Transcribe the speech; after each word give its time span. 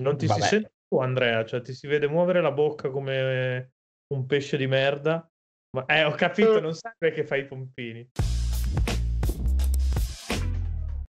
Non 0.00 0.16
ti 0.16 0.26
Vabbè. 0.26 0.40
si 0.40 0.48
sente 0.48 0.72
tu, 0.88 0.98
Andrea, 0.98 1.44
cioè 1.44 1.60
ti 1.60 1.74
si 1.74 1.86
vede 1.86 2.08
muovere 2.08 2.40
la 2.40 2.52
bocca 2.52 2.88
come 2.88 3.72
un 4.14 4.26
pesce 4.26 4.56
di 4.56 4.66
merda. 4.66 5.28
Ma 5.76 5.84
eh, 5.86 6.04
ho 6.04 6.12
capito, 6.12 6.58
non 6.58 6.74
sai 6.74 6.92
perché 6.98 7.24
fai 7.24 7.40
i 7.40 7.44
pompini. 7.44 8.10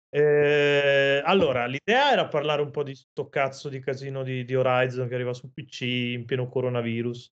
Eh, 0.10 1.21
allora, 1.26 1.66
l'idea 1.66 2.12
era 2.12 2.28
parlare 2.28 2.62
un 2.62 2.71
po' 2.71 2.84
di 2.84 2.96
sto 2.96 3.28
cazzo 3.28 3.68
di 3.68 3.82
casino 3.82 4.24
di, 4.24 4.45
di 4.45 4.55
Horizon 4.55 5.09
che 5.09 5.15
arriva 5.15 5.33
su 5.33 5.52
PC 5.52 5.81
in 5.81 6.25
pieno 6.25 6.47
coronavirus. 6.47 7.33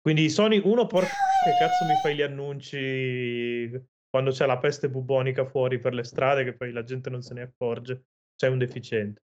Quindi 0.00 0.28
Sony, 0.28 0.60
uno, 0.62 0.86
porca 0.86 1.08
che 1.44 1.50
cazzo 1.58 1.86
mi 1.86 1.94
fai 2.02 2.14
gli 2.14 2.22
annunci 2.22 3.70
quando 4.08 4.30
c'è 4.30 4.46
la 4.46 4.58
peste 4.58 4.90
bubonica 4.90 5.44
fuori 5.46 5.80
per 5.80 5.94
le 5.94 6.04
strade 6.04 6.44
che 6.44 6.54
poi 6.54 6.70
la 6.70 6.84
gente 6.84 7.10
non 7.10 7.22
se 7.22 7.34
ne 7.34 7.40
accorge. 7.40 8.04
Sei 8.36 8.50
un 8.50 8.58
deficiente. 8.58 9.22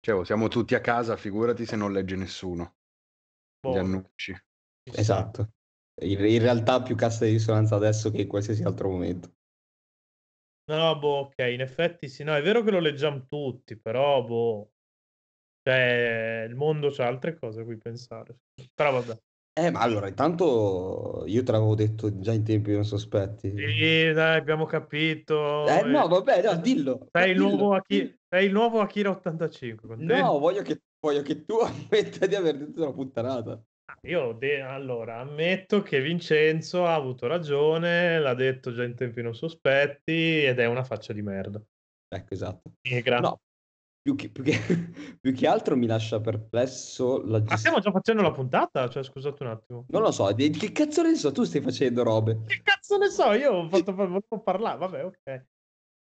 Cioè, 0.00 0.24
siamo 0.24 0.48
tutti 0.48 0.74
a 0.74 0.80
casa, 0.80 1.16
figurati 1.16 1.66
se 1.66 1.76
non 1.76 1.92
legge 1.92 2.16
nessuno 2.16 2.76
Boh, 3.62 3.72
gli 3.72 3.78
annunci. 3.78 4.36
Esatto. 4.82 5.50
In, 6.02 6.24
in 6.24 6.40
realtà 6.40 6.82
più 6.82 6.94
cassa 6.94 7.24
di 7.24 7.32
risonanza 7.32 7.76
adesso 7.76 8.10
che 8.10 8.22
in 8.22 8.28
qualsiasi 8.28 8.62
altro 8.62 8.90
momento. 8.90 9.34
No, 10.68 10.98
boh, 10.98 11.18
ok, 11.26 11.38
in 11.52 11.60
effetti 11.60 12.08
sì, 12.08 12.24
no, 12.24 12.34
è 12.34 12.42
vero 12.42 12.62
che 12.62 12.72
lo 12.72 12.80
leggiamo 12.80 13.26
tutti, 13.28 13.78
però, 13.78 14.24
boh, 14.24 14.72
cioè, 15.62 16.44
il 16.48 16.54
mondo 16.56 16.90
c'ha 16.90 17.06
altre 17.06 17.38
cose 17.38 17.60
a 17.60 17.64
cui 17.64 17.76
pensare. 17.76 18.36
Però 18.74 18.92
vabbè. 18.92 19.20
Eh, 19.58 19.70
ma 19.70 19.80
allora, 19.80 20.06
intanto 20.06 21.24
io 21.26 21.42
te 21.42 21.50
l'avevo 21.50 21.74
detto 21.74 22.18
già 22.18 22.32
in 22.32 22.44
tempi 22.44 22.72
non 22.72 22.84
sospetti. 22.84 23.48
Sì, 23.56 24.12
dai, 24.12 24.36
abbiamo 24.36 24.66
capito. 24.66 25.66
Eh, 25.66 25.82
no, 25.84 26.04
eh, 26.04 26.08
vabbè, 26.08 26.42
no, 26.42 26.56
dillo. 26.56 27.08
Sei 27.10 27.30
il 27.30 27.36
dillo. 27.38 27.48
nuovo, 27.48 27.74
Aki- 27.74 28.18
sei 28.28 28.44
il 28.46 28.52
nuovo 28.52 28.80
Akira 28.80 29.08
85, 29.10 29.88
contento? 29.88 30.14
No, 30.14 30.38
voglio 30.38 30.60
che, 30.60 30.82
voglio 31.00 31.22
che 31.22 31.46
tu 31.46 31.56
ammetta 31.64 32.26
di 32.26 32.34
aver 32.34 32.58
detto 32.58 32.82
una 32.82 32.92
puttanata. 32.92 33.58
Io 34.02 34.32
de- 34.32 34.60
allora 34.60 35.20
ammetto 35.20 35.80
che 35.80 36.02
Vincenzo 36.02 36.84
ha 36.84 36.94
avuto 36.94 37.26
ragione, 37.26 38.18
l'ha 38.18 38.34
detto 38.34 38.74
già 38.74 38.84
in 38.84 38.94
tempi 38.94 39.22
non 39.22 39.34
sospetti 39.34 40.44
ed 40.44 40.58
è 40.58 40.66
una 40.66 40.84
faccia 40.84 41.14
di 41.14 41.22
merda. 41.22 41.62
Ecco, 42.08 42.34
esatto. 42.34 42.72
E 42.82 43.00
gra- 43.00 43.20
No, 43.20 43.40
più 44.06 44.14
che, 44.14 44.28
più 44.28 44.44
che- 44.44 45.16
più 45.20 45.32
che 45.34 45.46
altro 45.48 45.76
mi 45.76 45.86
lascia 45.86 46.20
perplesso 46.20 47.18
la 47.22 47.38
Ma 47.38 47.38
gestione. 47.38 47.58
stiamo 47.58 47.78
già 47.80 47.90
facendo 47.90 48.22
la 48.22 48.30
puntata? 48.30 48.88
Cioè, 48.88 49.02
scusate 49.02 49.42
un 49.42 49.48
attimo. 49.50 49.84
Non 49.88 50.02
lo 50.02 50.12
so, 50.12 50.26
che 50.32 50.72
cazzo 50.72 51.02
ne 51.02 51.16
so? 51.16 51.32
Tu 51.32 51.42
stai 51.42 51.60
facendo 51.60 52.04
robe. 52.04 52.42
Che 52.46 52.60
cazzo 52.62 52.96
ne 52.98 53.08
so? 53.08 53.32
Io 53.32 53.50
ho 53.52 53.68
fatto 53.68 53.92
volevo 53.94 54.20
parlare, 54.44 54.78
vabbè, 54.78 55.04
ok. 55.04 55.44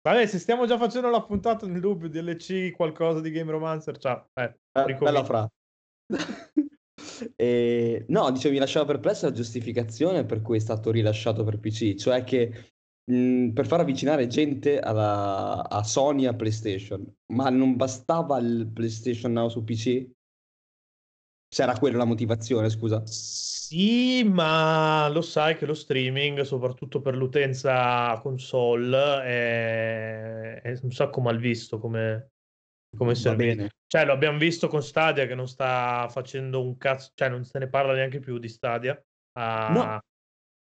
Vabbè, 0.07 0.25
se 0.27 0.37
stiamo 0.37 0.67
già 0.67 0.77
facendo 0.77 1.09
la 1.09 1.23
puntata 1.23 1.65
nel 1.65 1.81
dubbio 1.81 2.07
DLC, 2.07 2.71
qualcosa 2.71 3.19
di 3.19 3.31
Game 3.31 3.49
Romancer, 3.51 3.97
ciao. 3.97 4.29
Eh, 4.35 4.55
Eh, 4.73 4.93
bella 4.95 5.23
fra. 5.23 5.49
E, 7.35 8.05
no, 8.09 8.29
dicevo, 8.31 8.53
mi 8.53 8.59
lasciava 8.59 8.85
perplesso 8.85 9.25
la 9.25 9.31
giustificazione 9.31 10.23
per 10.25 10.41
cui 10.41 10.57
è 10.57 10.59
stato 10.59 10.91
rilasciato 10.91 11.43
per 11.43 11.59
PC, 11.59 11.95
cioè 11.95 12.23
che 12.23 12.73
mh, 13.07 13.49
per 13.53 13.67
far 13.67 13.79
avvicinare 13.81 14.27
gente 14.27 14.79
alla- 14.79 15.67
a 15.69 15.83
Sony 15.83 16.25
a 16.25 16.33
PlayStation, 16.35 17.05
ma 17.33 17.49
non 17.49 17.75
bastava 17.75 18.37
il 18.39 18.69
PlayStation 18.73 19.31
Now 19.33 19.49
su 19.49 19.63
PC? 19.63 20.07
Se 21.49 21.61
era 21.63 21.77
quella 21.77 21.97
la 21.97 22.05
motivazione, 22.05 22.69
scusa. 22.69 23.03
Sì, 23.03 24.23
ma 24.23 25.07
lo 25.09 25.21
sai 25.21 25.55
che 25.57 25.65
lo 25.65 25.73
streaming, 25.73 26.41
soprattutto 26.41 27.01
per 27.01 27.15
l'utenza 27.15 28.17
console, 28.21 29.23
è, 29.23 30.61
è 30.61 30.79
un 30.83 30.91
sacco 30.91 31.21
mal 31.21 31.37
visto 31.37 31.79
come, 31.79 32.31
come 32.95 33.15
servizio. 33.15 33.55
Cioè, 33.87 34.05
lo 34.05 34.11
abbiamo 34.13 34.37
visto 34.37 34.67
con 34.67 34.83
Stadia 34.83 35.25
che 35.27 35.35
non 35.35 35.47
sta 35.47 36.07
facendo 36.09 36.61
un 36.61 36.77
cazzo, 36.77 37.11
cioè 37.15 37.29
non 37.29 37.45
se 37.45 37.59
ne 37.59 37.69
parla 37.69 37.93
neanche 37.93 38.19
più 38.19 38.37
di 38.39 38.49
Stadia. 38.49 39.01
Ah, 39.33 39.85
No. 39.85 40.01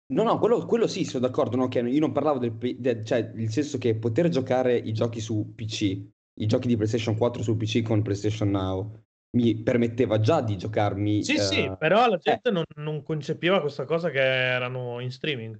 No, 0.07 0.23
no, 0.23 0.37
quello, 0.37 0.65
quello 0.65 0.87
sì, 0.87 1.05
sono 1.05 1.25
d'accordo. 1.25 1.55
No, 1.55 1.67
che 1.67 1.79
io 1.79 1.99
non 1.99 2.11
parlavo 2.11 2.37
del, 2.39 2.55
del- 2.77 3.03
cioè, 3.05 3.31
il 3.35 3.49
senso 3.49 3.77
che 3.77 3.95
poter 3.95 4.29
giocare 4.29 4.75
i 4.77 4.93
giochi 4.93 5.19
su 5.19 5.53
PC, 5.55 5.81
i 5.81 6.45
giochi 6.45 6.67
di 6.67 6.75
PlayStation 6.75 7.17
4 7.17 7.41
su 7.41 7.55
PC 7.55 7.81
con 7.81 8.01
PlayStation 8.01 8.49
Now, 8.51 9.03
mi 9.31 9.55
permetteva 9.61 10.19
già 10.19 10.41
di 10.41 10.57
giocarmi. 10.57 11.23
Sì, 11.23 11.37
sì, 11.39 11.63
eh, 11.63 11.75
però 11.79 12.07
la 12.07 12.17
gente 12.17 12.51
non, 12.51 12.63
non 12.75 13.01
concepiva 13.01 13.61
questa 13.61 13.85
cosa 13.85 14.09
che 14.09 14.19
erano 14.19 14.99
in 14.99 15.11
streaming. 15.11 15.59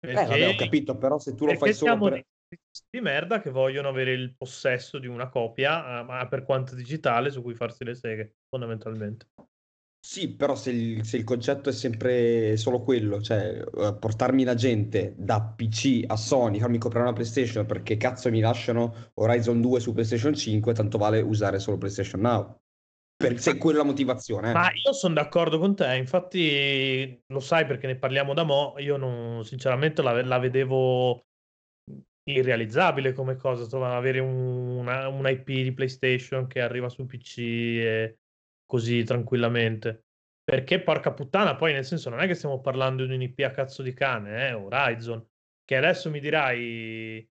eh, 0.00 0.12
vabbè, 0.14 0.48
ho 0.48 0.54
capito, 0.54 0.96
però 0.98 1.18
se 1.18 1.34
tu 1.34 1.44
lo 1.44 1.52
perché 1.52 1.66
fai 1.66 1.72
solo 1.72 1.92
siamo 1.92 2.08
per... 2.08 2.26
di 2.90 3.00
merda 3.00 3.40
che 3.40 3.50
vogliono 3.50 3.88
avere 3.88 4.12
il 4.12 4.34
possesso 4.36 4.98
di 4.98 5.06
una 5.06 5.28
copia, 5.28 6.00
eh, 6.00 6.02
ma 6.04 6.26
per 6.28 6.44
quanto 6.44 6.74
digitale, 6.74 7.30
su 7.30 7.42
cui 7.42 7.54
farsi 7.54 7.84
le 7.84 7.94
seghe, 7.94 8.36
fondamentalmente. 8.48 9.28
Sì, 10.00 10.34
però 10.34 10.54
se 10.54 10.70
il, 10.70 11.04
se 11.04 11.16
il 11.18 11.24
concetto 11.24 11.68
è 11.68 11.72
sempre 11.72 12.56
solo 12.56 12.80
quello, 12.82 13.20
cioè 13.20 13.58
eh, 13.58 13.96
portarmi 13.98 14.44
la 14.44 14.54
gente 14.54 15.14
da 15.18 15.42
PC 15.42 16.04
a 16.06 16.16
Sony, 16.16 16.60
farmi 16.60 16.78
comprare 16.78 17.06
una 17.06 17.14
PlayStation 17.14 17.66
perché 17.66 17.96
cazzo 17.96 18.30
mi 18.30 18.40
lasciano 18.40 19.10
Horizon 19.14 19.60
2 19.60 19.80
su 19.80 19.92
PlayStation 19.92 20.34
5, 20.34 20.72
tanto 20.72 20.98
vale 20.98 21.20
usare 21.20 21.58
solo 21.58 21.78
PlayStation 21.78 22.20
Now. 22.20 22.60
Per, 23.16 23.38
se 23.40 23.52
è 23.52 23.56
quella 23.58 23.78
la 23.78 23.84
motivazione. 23.84 24.50
eh. 24.50 24.52
Ma 24.52 24.70
io 24.72 24.92
sono 24.92 25.14
d'accordo 25.14 25.58
con 25.58 25.74
te, 25.74 25.96
infatti 25.96 27.20
lo 27.26 27.40
sai 27.40 27.66
perché 27.66 27.88
ne 27.88 27.98
parliamo 27.98 28.32
da 28.32 28.44
mo', 28.44 28.74
io 28.78 28.96
non, 28.96 29.44
sinceramente 29.44 30.02
la, 30.02 30.22
la 30.22 30.38
vedevo 30.38 31.26
irrealizzabile 32.22 33.12
come 33.12 33.36
cosa, 33.36 33.64
insomma, 33.64 33.96
avere 33.96 34.20
un, 34.20 34.76
una, 34.78 35.08
un 35.08 35.28
IP 35.28 35.46
di 35.46 35.72
PlayStation 35.72 36.46
che 36.46 36.60
arriva 36.60 36.88
su 36.88 37.06
PC 37.06 37.38
e 37.38 38.18
così 38.68 39.02
tranquillamente. 39.02 40.04
Perché 40.44 40.80
porca 40.80 41.12
puttana, 41.12 41.56
poi 41.56 41.72
nel 41.72 41.84
senso 41.84 42.10
non 42.10 42.20
è 42.20 42.26
che 42.26 42.34
stiamo 42.34 42.60
parlando 42.60 43.04
di 43.04 43.14
un 43.14 43.22
IP 43.22 43.40
a 43.40 43.50
cazzo 43.50 43.82
di 43.82 43.92
cane, 43.92 44.48
eh, 44.48 44.52
Horizon, 44.52 45.26
che 45.64 45.76
adesso 45.76 46.10
mi 46.10 46.20
dirai, 46.20 47.26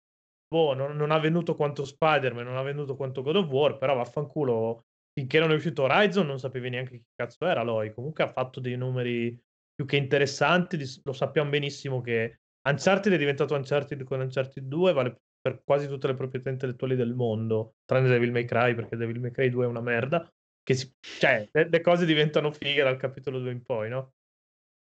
boh, 0.48 0.74
non, 0.74 0.96
non 0.96 1.12
ha 1.12 1.20
venuto 1.20 1.56
quanto 1.56 1.86
Spider-Man, 1.86 2.46
non 2.46 2.58
ha 2.58 2.64
venuto 2.64 2.96
quanto 2.96 3.22
God 3.22 3.36
of 3.36 3.50
War, 3.50 3.78
però 3.78 3.96
vaffanculo, 3.96 4.86
finché 5.12 5.40
non 5.40 5.52
è 5.52 5.56
uscito 5.56 5.84
Horizon 5.84 6.26
non 6.26 6.40
sapevi 6.40 6.70
neanche 6.70 6.98
chi 6.98 7.06
cazzo 7.16 7.46
era 7.46 7.62
Aloy. 7.62 7.94
Comunque 7.94 8.24
ha 8.24 8.32
fatto 8.32 8.60
dei 8.60 8.76
numeri 8.76 9.40
più 9.76 9.86
che 9.86 9.98
interessanti, 9.98 10.80
lo 11.04 11.14
sappiamo 11.14 11.50
benissimo 11.50 12.02
che 12.02 12.40
Uncharted 12.68 13.14
è 13.14 13.18
diventato 13.18 13.56
Uncharted 13.56 14.04
con 14.04 14.22
Uncharted 14.22 14.64
2, 14.66 14.94
vale 14.94 15.22
per 15.40 15.62
quasi 15.64 15.88
tutte 15.88 16.08
le 16.08 16.16
proprietà 16.16 16.50
intellettuali 16.50 16.96
del 16.96 17.14
mondo, 17.14 17.76
tranne 17.86 18.08
Devil 18.08 18.32
May 18.32 18.46
Cry, 18.46 18.74
perché 18.74 18.96
Devil 18.96 19.20
May 19.20 19.32
Cry 19.32 19.50
2 19.50 19.66
è 19.66 19.68
una 19.68 19.82
merda, 19.82 20.32
che 20.64 20.74
si, 20.76 20.92
cioè, 21.00 21.48
le, 21.52 21.70
le 21.70 21.82
cose 21.82 22.06
diventano 22.06 22.52
fighe 22.52 22.84
dal 22.84 22.98
capitolo 22.98 23.40
2 23.40 23.52
in 23.52 23.62
poi, 23.62 23.90
no? 23.90 24.14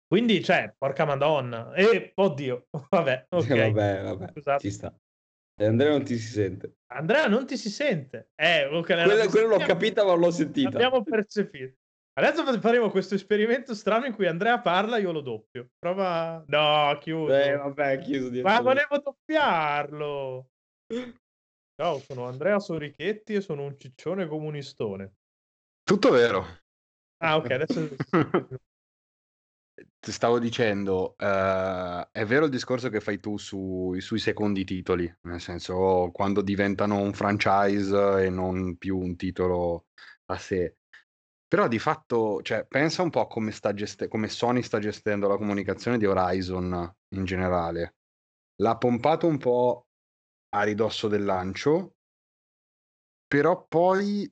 Quindi, 0.06 0.42
cioè, 0.42 0.74
porca 0.76 1.04
madonna. 1.04 1.72
E, 1.74 2.12
oddio, 2.14 2.68
vabbè, 2.90 3.26
ok. 3.30 3.48
vabbè, 3.48 4.02
vabbè, 4.02 4.30
Scusate. 4.32 4.60
ci 4.60 4.70
sta. 4.70 4.94
E 5.58 5.64
Andrea 5.64 5.90
non 5.90 6.04
ti 6.04 6.18
si 6.18 6.28
sente. 6.28 6.74
Andrea 6.92 7.26
non 7.28 7.46
ti 7.46 7.56
si 7.56 7.70
sente. 7.70 8.30
Eh, 8.34 8.66
ok, 8.66 8.88
la- 8.90 9.04
Quello, 9.04 9.28
quello 9.28 9.48
l'ho 9.48 9.58
capita, 9.58 10.04
ma 10.04 10.14
l'ho 10.14 10.30
sentita. 10.30 10.68
Abbiamo 10.68 11.02
percepito. 11.02 11.76
Adesso 12.18 12.60
faremo 12.60 12.90
questo 12.90 13.14
esperimento 13.14 13.74
strano 13.74 14.06
in 14.06 14.14
cui 14.14 14.26
Andrea 14.26 14.58
parla, 14.60 14.96
io 14.96 15.12
lo 15.12 15.20
doppio. 15.20 15.68
Prova. 15.78 16.42
No, 16.46 16.96
chiuso. 16.98 17.34
Eh, 17.34 17.56
vabbè, 17.56 17.98
chiuso 18.00 18.30
di 18.30 18.40
Ma 18.40 18.60
volevo 18.60 18.98
doppiarlo. 18.98 20.48
Ciao, 21.74 21.98
sono 21.98 22.24
Andrea 22.24 22.58
Sorichetti 22.58 23.34
e 23.34 23.42
sono 23.42 23.64
un 23.64 23.78
ciccione 23.78 24.26
comunistone. 24.26 25.12
Tutto 25.86 26.10
vero. 26.10 26.44
Ah, 27.20 27.36
ok, 27.36 27.50
adesso. 27.52 27.88
Ti 30.00 30.10
stavo 30.10 30.38
dicendo, 30.38 31.16
eh, 31.18 32.08
è 32.10 32.24
vero 32.24 32.46
il 32.46 32.50
discorso 32.50 32.88
che 32.88 33.00
fai 33.00 33.20
tu 33.20 33.36
su- 33.36 33.94
sui 33.98 34.18
secondi 34.18 34.64
titoli, 34.64 35.12
nel 35.22 35.40
senso 35.40 36.10
quando 36.12 36.40
diventano 36.40 36.98
un 36.98 37.12
franchise 37.12 38.24
e 38.24 38.30
non 38.30 38.76
più 38.78 38.96
un 38.98 39.16
titolo 39.16 39.86
a 40.26 40.38
sé. 40.38 40.76
Però 41.46 41.68
di 41.68 41.78
fatto, 41.78 42.40
cioè, 42.42 42.64
pensa 42.66 43.02
un 43.02 43.10
po' 43.10 43.26
come, 43.26 43.50
sta 43.52 43.74
geste- 43.74 44.08
come 44.08 44.28
Sony 44.28 44.62
sta 44.62 44.78
gestendo 44.78 45.28
la 45.28 45.36
comunicazione 45.36 45.98
di 45.98 46.06
Horizon 46.06 46.94
in 47.14 47.24
generale. 47.24 47.96
L'ha 48.62 48.76
pompato 48.78 49.26
un 49.26 49.38
po' 49.38 49.86
a 50.54 50.62
ridosso 50.62 51.06
del 51.08 51.24
lancio, 51.24 51.96
però 53.28 53.66
poi 53.66 54.30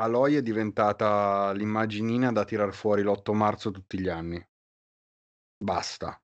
Aloy 0.00 0.36
è 0.36 0.42
diventata 0.42 1.52
l'immaginina 1.52 2.32
da 2.32 2.44
tirar 2.44 2.72
fuori 2.72 3.02
l'8 3.02 3.34
marzo 3.34 3.70
tutti 3.70 4.00
gli 4.00 4.08
anni. 4.08 4.42
Basta. 5.58 6.18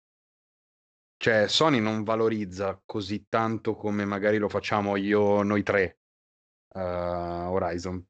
Cioè, 1.18 1.46
Sony 1.46 1.78
non 1.78 2.02
valorizza 2.02 2.80
così 2.86 3.26
tanto 3.28 3.74
come 3.74 4.06
magari 4.06 4.38
lo 4.38 4.48
facciamo 4.48 4.96
io, 4.96 5.42
noi 5.42 5.62
tre, 5.62 5.98
eh, 6.74 6.80
Horizon. 6.80 8.02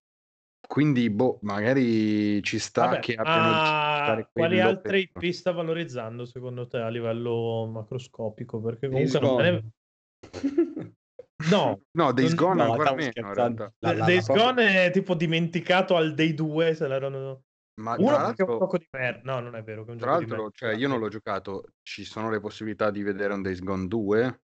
Quindi, 0.69 1.11
boh, 1.11 1.39
magari 1.43 2.41
ci 2.45 2.61
sta 2.61 2.87
Vabbè, 2.87 3.01
che 3.01 3.15
abbiano 3.15 3.53
fare 3.53 4.29
quali 4.33 4.61
altre 4.61 5.09
per- 5.09 5.25
IP 5.25 5.33
sta 5.33 5.51
valorizzando 5.51 6.25
secondo 6.27 6.69
te 6.69 6.79
a 6.79 6.89
livello 6.89 7.67
macroscopico? 7.67 8.61
Perché 8.61 8.89
comunque 8.89 9.19
Days 9.19 9.31
non 9.31 9.37
me 9.37 9.51
ne... 9.51 10.95
No, 11.50 11.83
No, 11.93 12.12
Days 12.12 12.33
non- 12.33 12.37
Gone 12.47 12.65
no, 12.65 12.71
ancora 12.73 12.94
meno. 12.94 13.35
La- 13.35 13.49
la- 13.79 13.93
la 13.93 14.05
Days 14.06 14.25
proprio- 14.25 14.44
Gone 14.47 14.85
è 14.87 14.91
tipo 14.91 15.15
dimenticato 15.15 15.94
al 15.97 16.15
day 16.15 16.33
2, 16.35 16.75
se 16.75 16.88
l'erano... 16.88 17.43
Ma 17.79 17.94
Uno 17.99 18.19
è 18.19 18.25
un 18.25 18.35
gioco 18.35 18.79
di 18.79 18.88
merda. 18.91 19.35
No, 19.35 19.41
non 19.41 19.55
è 19.55 19.62
vero 19.62 19.85
che 19.85 19.91
è 19.91 19.93
un 19.93 19.99
tra 19.99 20.12
l'altro, 20.12 20.50
cioè, 20.50 20.75
io 20.75 20.88
non 20.88 20.99
l'ho 20.99 21.09
giocato, 21.09 21.73
ci 21.83 22.05
sono 22.05 22.31
le 22.31 22.41
possibilità 22.41 22.91
di 22.91 23.03
vedere 23.03 23.35
un 23.35 23.43
Days 23.43 23.61
Gone 23.61 23.87
2? 23.87 24.41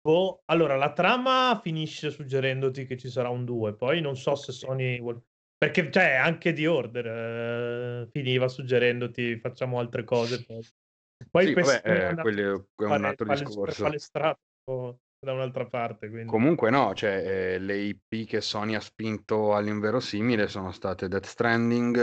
Boh, 0.00 0.42
allora, 0.44 0.76
la 0.76 0.92
trama 0.92 1.58
finisce 1.60 2.10
suggerendoti 2.10 2.86
che 2.86 2.96
ci 2.96 3.08
sarà 3.08 3.30
un 3.30 3.44
2, 3.44 3.74
poi 3.74 4.00
non 4.00 4.16
so 4.16 4.36
se 4.36 4.52
Sony 4.52 5.00
vuol... 5.00 5.20
Perché, 5.56 5.90
cioè, 5.90 6.12
anche 6.14 6.52
di 6.52 6.66
Order 6.66 7.06
eh, 7.06 8.08
finiva 8.12 8.46
suggerendoti 8.46 9.38
facciamo 9.40 9.78
altre 9.80 10.04
cose. 10.04 10.44
Poi, 10.44 10.62
poi 11.30 11.46
Sì, 11.46 11.52
vabbè, 11.54 11.82
eh, 11.84 12.08
è 12.08 12.10
un 12.10 12.56
fare 12.76 13.06
altro 13.06 13.26
discorso. 13.26 13.82
palestrato 13.82 14.98
da 15.24 15.32
un'altra 15.32 15.66
parte, 15.66 16.08
quindi... 16.08 16.30
Comunque 16.30 16.70
no, 16.70 16.94
cioè, 16.94 17.54
eh, 17.54 17.58
le 17.58 17.76
IP 17.76 18.26
che 18.26 18.40
Sony 18.40 18.74
ha 18.74 18.80
spinto 18.80 19.54
all'inverosimile 19.54 20.46
sono 20.46 20.70
state 20.70 21.08
Death 21.08 21.26
Stranding, 21.26 21.96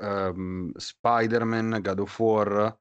ehm, 0.00 0.72
Spider-Man, 0.74 1.78
God 1.80 1.98
of 2.00 2.18
War, 2.18 2.78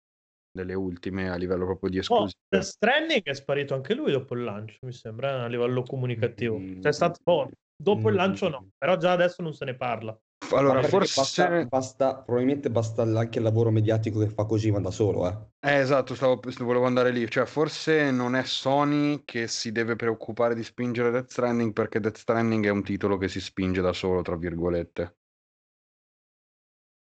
delle 0.51 0.73
ultime 0.73 1.29
a 1.29 1.35
livello 1.35 1.65
proprio 1.65 1.89
di 1.89 1.97
Oh, 1.97 2.01
esclusive. 2.01 2.37
Death 2.49 2.63
Stranding 2.63 3.23
è 3.23 3.33
sparito 3.33 3.73
anche 3.73 3.93
lui 3.93 4.11
dopo 4.11 4.35
il 4.35 4.43
lancio, 4.43 4.77
mi 4.81 4.91
sembra, 4.91 5.43
a 5.43 5.47
livello 5.47 5.83
comunicativo. 5.83 6.57
Mm. 6.57 6.81
Cioè, 6.81 6.91
è 6.91 6.93
stato... 6.93 7.19
boh, 7.23 7.49
dopo 7.75 8.09
il 8.09 8.15
Mm. 8.15 8.17
lancio 8.17 8.49
no, 8.49 8.67
però 8.77 8.97
già 8.97 9.13
adesso 9.13 9.41
non 9.41 9.53
se 9.53 9.65
ne 9.65 9.75
parla. 9.75 10.17
Allora, 10.51 10.81
forse... 10.83 11.21
basta, 11.21 11.65
basta- 11.65 12.15
probabilmente 12.21 12.69
basta 12.69 13.03
anche 13.03 13.37
il 13.37 13.43
lavoro 13.43 13.71
mediatico 13.71 14.19
che 14.19 14.29
fa 14.29 14.45
Kojima 14.45 14.79
da 14.79 14.91
solo, 14.91 15.27
eh. 15.27 15.51
Eh, 15.65 15.77
esatto, 15.79 16.13
stavo, 16.13 16.39
volevo 16.59 16.85
andare 16.85 17.11
lì. 17.11 17.29
Cioè, 17.29 17.45
forse 17.45 18.11
non 18.11 18.35
è 18.35 18.43
Sony 18.43 19.23
che 19.23 19.47
si 19.47 19.71
deve 19.71 19.95
preoccupare 19.95 20.55
di 20.55 20.63
spingere 20.63 21.09
Death 21.09 21.29
Stranding 21.29 21.71
perché 21.71 21.99
Death 21.99 22.17
Stranding 22.17 22.65
è 22.65 22.69
un 22.69 22.83
titolo 22.83 23.17
che 23.17 23.27
si 23.29 23.39
spinge 23.39 23.81
da 23.81 23.93
solo, 23.93 24.21
tra 24.21 24.35
virgolette. 24.35 25.15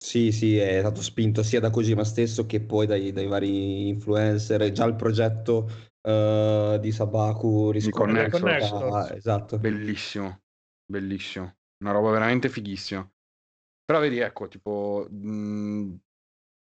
Sì, 0.03 0.33
sì, 0.33 0.57
è 0.57 0.79
stato 0.79 1.03
spinto 1.03 1.43
sia 1.43 1.61
da 1.61 1.69
Kojima 1.69 2.05
stesso 2.05 2.47
che 2.47 2.61
poi 2.63 2.87
dai, 2.87 3.13
dai 3.13 3.27
vari 3.27 3.89
influencer. 3.89 4.73
Già 4.73 4.87
il 4.87 4.97
progetto 4.97 5.69
eh, 6.01 6.79
di 6.81 6.91
Sabaku 6.91 7.71
riscontra 7.71 8.29
Connectors. 8.31 8.71
Connectors. 8.71 9.11
esatto. 9.11 9.59
Bellissimo, 9.59 10.41
bellissimo. 10.87 11.55
Una 11.85 11.93
roba 11.93 12.11
veramente 12.11 12.49
fighissima. 12.49 13.09
Però 13.91 14.03
vedi, 14.03 14.21
ecco, 14.21 14.47
tipo, 14.47 15.05
mh, 15.11 15.97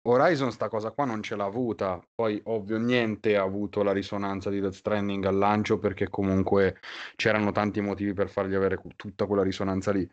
Horizon 0.07 0.53
sta 0.53 0.69
cosa 0.69 0.91
qua 0.91 1.03
non 1.03 1.21
ce 1.21 1.35
l'ha 1.35 1.43
avuta. 1.43 2.01
Poi, 2.15 2.39
ovvio, 2.45 2.77
niente 2.77 3.35
ha 3.35 3.41
avuto 3.43 3.83
la 3.83 3.91
risonanza 3.91 4.49
di 4.49 4.61
Death 4.61 4.71
Stranding 4.75 5.25
al 5.25 5.35
lancio 5.35 5.79
perché 5.79 6.07
comunque 6.07 6.77
c'erano 7.17 7.51
tanti 7.51 7.81
motivi 7.81 8.13
per 8.13 8.29
fargli 8.29 8.55
avere 8.55 8.81
tutta 8.95 9.25
quella 9.25 9.43
risonanza 9.43 9.91
lì. 9.91 10.09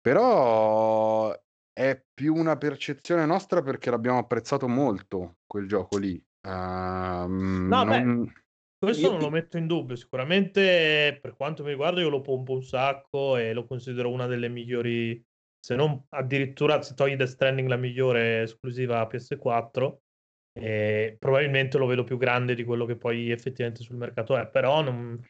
Però 0.00 1.38
è 1.70 2.02
più 2.14 2.34
una 2.34 2.56
percezione 2.56 3.26
nostra 3.26 3.60
perché 3.60 3.90
l'abbiamo 3.90 4.16
apprezzato 4.16 4.66
molto 4.68 5.40
quel 5.46 5.68
gioco 5.68 5.98
lì. 5.98 6.18
Ehm, 6.46 7.66
No, 7.68 7.84
beh, 7.84 8.00
non- 8.00 8.32
Questo 8.78 9.06
Io- 9.06 9.12
non 9.12 9.20
lo 9.20 9.30
metto 9.30 9.58
in 9.58 9.66
dubbio, 9.66 9.96
sicuramente 9.96 11.18
per 11.20 11.34
quanto 11.34 11.64
mi 11.64 11.70
riguarda 11.70 12.00
io 12.00 12.08
lo 12.08 12.20
pompo 12.20 12.52
un 12.52 12.62
sacco 12.62 13.36
e 13.36 13.52
lo 13.52 13.66
considero 13.66 14.08
una 14.10 14.26
delle 14.26 14.48
migliori, 14.48 15.20
se 15.68 15.74
non 15.74 16.02
addirittura 16.08 16.80
se 16.80 16.94
togli 16.94 17.14
Death 17.14 17.28
Stranding 17.28 17.68
la 17.68 17.76
migliore 17.76 18.40
esclusiva 18.44 19.06
PS4, 19.06 19.96
e 20.58 21.16
probabilmente 21.18 21.76
lo 21.76 21.84
vedo 21.84 22.04
più 22.04 22.16
grande 22.16 22.54
di 22.54 22.64
quello 22.64 22.86
che 22.86 22.96
poi 22.96 23.30
effettivamente 23.30 23.82
sul 23.82 23.96
mercato 23.96 24.38
è, 24.38 24.48
però 24.48 24.80
non... 24.80 25.22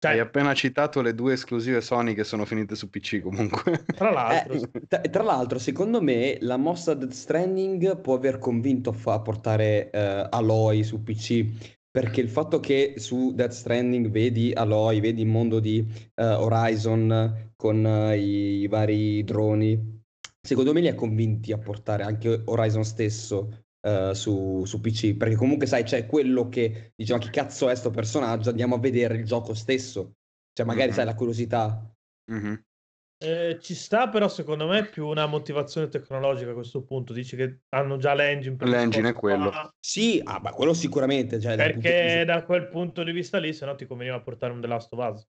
cioè, 0.00 0.10
Hai 0.10 0.18
appena 0.18 0.52
citato 0.52 1.00
le 1.00 1.14
due 1.14 1.34
esclusive 1.34 1.80
Sony 1.80 2.14
che 2.14 2.24
sono 2.24 2.44
finite 2.44 2.74
su 2.74 2.90
PC 2.90 3.20
comunque. 3.20 3.84
tra 3.94 4.10
l'altro, 4.10 4.54
Eh, 4.54 4.68
tra, 4.88 4.98
tra 4.98 5.22
l'altro, 5.22 5.60
secondo 5.60 6.02
me 6.02 6.38
la 6.40 6.56
mossa 6.56 6.94
Death 6.94 7.12
Stranding 7.12 8.00
può 8.00 8.16
aver 8.16 8.38
convinto 8.38 8.92
a 9.04 9.20
portare 9.20 9.90
eh, 9.92 10.26
Aloy 10.28 10.82
su 10.82 11.04
PC. 11.04 11.82
Perché 11.94 12.20
il 12.20 12.28
fatto 12.28 12.58
che 12.58 12.94
su 12.96 13.32
Death 13.34 13.52
Stranding 13.52 14.08
vedi 14.08 14.52
Aloy, 14.52 14.98
vedi 14.98 15.20
il 15.22 15.28
mondo 15.28 15.60
di 15.60 15.78
eh, 16.16 16.24
Horizon 16.24 17.52
con 17.54 17.86
eh, 17.86 18.18
i, 18.18 18.62
i 18.62 18.66
vari 18.66 19.22
droni, 19.22 20.02
secondo 20.40 20.72
me 20.72 20.80
li 20.80 20.88
ha 20.88 20.94
convinti 20.96 21.52
a 21.52 21.58
portare 21.58 22.02
anche 22.02 22.42
Horizon 22.46 22.84
stesso 22.84 23.66
eh, 23.80 24.10
su, 24.12 24.64
su 24.64 24.80
PC. 24.80 25.14
Perché 25.16 25.36
comunque, 25.36 25.66
sai, 25.66 25.84
c'è 25.84 26.04
quello 26.06 26.48
che 26.48 26.94
diceva 26.96 27.20
chi 27.20 27.30
cazzo 27.30 27.68
è 27.68 27.74
sto 27.76 27.90
personaggio, 27.90 28.50
andiamo 28.50 28.74
a 28.74 28.80
vedere 28.80 29.14
il 29.16 29.24
gioco 29.24 29.54
stesso. 29.54 30.16
Cioè, 30.52 30.66
magari 30.66 30.88
Mhm. 30.88 30.94
sai 30.96 31.04
la 31.04 31.14
curiosità. 31.14 31.96
Mhm. 32.32 32.60
Eh, 33.24 33.58
ci 33.60 33.74
sta 33.74 34.08
però 34.08 34.28
secondo 34.28 34.66
me 34.66 34.84
più 34.86 35.06
una 35.06 35.26
motivazione 35.26 35.88
tecnologica 35.88 36.50
a 36.50 36.54
questo 36.54 36.82
punto, 36.82 37.12
dici 37.12 37.36
che 37.36 37.60
hanno 37.70 37.96
già 37.96 38.14
l'engine 38.14 38.56
per 38.56 38.68
L'engine 38.68 39.08
è 39.10 39.12
quello. 39.12 39.50
qua. 39.50 39.74
Sì, 39.80 40.20
ah, 40.22 40.40
ma 40.40 40.52
quello 40.52 40.74
sicuramente. 40.74 41.40
Cioè, 41.40 41.56
dal 41.56 41.72
punto 41.72 41.88
di 41.88 41.94
Perché 41.94 42.04
vista- 42.18 42.24
da 42.24 42.44
quel 42.44 42.68
punto 42.68 43.02
di 43.02 43.12
vista 43.12 43.38
lì, 43.38 43.52
se 43.52 43.64
no 43.66 43.74
ti 43.74 43.86
conveniva 43.86 44.20
portare 44.20 44.52
un 44.52 44.60
The 44.60 44.66
Last 44.66 44.92
of 44.92 45.12
Us. 45.14 45.26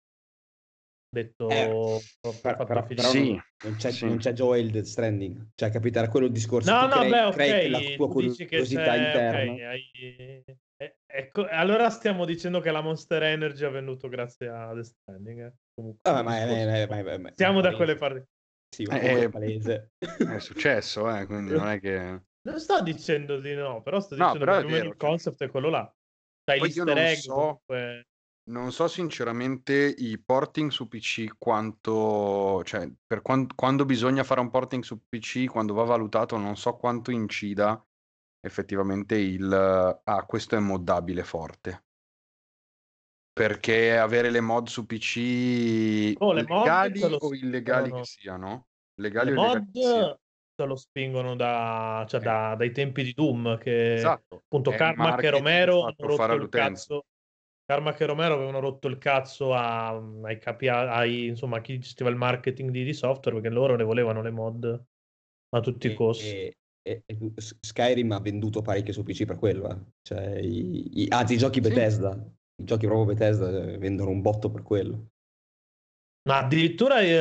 Detto 1.10 1.50
Eh, 1.50 2.02
per- 2.22 2.34
fatto 2.34 2.66
però- 2.66 2.86
però 2.86 3.10
Sì, 3.10 3.30
non, 3.30 3.44
non 3.64 3.76
c'è, 3.78 3.92
sì. 3.92 4.06
non 4.06 4.18
c'è 4.18 4.34
Joel 4.34 4.70
Death 4.70 4.86
Stranding. 4.86 5.48
Cioè, 5.56 5.70
capite, 5.70 6.00
era 6.00 6.10
quello 6.10 6.26
il 6.26 6.32
discorso. 6.34 6.70
No, 6.72 6.88
no, 6.88 6.96
crei, 6.98 7.10
beh, 7.10 7.24
ok. 7.24 7.34
quella 7.36 7.80
tua 7.96 8.08
curiosità 8.10 8.96
interna. 8.96 9.52
ok, 9.54 9.60
hai- 9.62 10.44
ecco, 11.16 11.48
allora 11.48 11.90
stiamo 11.90 12.26
dicendo 12.26 12.60
che 12.60 12.72
la 12.72 12.82
Monster 12.82 13.24
Energy 13.24 13.64
ha 13.66 13.70
venduto 13.70 14.08
grazie 14.08 14.48
a 14.48 14.74
The 14.74 14.84
Stranding. 14.84 15.40
eh. 15.46 15.54
Comunque, 15.74 16.10
Ah, 16.10 16.24
ma, 16.24 16.46
ma- 16.46 17.04
ma- 17.04 17.18
ma- 17.18 17.32
Siamo 17.34 17.62
da 17.62 17.76
quelle 17.76 17.96
parti. 17.96 18.24
Sì, 18.70 18.84
Eh, 18.84 19.00
è 19.00 19.24
eh, 19.24 19.30
palese. 19.30 19.92
È 19.98 20.40
successo, 20.40 21.10
eh, 21.14 21.26
quindi 21.26 21.52
non 21.52 21.68
è 21.68 21.80
che... 21.80 22.22
Non 22.46 22.60
sto 22.60 22.82
dicendo 22.82 23.40
di 23.40 23.54
no, 23.56 23.82
però 23.82 24.00
sto 24.00 24.16
No, 24.16 24.26
dicendo 24.32 24.46
però 24.46 24.60
che 24.60 24.66
è 24.68 24.70
vero, 24.70 24.90
il 24.90 24.98
concept 24.98 25.44
è 25.44 25.50
quello 25.50 25.70
là. 25.70 25.92
Dai 26.44 26.60
Poi 26.60 26.68
l'easter 26.68 26.86
non 26.86 26.98
egg, 26.98 27.18
so- 27.18 27.34
comunque. 27.34 28.08
Non 28.48 28.72
so 28.72 28.88
sinceramente 28.88 29.74
i 29.98 30.20
porting 30.20 30.70
su 30.70 30.88
PC 30.88 31.36
quanto, 31.40 32.64
cioè 32.64 32.88
per 33.08 33.24
quan- 33.24 33.48
quando 33.56 33.86
bisogna 33.86 34.24
fare 34.24 34.40
un 34.40 34.52
porting 34.52 34.84
su 34.84 35.02
PC, 35.10 35.46
quando 35.48 35.74
va 35.74 35.84
valutato, 35.84 36.38
non 36.38 36.56
so 36.56 36.76
quanto 36.76 37.10
incida 37.10 37.84
effettivamente 38.46 39.16
il 39.18 39.52
ah, 39.52 40.26
questo 40.26 40.56
è 40.56 40.60
moddabile 40.60 41.24
forte. 41.24 41.84
Perché 43.34 43.98
avere 43.98 44.30
le 44.30 44.40
mod 44.40 44.68
su 44.68 44.86
PC 44.86 46.14
Oh, 46.20 46.32
le 46.32 46.46
mod 46.48 46.60
legali 46.60 47.00
lo 47.02 47.18
o 47.20 47.34
illegali 47.34 47.80
spingono- 47.82 48.02
che 48.04 48.08
siano? 48.08 48.68
Legali 48.96 49.32
Le 49.32 49.38
o 49.38 49.42
illegali 49.42 49.60
mod 49.66 49.72
che 49.74 49.82
siano. 49.82 50.20
te 50.56 50.66
lo 50.66 50.76
spingono 50.78 51.36
da, 51.36 52.06
cioè 52.08 52.22
Eh. 52.22 52.24
da- 52.24 52.56
dai 52.58 52.72
tempi 52.72 53.04
di 53.04 53.14
Doom 53.14 53.58
che 53.58 53.94
Esatto. 53.96 54.36
appunto 54.46 54.72
è 54.72 54.78
Carmack 54.78 55.24
e 55.24 55.30
Romero 55.32 55.82
hanno 55.84 55.96
rotto 55.98 56.34
il 56.34 56.50
cazzo 56.50 57.06
Carmack 57.66 58.00
e 58.00 58.06
Romero 58.06 58.36
avevano 58.36 58.60
rotto 58.60 58.88
il 58.88 58.98
cazzo 59.00 59.54
a- 59.54 60.02
ai 60.24 60.38
capi 60.38 60.68
ai, 60.70 61.26
insomma 61.26 61.58
a 61.58 61.62
chi 61.62 61.80
gestiva 61.80 62.10
il 62.10 62.16
marketing 62.16 62.70
di, 62.70 62.84
di 62.86 62.94
software 62.94 63.42
perché 63.42 63.54
loro 63.54 63.76
ne 63.76 63.84
volevano 63.84 64.22
le 64.22 64.30
mod 64.32 64.84
a 65.50 65.60
tutti 65.60 65.88
i 65.88 65.92
E- 65.92 65.96
costi 65.96 66.28
e- 66.30 66.58
e- 66.88 67.04
e 67.06 67.18
Skyrim 67.62 68.12
ha 68.12 68.20
venduto 68.20 68.62
parecchio 68.62 68.94
su 68.94 69.04
PC 69.04 69.26
per 69.26 69.38
quello. 69.38 69.70
eh. 69.70 69.78
Cioè, 70.04 70.38
i, 70.38 71.04
i- 71.04 71.08
anzi, 71.10 71.34
i 71.34 71.38
giochi 71.38 71.62
Sì. 71.62 71.70
Bethesda, 71.70 72.12
i 72.62 72.64
giochi 72.64 72.86
proprio 72.86 73.14
Bethesda 73.14 73.50
eh, 73.50 73.78
vendono 73.80 74.12
un 74.12 74.22
botto 74.22 74.52
per 74.52 74.62
quello. 74.62 75.08
ma 76.28 76.40
addirittura 76.40 77.02
eh, 77.02 77.20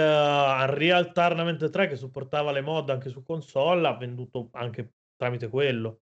Unreal 0.64 1.12
Tournament 1.12 1.68
3 1.70 1.88
che 1.88 1.96
supportava 1.96 2.52
le 2.52 2.60
mod 2.60 2.88
anche 2.90 3.08
su 3.10 3.22
console 3.22 3.86
ha 3.86 3.96
venduto 3.96 4.48
anche 4.52 4.92
tramite 5.16 5.48
quello 5.48 6.00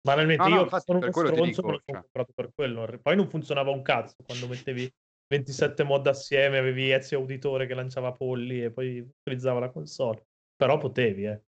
banalmente 0.00 0.42
No, 0.42 0.48
no, 0.48 0.62
io 0.62 0.68
sono 0.68 0.82
per 0.82 0.96
uno 0.96 1.10
quello 1.10 1.28
stronzo 1.30 1.60
dico, 1.60 1.66
me 1.66 1.72
lo 1.74 1.82
sono 1.84 1.98
cioè. 1.98 2.00
comprato 2.02 2.32
per 2.34 2.50
quello 2.54 2.98
poi 3.02 3.16
non 3.16 3.28
funzionava 3.28 3.70
un 3.70 3.82
cazzo 3.82 4.14
quando 4.24 4.46
mettevi 4.46 4.90
27 5.26 5.82
mod 5.84 6.06
assieme 6.06 6.58
avevi 6.58 6.90
Ezio 6.90 7.18
Auditore 7.18 7.66
che 7.66 7.74
lanciava 7.74 8.12
polli 8.12 8.62
e 8.64 8.70
poi 8.70 9.00
utilizzava 9.00 9.60
la 9.60 9.70
console 9.70 10.24
però 10.56 10.78
potevi 10.78 11.26
eh 11.26 11.42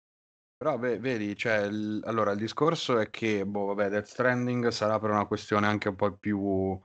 Però 0.61 0.77
beh, 0.77 0.99
vedi, 0.99 1.35
cioè, 1.35 1.63
il- 1.63 2.01
allora 2.05 2.31
il 2.31 2.37
discorso 2.37 2.99
è 2.99 3.09
che, 3.09 3.45
boh, 3.47 3.65
vabbè, 3.73 3.89
Death 3.89 4.05
Stranding 4.05 4.67
sarà 4.67 4.99
per 4.99 5.09
una 5.09 5.25
questione 5.25 5.65
anche 5.65 5.89
un 5.89 5.95
po' 5.95 6.15
più 6.17 6.79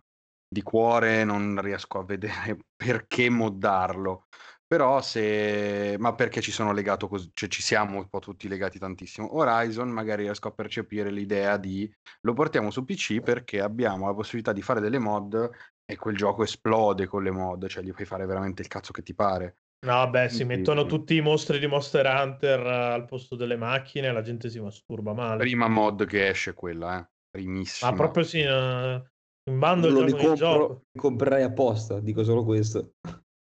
di 0.48 0.62
cuore, 0.62 1.24
non 1.24 1.60
riesco 1.60 1.98
a 1.98 2.04
vedere 2.04 2.56
perché 2.74 3.28
moddarlo. 3.28 4.28
Però 4.66 5.00
se... 5.02 5.94
ma 5.98 6.14
perché 6.14 6.40
ci 6.40 6.50
sono 6.52 6.72
legato 6.72 7.06
così, 7.06 7.30
cioè 7.34 7.48
ci 7.50 7.62
siamo 7.62 7.98
un 7.98 8.08
po' 8.08 8.18
tutti 8.18 8.48
legati 8.48 8.78
tantissimo. 8.78 9.36
Horizon 9.36 9.90
magari 9.90 10.22
riesco 10.24 10.48
a 10.48 10.52
percepire 10.52 11.10
l'idea 11.10 11.56
di 11.58 11.88
lo 12.22 12.32
portiamo 12.32 12.70
su 12.70 12.82
PC 12.84 13.20
perché 13.20 13.60
abbiamo 13.60 14.06
la 14.06 14.14
possibilità 14.14 14.52
di 14.52 14.62
fare 14.62 14.80
delle 14.80 14.98
mod 14.98 15.50
e 15.84 15.96
quel 15.96 16.16
gioco 16.16 16.42
esplode 16.42 17.06
con 17.06 17.22
le 17.22 17.30
mod, 17.30 17.68
cioè 17.68 17.82
gli 17.84 17.92
puoi 17.92 18.06
fare 18.06 18.26
veramente 18.26 18.62
il 18.62 18.68
cazzo 18.68 18.90
che 18.92 19.02
ti 19.02 19.14
pare. 19.14 19.58
No 19.86 19.94
vabbè 19.94 20.28
si 20.28 20.44
mettono 20.44 20.84
tutti 20.84 21.14
i 21.14 21.20
mostri 21.20 21.58
di 21.58 21.66
Monster 21.66 22.06
Hunter 22.06 22.60
eh, 22.60 22.70
al 22.92 23.04
posto 23.06 23.36
delle 23.36 23.56
macchine 23.56 24.08
e 24.08 24.12
la 24.12 24.22
gente 24.22 24.50
si 24.50 24.60
masturba 24.60 25.14
male 25.14 25.38
Prima 25.38 25.68
mod 25.68 26.04
che 26.06 26.28
esce 26.28 26.52
quella, 26.54 26.98
eh. 27.00 27.08
Primissima. 27.30 27.90
ma 27.90 27.96
proprio 27.96 28.24
sì 28.24 28.40
eh, 28.40 29.02
In 29.48 29.58
bundle 29.58 29.90
lo 29.90 30.04
gioco 30.06 30.30
il 30.30 30.36
gioco. 30.36 30.82
comprerei 30.98 31.42
apposta, 31.44 32.00
dico 32.00 32.24
solo 32.24 32.44
questo. 32.44 32.94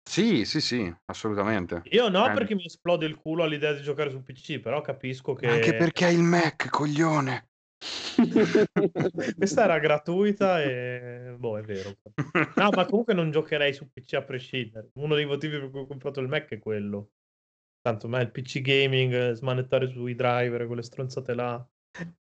Sì, 0.03 0.43
sì, 0.45 0.59
sì, 0.59 0.93
assolutamente. 1.05 1.81
Io 1.91 2.09
no, 2.09 2.29
Eh. 2.29 2.33
perché 2.33 2.55
mi 2.55 2.65
esplode 2.65 3.05
il 3.05 3.15
culo 3.15 3.43
all'idea 3.43 3.71
di 3.73 3.81
giocare 3.81 4.09
su 4.09 4.21
PC, 4.21 4.59
però 4.59 4.81
capisco 4.81 5.33
che... 5.33 5.47
Anche 5.47 5.75
perché 5.75 6.05
hai 6.05 6.15
il 6.15 6.23
Mac, 6.23 6.69
coglione. 6.69 7.51
Questa 9.35 9.63
era 9.63 9.79
gratuita 9.79 10.61
e... 10.61 11.35
Boh, 11.37 11.57
è 11.57 11.61
vero. 11.61 11.93
No, 12.55 12.69
ma 12.71 12.85
comunque 12.85 13.13
non 13.13 13.31
giocherei 13.31 13.73
su 13.73 13.89
PC 13.91 14.13
a 14.13 14.23
prescindere. 14.23 14.89
Uno 14.93 15.15
dei 15.15 15.25
motivi 15.25 15.59
per 15.59 15.69
cui 15.69 15.81
ho 15.81 15.87
comprato 15.87 16.19
il 16.19 16.27
Mac 16.27 16.49
è 16.49 16.59
quello. 16.59 17.11
Tanto 17.81 18.07
ma 18.07 18.21
il 18.21 18.31
PC 18.31 18.61
gaming, 18.61 19.13
eh, 19.13 19.33
smanettare 19.33 19.87
sui 19.87 20.15
driver, 20.15 20.65
quelle 20.67 20.83
stronzate 20.83 21.33
là. 21.33 21.67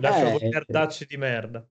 Lascia 0.02 0.34
Eh, 0.34 0.38
quei 0.38 0.50
nerdacci 0.50 1.06
di 1.06 1.18
merda. 1.18 1.68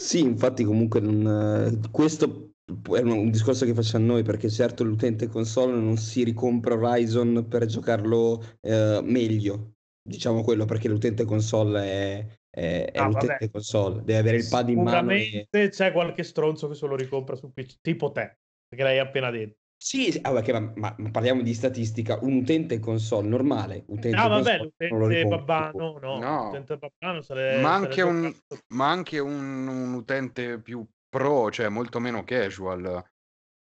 Sì, 0.00 0.20
infatti 0.20 0.62
comunque 0.62 1.00
non, 1.00 1.26
eh, 1.26 1.90
questo 1.90 2.52
è 2.66 3.00
un, 3.00 3.10
un 3.10 3.30
discorso 3.30 3.64
che 3.64 3.74
facciamo 3.74 4.06
noi 4.06 4.22
perché 4.22 4.50
certo 4.50 4.84
l'utente 4.84 5.26
console 5.28 5.72
non 5.72 5.96
si 5.96 6.22
ricompra 6.22 6.74
Horizon 6.74 7.46
per 7.48 7.64
giocarlo 7.66 8.58
eh, 8.60 9.00
meglio, 9.02 9.72
diciamo 10.02 10.42
quello 10.42 10.64
perché 10.66 10.88
l'utente 10.88 11.24
console 11.24 11.82
è, 11.82 12.26
è- 12.56 12.90
è 12.90 12.98
No, 12.98 13.04
l'utente 13.04 13.36
vabbè. 13.36 13.50
console, 13.50 14.02
deve 14.02 14.18
avere 14.18 14.36
il 14.38 14.48
pad 14.48 14.68
in 14.70 14.82
mano 14.82 15.10
e... 15.12 15.48
Sicuramente 15.50 15.68
c'è 15.68 15.92
qualche 15.92 16.22
stronzo 16.22 16.68
che 16.68 16.74
se 16.74 16.86
lo 16.86 16.96
ricompra 16.96 17.36
su 17.36 17.52
PC, 17.52 17.78
tipo 17.82 18.10
te, 18.12 18.38
perché 18.66 18.82
l'hai 18.84 18.98
appena 18.98 19.30
detto. 19.30 19.58
Sì, 19.78 20.18
ah, 20.22 20.32
perché, 20.32 20.52
ma, 20.52 20.72
ma- 20.76 20.94
ma 20.98 21.10
parliamo 21.10 21.42
di 21.42 21.54
statistica, 21.54 22.18
un 22.22 22.36
utente 22.38 22.78
console 22.80 23.28
normale, 23.28 23.84
utente 23.88 24.16
Ah, 24.16 24.28
vabbè, 24.28 24.56
console 24.56 24.72
non 24.88 24.98
lo 25.00 25.06
l'utente 25.06 25.44
babbano, 25.44 25.98
no, 25.98 26.18
No. 26.20 26.44
l'utente 26.44 26.76
babbano 26.78 27.20
sare- 27.22 27.52
Ma 27.60 27.74
sarebbe 27.74 27.74
anche 27.84 28.02
un, 28.02 28.34
ma 28.68 28.90
anche 28.90 29.18
un, 29.18 29.66
un 29.68 29.92
utente 29.94 30.60
più 30.60 30.84
pro, 31.08 31.50
cioè 31.50 31.68
molto 31.68 32.00
meno 32.00 32.24
casual, 32.24 33.04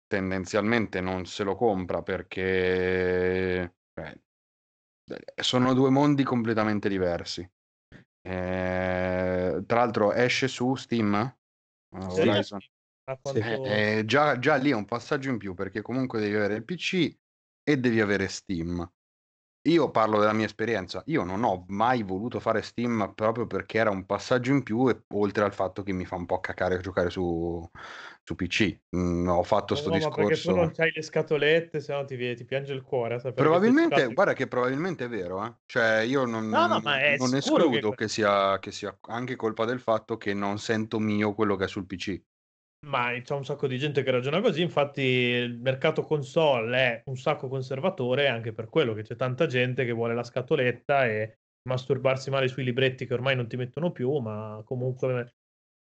tendenzialmente 0.07 1.01
non 1.01 1.25
se 1.25 1.43
lo 1.43 1.55
compra 1.55 2.01
perché 2.03 3.75
cioè, 3.93 4.15
sono 5.41 5.73
due 5.73 5.89
mondi 5.89 6.23
completamente 6.23 6.87
diversi. 6.89 7.49
Eh, 8.29 9.63
tra 9.65 9.79
l'altro 9.79 10.11
esce 10.11 10.47
su 10.49 10.75
Steam 10.75 11.13
eh, 11.15 12.01
Sì, 12.09 12.21
Sì. 12.43 12.57
quanto- 13.21 13.39
Eh, 13.39 13.99
eh, 13.99 14.05
già, 14.05 14.37
già 14.37 14.55
lì 14.55 14.71
è 14.71 14.75
un 14.75 14.83
passaggio 14.85 15.29
in 15.29 15.37
più 15.37 15.53
perché 15.53 15.81
comunque 15.81 16.19
devi 16.19 16.35
avere 16.35 16.55
il 16.55 16.65
PC 16.65 17.15
e 17.63 17.77
devi 17.77 18.01
avere 18.01 18.27
Steam. 18.27 18.89
Io 19.67 19.91
parlo 19.91 20.17
della 20.19 20.31
mia 20.31 20.45
esperienza, 20.45 21.03
io 21.07 21.23
non 21.25 21.43
ho 21.43 21.65
mai 21.67 22.01
voluto 22.01 22.39
fare 22.39 22.61
Steam 22.61 23.11
proprio 23.13 23.47
perché 23.47 23.77
era 23.79 23.89
un 23.89 24.05
passaggio 24.05 24.51
in 24.53 24.63
più 24.63 24.87
e 24.89 25.01
oltre 25.09 25.43
al 25.43 25.53
fatto 25.53 25.83
che 25.83 25.91
mi 25.91 26.05
fa 26.05 26.15
un 26.15 26.25
po' 26.25 26.39
cacare 26.39 26.79
giocare 26.79 27.09
su, 27.09 27.69
su 28.23 28.35
PC. 28.35 28.79
Mm, 28.95 29.27
ho 29.27 29.43
fatto 29.43 29.75
sto 29.75 29.89
No, 29.89 29.97
ma 29.97 30.09
perché 30.09 30.13
tu 30.13 30.23
discorso. 30.23 30.51
non 30.55 30.71
c'hai 30.71 30.91
le 30.93 31.01
scatolette, 31.01 31.81
se 31.81 31.93
no 31.93 32.05
ti, 32.05 32.35
ti 32.35 32.45
piange 32.45 32.71
il 32.71 32.81
cuore. 32.81 33.15
a 33.15 33.19
che 33.19 33.33
Probabilmente, 33.33 33.95
giocato- 33.95 34.13
guarda 34.13 34.33
che 34.33 34.47
probabilmente 34.47 35.05
è 35.05 35.09
vero, 35.09 35.45
eh. 35.45 35.53
Cioè 35.65 35.99
io 35.99 36.23
non, 36.23 36.47
No, 36.47 36.67
no, 36.67 36.79
non 36.79 37.35
escludo 37.35 37.89
che- 37.89 37.95
che 37.95 38.07
sia, 38.07 38.59
che 38.59 38.71
sia 38.71 38.97
anche 39.01 39.35
colpa 39.35 39.65
del 39.65 39.81
fatto 39.81 40.15
che 40.17 40.33
non 40.33 40.59
sento 40.59 40.97
mio 40.99 41.33
quello 41.33 41.57
che 41.57 41.65
è 41.65 41.67
sul 41.67 41.85
PC. 41.85 42.21
Ma 42.79 43.11
c'è 43.21 43.33
un 43.33 43.43
sacco 43.43 43.67
di 43.67 43.77
gente 43.79 44.03
che 44.03 44.11
ragiona 44.11 44.39
così, 44.39 44.61
infatti 44.61 45.01
il 45.01 45.59
mercato 45.59 46.03
console 46.03 46.77
è 46.77 47.01
un 47.05 47.17
sacco 47.17 47.47
conservatore 47.47 48.27
anche 48.27 48.53
per 48.53 48.69
quello 48.69 48.93
che 48.93 49.01
c'è 49.01 49.15
tanta 49.15 49.47
gente 49.47 49.83
che 49.83 49.91
vuole 49.91 50.13
la 50.13 50.23
scatoletta 50.23 51.05
e 51.05 51.39
masturbarsi 51.63 52.29
male 52.29 52.47
sui 52.47 52.63
libretti 52.63 53.05
che 53.05 53.13
ormai 53.13 53.35
non 53.35 53.47
ti 53.47 53.57
mettono 53.57 53.91
più, 53.91 54.15
ma 54.19 54.61
comunque 54.63 55.33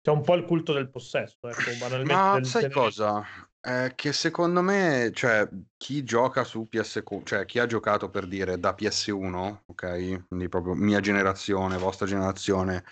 c'è 0.01 0.11
un 0.11 0.23
po' 0.23 0.35
il 0.35 0.45
culto 0.45 0.73
del 0.73 0.89
possesso, 0.89 1.49
ecco, 1.49 1.63
banalmente. 1.81 2.13
Ma 2.13 2.33
del 2.35 2.45
sai 2.45 2.63
tenere- 2.63 2.81
cosa? 2.81 3.25
Eh, 3.61 3.93
che 3.95 4.13
secondo 4.13 4.61
me, 4.61 5.11
cioè, 5.15 5.49
chi 5.79 6.05
gioca 6.05 6.45
su 6.45 6.69
PS4, 6.69 7.25
cioè 7.25 7.45
chi 7.47 7.59
ha 7.59 7.67
giocato 7.67 8.11
per 8.11 8.27
dire 8.27 8.59
da 8.59 8.75
PS1, 8.75 9.63
ok? 9.67 10.27
Quindi 10.29 10.49
proprio 10.49 10.75
mia 10.75 11.01
generazione, 11.01 11.79
vostra 11.79 12.07
generazione, 12.07 12.85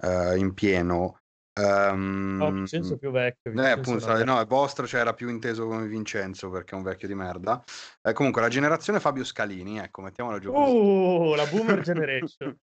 eh, 0.00 0.36
in 0.36 0.52
pieno. 0.52 1.20
Ehm, 1.56 2.36
No, 2.38 2.50
Vincenzo 2.52 2.94
è 2.94 2.98
più 2.98 3.10
vecchio. 3.10 3.50
eh, 3.50 3.54
Vincenzo 3.54 3.80
appunto, 3.80 4.06
non 4.06 4.20
è- 4.20 4.24
no, 4.24 4.40
è 4.40 4.46
vostro, 4.46 4.86
cioè 4.86 5.00
era 5.00 5.14
più 5.14 5.28
inteso 5.28 5.66
come 5.66 5.86
Vincenzo 5.86 6.50
perché 6.50 6.74
è 6.74 6.78
un 6.78 6.84
vecchio 6.84 7.08
di 7.08 7.14
merda. 7.14 7.62
Eh, 8.02 8.12
comunque, 8.12 8.42
la 8.42 8.48
generazione 8.48 9.00
Fabio 9.00 9.24
Scalini, 9.24 9.78
ecco, 9.78 10.02
mettiamola 10.02 10.38
giù. 10.38 10.52
Uh, 10.52 11.34
la 11.34 11.46
boomer 11.50 11.80
generation. 11.80 12.56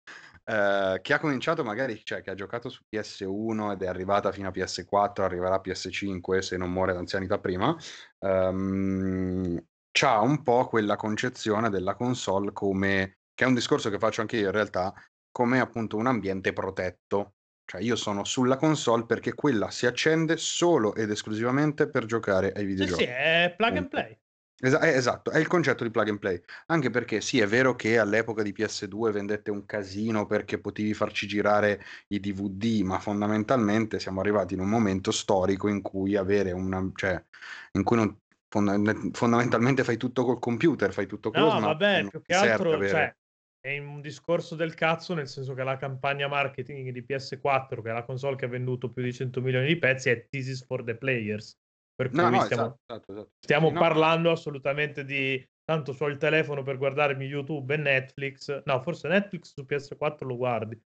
Eh, 0.43 0.99
che 1.01 1.13
ha 1.13 1.19
cominciato 1.19 1.63
magari, 1.63 2.01
cioè 2.03 2.21
che 2.21 2.31
ha 2.31 2.33
giocato 2.33 2.67
su 2.69 2.83
PS1 2.89 3.71
ed 3.71 3.83
è 3.83 3.87
arrivata 3.87 4.31
fino 4.31 4.47
a 4.47 4.51
PS4, 4.51 5.23
arriverà 5.23 5.55
a 5.55 5.61
PS5 5.61 6.41
se 6.41 6.57
non 6.57 6.71
muore 6.71 6.93
d'anzianità 6.93 7.37
prima, 7.39 7.75
ehm, 8.19 9.63
c'ha 9.91 10.19
un 10.19 10.41
po' 10.41 10.67
quella 10.67 10.95
concezione 10.95 11.69
della 11.69 11.95
console 11.95 12.51
come, 12.53 13.19
che 13.33 13.43
è 13.45 13.47
un 13.47 13.53
discorso 13.53 13.89
che 13.89 13.99
faccio 13.99 14.21
anche 14.21 14.37
io 14.37 14.47
in 14.47 14.51
realtà, 14.51 14.93
come 15.31 15.59
appunto 15.59 15.97
un 15.97 16.07
ambiente 16.07 16.53
protetto. 16.53 17.35
Cioè 17.71 17.79
io 17.79 17.95
sono 17.95 18.25
sulla 18.25 18.57
console 18.57 19.05
perché 19.05 19.33
quella 19.33 19.71
si 19.71 19.85
accende 19.85 20.35
solo 20.35 20.93
ed 20.93 21.09
esclusivamente 21.09 21.89
per 21.89 22.03
giocare 22.03 22.51
ai 22.51 22.65
Sì, 22.65 22.65
videogiochi. 22.65 23.03
sì, 23.05 23.09
è 23.09 23.53
plug 23.55 23.77
and 23.77 23.87
play. 23.87 24.19
Esa- 24.59 24.81
eh, 24.81 24.89
esatto, 24.89 25.31
è 25.31 25.39
il 25.39 25.47
concetto 25.47 25.83
di 25.85 25.89
plug 25.89 26.09
and 26.09 26.19
play. 26.19 26.41
Anche 26.67 26.89
perché 26.89 27.21
sì, 27.21 27.39
è 27.39 27.47
vero 27.47 27.75
che 27.77 27.97
all'epoca 27.97 28.41
di 28.43 28.51
PS2 28.51 29.11
vendette 29.11 29.51
un 29.51 29.65
casino 29.65 30.25
perché 30.25 30.59
potevi 30.59 30.93
farci 30.93 31.27
girare 31.27 31.81
i 32.09 32.19
DVD, 32.19 32.81
ma 32.83 32.99
fondamentalmente 32.99 33.99
siamo 33.99 34.19
arrivati 34.19 34.53
in 34.55 34.59
un 34.59 34.67
momento 34.69 35.11
storico 35.11 35.69
in 35.69 35.81
cui 35.81 36.17
avere 36.17 36.51
una, 36.51 36.85
cioè, 36.93 37.23
in 37.71 37.83
cui 37.83 37.95
non, 37.95 38.19
fonda- 38.49 38.93
fondamentalmente 39.13 39.85
fai 39.85 39.95
tutto 39.95 40.25
col 40.25 40.39
computer, 40.39 40.91
fai 40.91 41.07
tutto 41.07 41.31
con 41.31 41.43
lo 41.43 41.49
No, 41.49 41.59
vabbè, 41.61 42.07
più 42.07 42.21
che 42.21 42.33
altro, 42.33 42.83
cioè, 42.85 43.15
è 43.61 43.77
un 43.77 44.01
discorso 44.01 44.55
del 44.55 44.73
cazzo, 44.73 45.13
nel 45.13 45.27
senso 45.27 45.53
che 45.53 45.63
la 45.63 45.77
campagna 45.77 46.27
marketing 46.27 46.89
di 46.91 47.05
PS4, 47.07 47.81
che 47.81 47.89
è 47.91 47.93
la 47.93 48.03
console 48.03 48.35
che 48.35 48.45
ha 48.45 48.49
venduto 48.49 48.91
più 48.91 49.03
di 49.03 49.13
100 49.13 49.39
milioni 49.39 49.67
di 49.67 49.77
pezzi, 49.77 50.09
è 50.09 50.27
This 50.29 50.47
is 50.47 50.65
for 50.65 50.83
the 50.83 50.95
players. 50.95 51.55
Per 51.93 52.09
cui 52.09 52.17
No, 52.19 52.29
no, 52.29 52.41
stiamo, 52.41 52.63
esatto, 52.63 52.79
esatto, 52.87 53.11
esatto. 53.11 53.31
stiamo 53.39 53.69
no, 53.69 53.79
parlando 53.79 54.31
assolutamente 54.31 55.05
di 55.05 55.47
tanto 55.63 55.93
so 55.93 56.07
il 56.07 56.17
telefono 56.17 56.63
per 56.63 56.77
guardarmi 56.77 57.23
YouTube 57.25 57.71
e 57.75 57.77
Netflix. 57.77 58.63
No, 58.65 58.81
forse 58.81 59.07
Netflix 59.07 59.53
su 59.53 59.63
PS4 59.67 60.25
lo 60.25 60.35
guardi, 60.37 60.81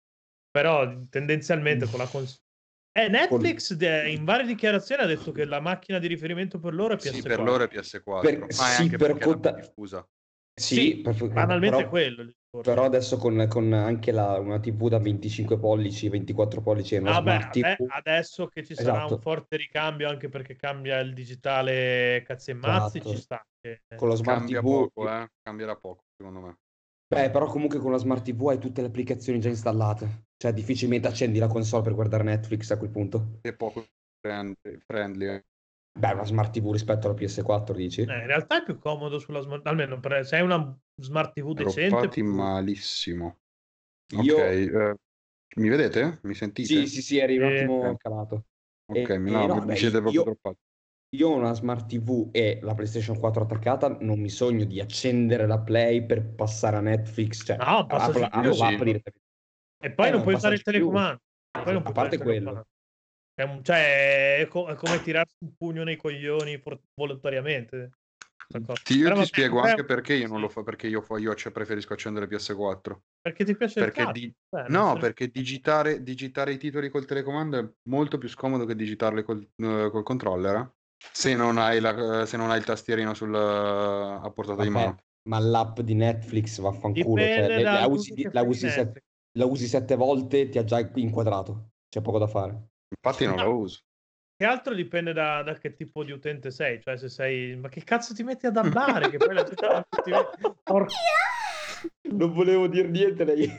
però 0.49 0.89
tendenzialmente 1.09 1.85
con 1.87 1.99
la 1.99 2.07
console. 2.07 2.39
Eh, 2.93 3.09
Netflix 3.09 3.71
in 4.07 4.23
varie 4.23 4.45
dichiarazioni 4.45 5.01
ha 5.01 5.05
detto 5.05 5.31
che 5.31 5.43
la 5.45 5.59
macchina 5.59 5.99
di 5.99 6.07
riferimento 6.07 6.59
per 6.59 6.73
loro 6.73 6.93
è 6.93 6.97
PS4. 6.97 7.11
Sì, 7.13 7.21
per 7.21 7.39
loro 7.41 7.63
è 7.63 7.67
PS4, 7.67 8.21
Per- 8.21 8.39
ma 8.39 8.45
è 8.47 8.51
sì, 8.53 8.81
anche 8.83 8.97
per 8.97 9.17
conta- 9.17 9.51
diffusa. 9.51 10.07
Sì, 10.53 10.75
Sì, 10.75 11.01
per- 11.01 11.27
Banalmente 11.27 11.75
però- 11.77 11.89
quello. 11.89 12.31
Però 12.61 12.83
adesso 12.83 13.17
con, 13.17 13.45
con 13.47 13.71
anche 13.73 14.11
la, 14.11 14.37
una 14.39 14.59
TV 14.59 14.89
da 14.89 14.99
25 14.99 15.57
pollici, 15.57 16.09
24 16.09 16.61
pollici 16.61 16.95
e 16.95 16.99
una 16.99 17.13
Vabbè, 17.13 17.31
smart 17.31 17.51
TV. 17.51 17.63
ade- 17.63 17.83
adesso 17.87 18.47
che 18.47 18.63
ci 18.65 18.75
sarà 18.75 18.91
Esatto. 18.91 19.15
un 19.15 19.21
forte 19.21 19.55
ricambio 19.57 20.09
anche 20.09 20.29
perché 20.29 20.55
cambia 20.55 20.99
il 20.99 21.13
digitale 21.13 22.23
cazzi 22.25 22.51
e 22.51 22.53
mazzi, 22.53 22.99
Esatto. 22.99 23.09
ci 23.15 23.21
sta. 23.21 23.45
che- 23.59 23.81
Con 23.95 24.09
la 24.09 24.15
smart 24.15 24.39
Cambia 24.39 24.59
TV, 24.61 24.89
poco, 24.89 25.09
eh? 25.09 25.27
Cambierà 25.41 25.75
poco, 25.75 26.03
secondo 26.17 26.39
me. 26.41 26.57
Beh, 27.07 27.29
però 27.29 27.45
comunque 27.47 27.77
con 27.79 27.91
la 27.91 27.97
smart 27.97 28.23
TV 28.23 28.47
hai 28.49 28.57
tutte 28.57 28.81
le 28.81 28.87
applicazioni 28.87 29.39
già 29.39 29.49
installate. 29.49 30.25
Cioè, 30.37 30.51
difficilmente 30.53 31.07
accendi 31.07 31.39
la 31.39 31.47
console 31.47 31.83
per 31.83 31.93
guardare 31.93 32.23
Netflix 32.23 32.71
a 32.71 32.77
quel 32.77 32.89
punto. 32.89 33.39
È 33.41 33.53
poco 33.53 33.85
friendly. 34.19 34.77
friendly. 34.85 35.43
Eh. 35.95 35.99
Beh, 35.99 36.13
una 36.13 36.25
smart 36.25 36.51
TV 36.53 36.71
rispetto 36.71 37.07
alla 37.07 37.15
PS4, 37.15 37.75
dici? 37.75 38.01
Eh, 38.01 38.05
in 38.19 38.25
realtà 38.27 38.57
è 38.59 38.63
più 38.63 38.79
comodo 38.79 39.19
sulla 39.19 39.41
smart 39.41 39.65
almeno 39.67 39.99
per, 39.99 40.25
se 40.25 40.35
hai 40.37 40.41
una 40.41 40.77
smart 40.95 41.33
TV 41.33 41.53
decente. 41.53 42.07
Più- 42.09 42.23
malissimo. 42.23 43.39
Io- 44.13 44.35
Ok, 44.35 44.39
eh, 44.39 44.95
mi 45.57 45.69
vedete? 45.69 46.19
Mi 46.23 46.33
sentite? 46.33 46.73
Sì, 46.73 46.87
sì, 46.87 47.01
sì, 47.01 47.17
eri 47.17 47.37
un 47.37 47.43
Eh, 47.43 47.47
attimo 47.55 47.91
eh. 47.91 47.97
calato. 47.97 48.45
Ok, 48.85 49.09
Eh, 49.09 49.17
no, 49.17 49.43
eh, 49.43 49.47
no, 49.47 49.61
mi 49.61 49.65
beh, 49.65 49.77
siete 49.77 49.99
proprio 50.01 50.11
io- 50.11 50.23
droppati. 50.23 50.57
Io 51.13 51.27
ho 51.29 51.35
una 51.35 51.53
smart 51.53 51.87
TV 51.87 52.29
e 52.31 52.59
la 52.61 52.73
PlayStation 52.73 53.19
4 53.19 53.43
attaccata, 53.43 53.97
non 53.99 54.19
mi 54.19 54.29
sogno 54.29 54.63
di 54.63 54.79
accendere 54.79 55.45
la 55.45 55.59
Play 55.59 56.05
per 56.05 56.33
passare 56.35 56.77
a 56.77 56.81
Netflix. 56.81 57.43
Cioè, 57.45 57.57
No, 57.57 57.85
passa 57.85 58.07
apro, 58.07 58.23
apro 58.23 58.55
l'app 58.55 58.77
sì. 58.77 58.83
direttamente. 58.83 59.19
E 59.83 59.91
poi 59.93 60.05
Eh, 60.05 60.09
non 60.09 60.13
non 60.19 60.21
puoi 60.23 60.35
usare 60.35 60.55
il 60.55 60.61
telecomando. 60.63 61.19
Poi 61.51 61.63
non 61.73 61.77
A 61.79 61.81
puoi 61.83 61.93
parte 61.93 62.17
quello. 62.17 62.63
È, 63.41 63.43
un- 63.43 63.63
cioè, 63.63 64.37
è, 64.39 64.47
co- 64.47 64.67
è 64.67 64.75
come 64.75 64.99
tirarsi 64.99 65.35
un 65.39 65.55
pugno 65.55 65.83
nei 65.83 65.95
coglioni 65.97 66.59
for- 66.59 66.79
volontariamente. 66.93 67.91
Sì, 68.83 68.97
io 68.97 69.03
Però 69.03 69.15
ti 69.15 69.21
vabbè, 69.21 69.25
spiego 69.25 69.61
è- 69.63 69.69
anche 69.69 69.83
perché 69.85 70.13
io 70.13 70.27
non 70.27 70.37
sì, 70.37 70.41
lo 70.43 70.49
fa, 70.49 70.63
perché 70.63 70.87
io, 70.87 71.01
fa- 71.01 71.17
io 71.17 71.33
cioè, 71.33 71.51
preferisco 71.51 71.93
accendere 71.93 72.27
PS4. 72.27 73.01
Perché 73.21 73.45
ti 73.45 73.55
piace 73.55 73.79
Perché 73.79 74.01
il 74.03 74.11
di- 74.11 74.33
Beh, 74.49 74.67
No, 74.67 74.95
perché 74.97 75.27
digitare, 75.29 76.03
digitare 76.03 76.53
i 76.53 76.57
titoli 76.57 76.89
col 76.89 77.05
telecomando 77.05 77.57
è 77.59 77.67
molto 77.89 78.17
più 78.17 78.29
scomodo 78.29 78.65
che 78.65 78.75
digitarli 78.75 79.23
col, 79.23 79.41
eh, 79.55 79.89
col 79.91 80.03
controller. 80.03 80.55
eh. 80.55 80.69
Se 81.13 81.33
non 81.35 81.57
hai, 81.57 81.79
la, 81.79 82.21
eh, 82.21 82.25
se 82.27 82.37
non 82.37 82.51
hai 82.51 82.59
il 82.59 82.65
tastierino 82.65 83.13
sul, 83.15 83.33
a 83.33 84.29
portata 84.33 84.61
di 84.61 84.69
Vabbè, 84.69 84.85
mano. 84.85 84.97
ma 85.29 85.39
l'app 85.39 85.79
di 85.79 85.93
Netflix 85.95 86.59
vaffanculo. 86.59 87.27
Cioè, 87.29 87.47
le- 87.47 87.63
la, 87.63 87.85
usi, 87.87 88.27
la 88.31 88.41
usi 88.43 88.65
di 88.65 88.71
set- 88.71 89.03
la 89.37 89.45
usi 89.45 89.67
sette 89.67 89.95
volte, 89.95 90.49
ti 90.49 90.57
ha 90.57 90.63
già 90.63 90.79
inquadrato. 90.95 91.71
C'è 91.89 92.01
poco 92.01 92.19
da 92.19 92.27
fare. 92.27 92.69
Infatti 92.95 93.25
non 93.25 93.35
No. 93.35 93.43
lo 93.43 93.57
uso. 93.57 93.79
che 94.41 94.45
altro 94.47 94.73
dipende 94.73 95.13
da, 95.13 95.43
da, 95.43 95.53
che 95.53 95.73
tipo 95.73 96.03
di 96.03 96.11
utente 96.11 96.49
sei. 96.51 96.81
Cioè, 96.81 96.97
se 96.97 97.09
sei. 97.09 97.55
Ma 97.55 97.69
che 97.69 97.83
cazzo 97.83 98.13
ti 98.13 98.23
metti 98.23 98.47
a 98.47 98.51
dabbare? 98.99 99.09
che 99.09 99.17
poi 99.17 99.33
la 99.35 99.43
gente 99.43 99.85
ti. 100.03 100.11
Non 102.13 102.33
volevo 102.33 102.67
dire 102.67 102.87
niente 102.87 103.23
lei. 103.23 103.49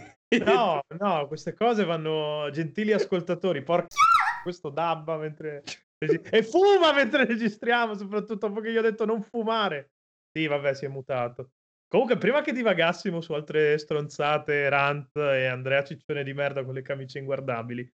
No, 0.44 0.80
no, 0.98 1.26
queste 1.28 1.54
cose 1.54 1.84
vanno. 1.84 2.48
Gentili 2.50 2.92
ascoltatori, 2.92 3.62
porca. 3.62 3.86
Questo 4.42 4.70
dabba 4.70 5.16
mentre. 5.16 5.62
E 6.02 6.42
fuma 6.42 6.92
mentre 6.92 7.26
registriamo, 7.26 7.94
soprattutto 7.94 8.48
dopo 8.48 8.60
che 8.60 8.70
io 8.70 8.80
ho 8.80 8.82
detto 8.82 9.04
non 9.04 9.22
fumare. 9.22 9.92
Sì, 10.36 10.46
vabbè, 10.48 10.74
si 10.74 10.84
è 10.84 10.88
mutato. 10.88 11.50
Comunque, 11.86 12.16
prima 12.16 12.40
che 12.40 12.52
divagassimo 12.52 13.20
su 13.20 13.34
altre 13.34 13.78
stronzate, 13.78 14.68
rant 14.68 15.14
e 15.16 15.46
Andrea 15.46 15.84
Ciccione 15.84 16.24
di 16.24 16.32
merda 16.32 16.64
con 16.64 16.74
le 16.74 16.82
camicie 16.82 17.18
inguardabili, 17.20 17.88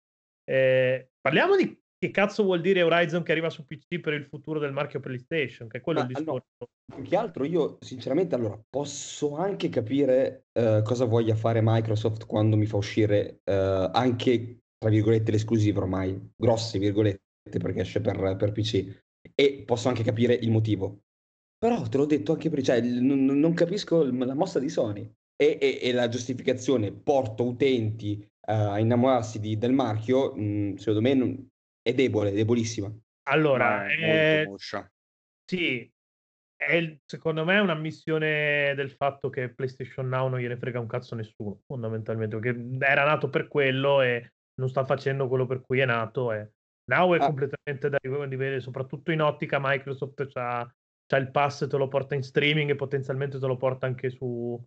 eh, 0.49 1.09
parliamo 1.19 1.55
di 1.55 1.77
che 1.99 2.11
cazzo 2.11 2.43
vuol 2.43 2.61
dire 2.61 2.83
Horizon 2.83 3.23
che 3.23 3.31
arriva 3.31 3.49
su 3.49 3.65
PC 3.65 3.99
per 3.99 4.13
il 4.13 4.25
futuro 4.25 4.59
del 4.59 4.71
marchio 4.71 4.99
PlayStation, 4.99 5.67
che 5.67 5.79
è 5.79 5.81
quello 5.81 6.01
Ma, 6.01 6.05
il 6.05 6.13
discorso. 6.13 6.45
No, 6.59 6.95
più 6.95 7.03
che 7.03 7.15
altro 7.15 7.43
io, 7.43 7.77
sinceramente, 7.81 8.35
allora, 8.35 8.59
posso 8.69 9.35
anche 9.35 9.69
capire 9.69 10.45
uh, 10.59 10.83
cosa 10.83 11.05
voglia 11.05 11.35
fare 11.35 11.59
Microsoft 11.63 12.27
quando 12.27 12.55
mi 12.55 12.67
fa 12.67 12.77
uscire 12.77 13.41
uh, 13.45 13.89
anche, 13.91 14.59
tra 14.77 14.91
virgolette, 14.91 15.31
l'esclusiva 15.31 15.81
ormai, 15.81 16.33
grosse 16.35 16.77
virgolette, 16.77 17.57
perché 17.59 17.81
esce 17.81 17.99
per, 17.99 18.35
per 18.35 18.51
PC. 18.51 19.03
E 19.33 19.63
posso 19.65 19.87
anche 19.87 20.03
capire 20.03 20.35
il 20.35 20.51
motivo. 20.51 20.99
Però 21.57 21.81
te 21.81 21.97
l'ho 21.97 22.05
detto 22.05 22.33
anche 22.33 22.49
prima, 22.49 22.63
cioè, 22.63 22.79
non, 22.81 23.25
non 23.25 23.53
capisco 23.55 24.03
la 24.03 24.35
mossa 24.35 24.59
di 24.59 24.69
Sony. 24.69 25.11
E, 25.39 25.57
e, 25.59 25.79
e 25.81 25.91
la 25.91 26.07
giustificazione 26.09 26.91
porto 26.91 27.43
utenti 27.43 28.27
uh, 28.47 28.71
a 28.71 28.79
innamorarsi 28.79 29.39
di, 29.39 29.57
del 29.57 29.73
marchio, 29.73 30.33
mh, 30.35 30.41
mm, 30.41 30.75
secondo 30.75 31.01
me 31.01 31.13
non, 31.13 31.47
è 31.81 31.93
debole, 31.93 32.31
debolissima. 32.31 32.91
Allora, 33.29 33.87
è 33.87 34.45
eh, 34.45 34.55
sì, 35.49 35.91
è, 36.55 36.97
secondo 37.05 37.43
me 37.43 37.55
è 37.55 37.61
una 37.61 37.75
missione 37.75 38.73
del 38.75 38.91
fatto 38.91 39.29
che 39.29 39.53
PlayStation 39.53 40.07
Now 40.07 40.29
non 40.29 40.39
gliene 40.39 40.57
frega 40.57 40.79
un 40.79 40.87
cazzo 40.87 41.13
a 41.13 41.17
nessuno, 41.17 41.61
fondamentalmente, 41.65 42.37
perché 42.37 42.77
era 42.79 43.05
nato 43.05 43.29
per 43.29 43.47
quello 43.47 44.01
e 44.01 44.31
non 44.55 44.69
sta 44.69 44.85
facendo 44.85 45.27
quello 45.27 45.45
per 45.45 45.61
cui 45.61 45.79
è 45.79 45.85
nato. 45.85 46.31
E 46.31 46.51
Now 46.89 47.13
è 47.13 47.19
ah. 47.19 47.25
completamente 47.25 47.89
da 47.89 47.97
rivedere, 48.01 48.61
soprattutto 48.61 49.11
in 49.11 49.21
ottica 49.21 49.59
Microsoft 49.61 50.27
c'ha 50.31 50.69
c'ha 51.07 51.17
il 51.17 51.31
pass, 51.31 51.67
te 51.67 51.77
lo 51.77 51.87
porta 51.87 52.15
in 52.15 52.23
streaming 52.23 52.69
e 52.69 52.75
potenzialmente 52.75 53.39
te 53.39 53.47
lo 53.47 53.55
porta 53.55 53.85
anche 53.85 54.09
su, 54.09 54.61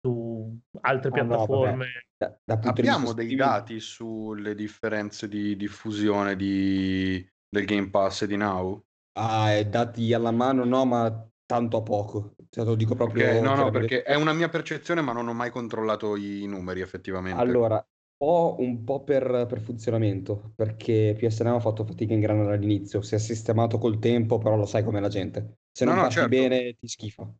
su 0.00 0.58
altre 0.80 1.10
ah, 1.10 1.12
piattaforme. 1.12 1.86
No, 1.86 2.38
da, 2.44 2.56
da 2.56 2.70
Abbiamo 2.70 3.12
dei 3.12 3.34
dati 3.34 3.80
sulle 3.80 4.54
differenze 4.54 5.28
di 5.28 5.56
diffusione 5.56 6.36
di, 6.36 7.26
del 7.48 7.64
Game 7.64 7.90
Pass 7.90 8.22
e 8.22 8.26
di 8.26 8.36
Now? 8.36 8.82
Ah, 9.18 9.62
dati 9.64 10.12
alla 10.12 10.30
mano 10.30 10.64
no, 10.64 10.84
ma 10.84 11.28
tanto 11.46 11.78
a 11.78 11.82
poco. 11.82 12.34
Cioè, 12.50 12.64
lo 12.64 12.74
dico 12.74 12.94
proprio... 12.94 13.26
Okay, 13.26 13.40
no, 13.40 13.54
no, 13.54 13.70
perché 13.70 14.02
è 14.02 14.14
una 14.14 14.32
mia 14.32 14.48
percezione, 14.48 15.00
ma 15.00 15.12
non 15.12 15.28
ho 15.28 15.34
mai 15.34 15.50
controllato 15.50 16.16
i 16.16 16.46
numeri 16.46 16.80
effettivamente. 16.80 17.40
Allora, 17.40 17.84
ho 18.20 18.60
un 18.60 18.84
po' 18.84 19.04
per, 19.04 19.46
per 19.48 19.60
funzionamento, 19.60 20.52
perché 20.54 21.16
PSN 21.18 21.46
ha 21.46 21.60
fatto 21.60 21.84
fatica 21.84 22.14
in 22.14 22.20
grana 22.20 22.52
all'inizio, 22.52 23.00
si 23.00 23.14
è 23.14 23.18
sistemato 23.18 23.78
col 23.78 23.98
tempo, 23.98 24.38
però 24.38 24.56
lo 24.56 24.66
sai 24.66 24.82
com'è 24.82 25.00
la 25.00 25.08
gente. 25.08 25.58
Se 25.72 25.84
non 25.84 25.96
no, 25.96 26.02
no, 26.02 26.10
certo. 26.10 26.28
bene 26.28 26.74
ti 26.74 26.88
schifa. 26.88 27.30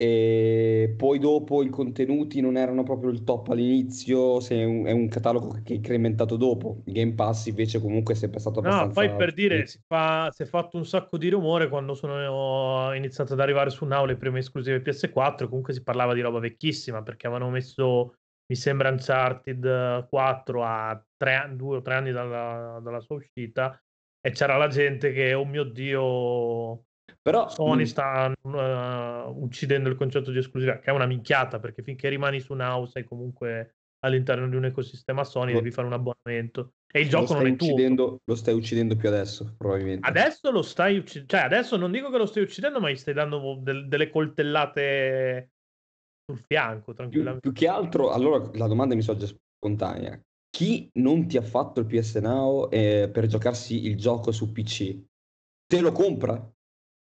E 0.00 0.94
poi 0.96 1.18
dopo 1.18 1.64
i 1.64 1.68
contenuti 1.68 2.40
non 2.40 2.56
erano 2.56 2.84
proprio 2.84 3.10
il 3.10 3.24
top 3.24 3.48
all'inizio, 3.48 4.38
se 4.38 4.54
è 4.54 4.64
un, 4.64 4.86
è 4.86 4.92
un 4.92 5.08
catalogo 5.08 5.60
che 5.64 5.72
è 5.72 5.76
incrementato 5.76 6.36
dopo. 6.36 6.82
Il 6.84 6.92
Game 6.92 7.14
Pass 7.14 7.46
invece 7.46 7.80
comunque 7.80 8.14
è 8.14 8.16
sempre 8.16 8.38
stato 8.38 8.60
abbastanza... 8.60 8.86
No, 8.86 9.08
poi 9.08 9.16
per 9.16 9.32
dire, 9.34 9.66
si, 9.66 9.80
fa, 9.84 10.30
si, 10.30 10.44
è 10.44 10.46
fatto 10.46 10.76
un 10.76 10.86
sacco 10.86 11.18
di 11.18 11.28
rumore 11.28 11.68
quando 11.68 11.94
sono 11.94 12.94
iniziato 12.94 13.32
ad 13.32 13.40
arrivare 13.40 13.70
su 13.70 13.84
Now 13.86 14.04
le 14.04 14.16
prime 14.16 14.38
esclusive 14.38 14.82
PS4, 14.82 15.48
comunque 15.48 15.72
si 15.72 15.82
parlava 15.82 16.14
di 16.14 16.20
roba 16.20 16.38
vecchissima 16.38 17.02
perché 17.02 17.26
avevano 17.26 17.50
messo 17.50 18.14
mi 18.50 18.56
sembra 18.56 18.88
Uncharted 18.88 20.08
4 20.08 20.64
a 20.64 21.04
tre, 21.16 21.52
due 21.54 21.76
o 21.76 21.82
tre 21.82 21.94
anni 21.94 22.12
dalla, 22.12 22.80
dalla, 22.82 23.00
sua 23.00 23.16
uscita 23.16 23.78
e 24.20 24.30
c'era 24.30 24.56
la 24.56 24.68
gente 24.68 25.12
che, 25.12 25.34
oh 25.34 25.44
mio 25.44 25.64
Dio, 25.64 26.86
però 27.30 27.48
Sony 27.50 27.82
mh. 27.82 27.86
sta 27.86 28.32
uh, 28.40 29.42
uccidendo 29.42 29.90
il 29.90 29.96
concetto 29.96 30.30
di 30.30 30.38
esclusività, 30.38 30.78
che 30.78 30.90
è 30.90 30.94
una 30.94 31.04
minchiata, 31.04 31.58
perché 31.58 31.82
finché 31.82 32.08
rimani 32.08 32.40
su 32.40 32.54
Now 32.54 32.86
sei 32.86 33.04
comunque 33.04 33.74
all'interno 34.00 34.48
di 34.48 34.56
un 34.56 34.64
ecosistema 34.64 35.24
Sony, 35.24 35.52
lo, 35.52 35.58
devi 35.58 35.70
fare 35.70 35.86
un 35.86 35.92
abbonamento. 35.92 36.72
E 36.90 37.00
il 37.00 37.08
gioco 37.10 37.34
non 37.34 37.46
è 37.46 37.54
tuo. 37.56 38.20
Lo 38.24 38.34
stai 38.34 38.54
uccidendo 38.54 38.96
più 38.96 39.08
adesso, 39.08 39.54
probabilmente. 39.58 40.08
Adesso 40.08 40.50
lo 40.50 40.62
stai 40.62 40.96
uccidendo, 40.96 41.28
cioè 41.28 41.40
adesso 41.42 41.76
non 41.76 41.92
dico 41.92 42.10
che 42.10 42.16
lo 42.16 42.24
stai 42.24 42.44
uccidendo, 42.44 42.80
ma 42.80 42.88
gli 42.88 42.96
stai 42.96 43.12
dando 43.12 43.58
del- 43.60 43.88
delle 43.88 44.08
coltellate 44.08 45.50
sul 46.24 46.42
fianco, 46.46 46.94
tranquillamente. 46.94 47.40
Più, 47.40 47.52
più, 47.52 47.60
che 47.60 47.68
altro, 47.68 48.10
allora 48.10 48.48
la 48.54 48.66
domanda 48.66 48.94
mi 48.94 49.02
sorge 49.02 49.26
spontanea. 49.26 50.18
Chi 50.48 50.88
non 50.94 51.28
ti 51.28 51.36
ha 51.36 51.42
fatto 51.42 51.80
il 51.80 51.86
PS 51.86 52.16
Now 52.16 52.70
eh, 52.70 53.10
per 53.12 53.26
giocarsi 53.26 53.84
il 53.84 53.98
gioco 53.98 54.32
su 54.32 54.50
PC, 54.50 54.98
te 55.66 55.80
lo 55.80 55.92
compra? 55.92 56.50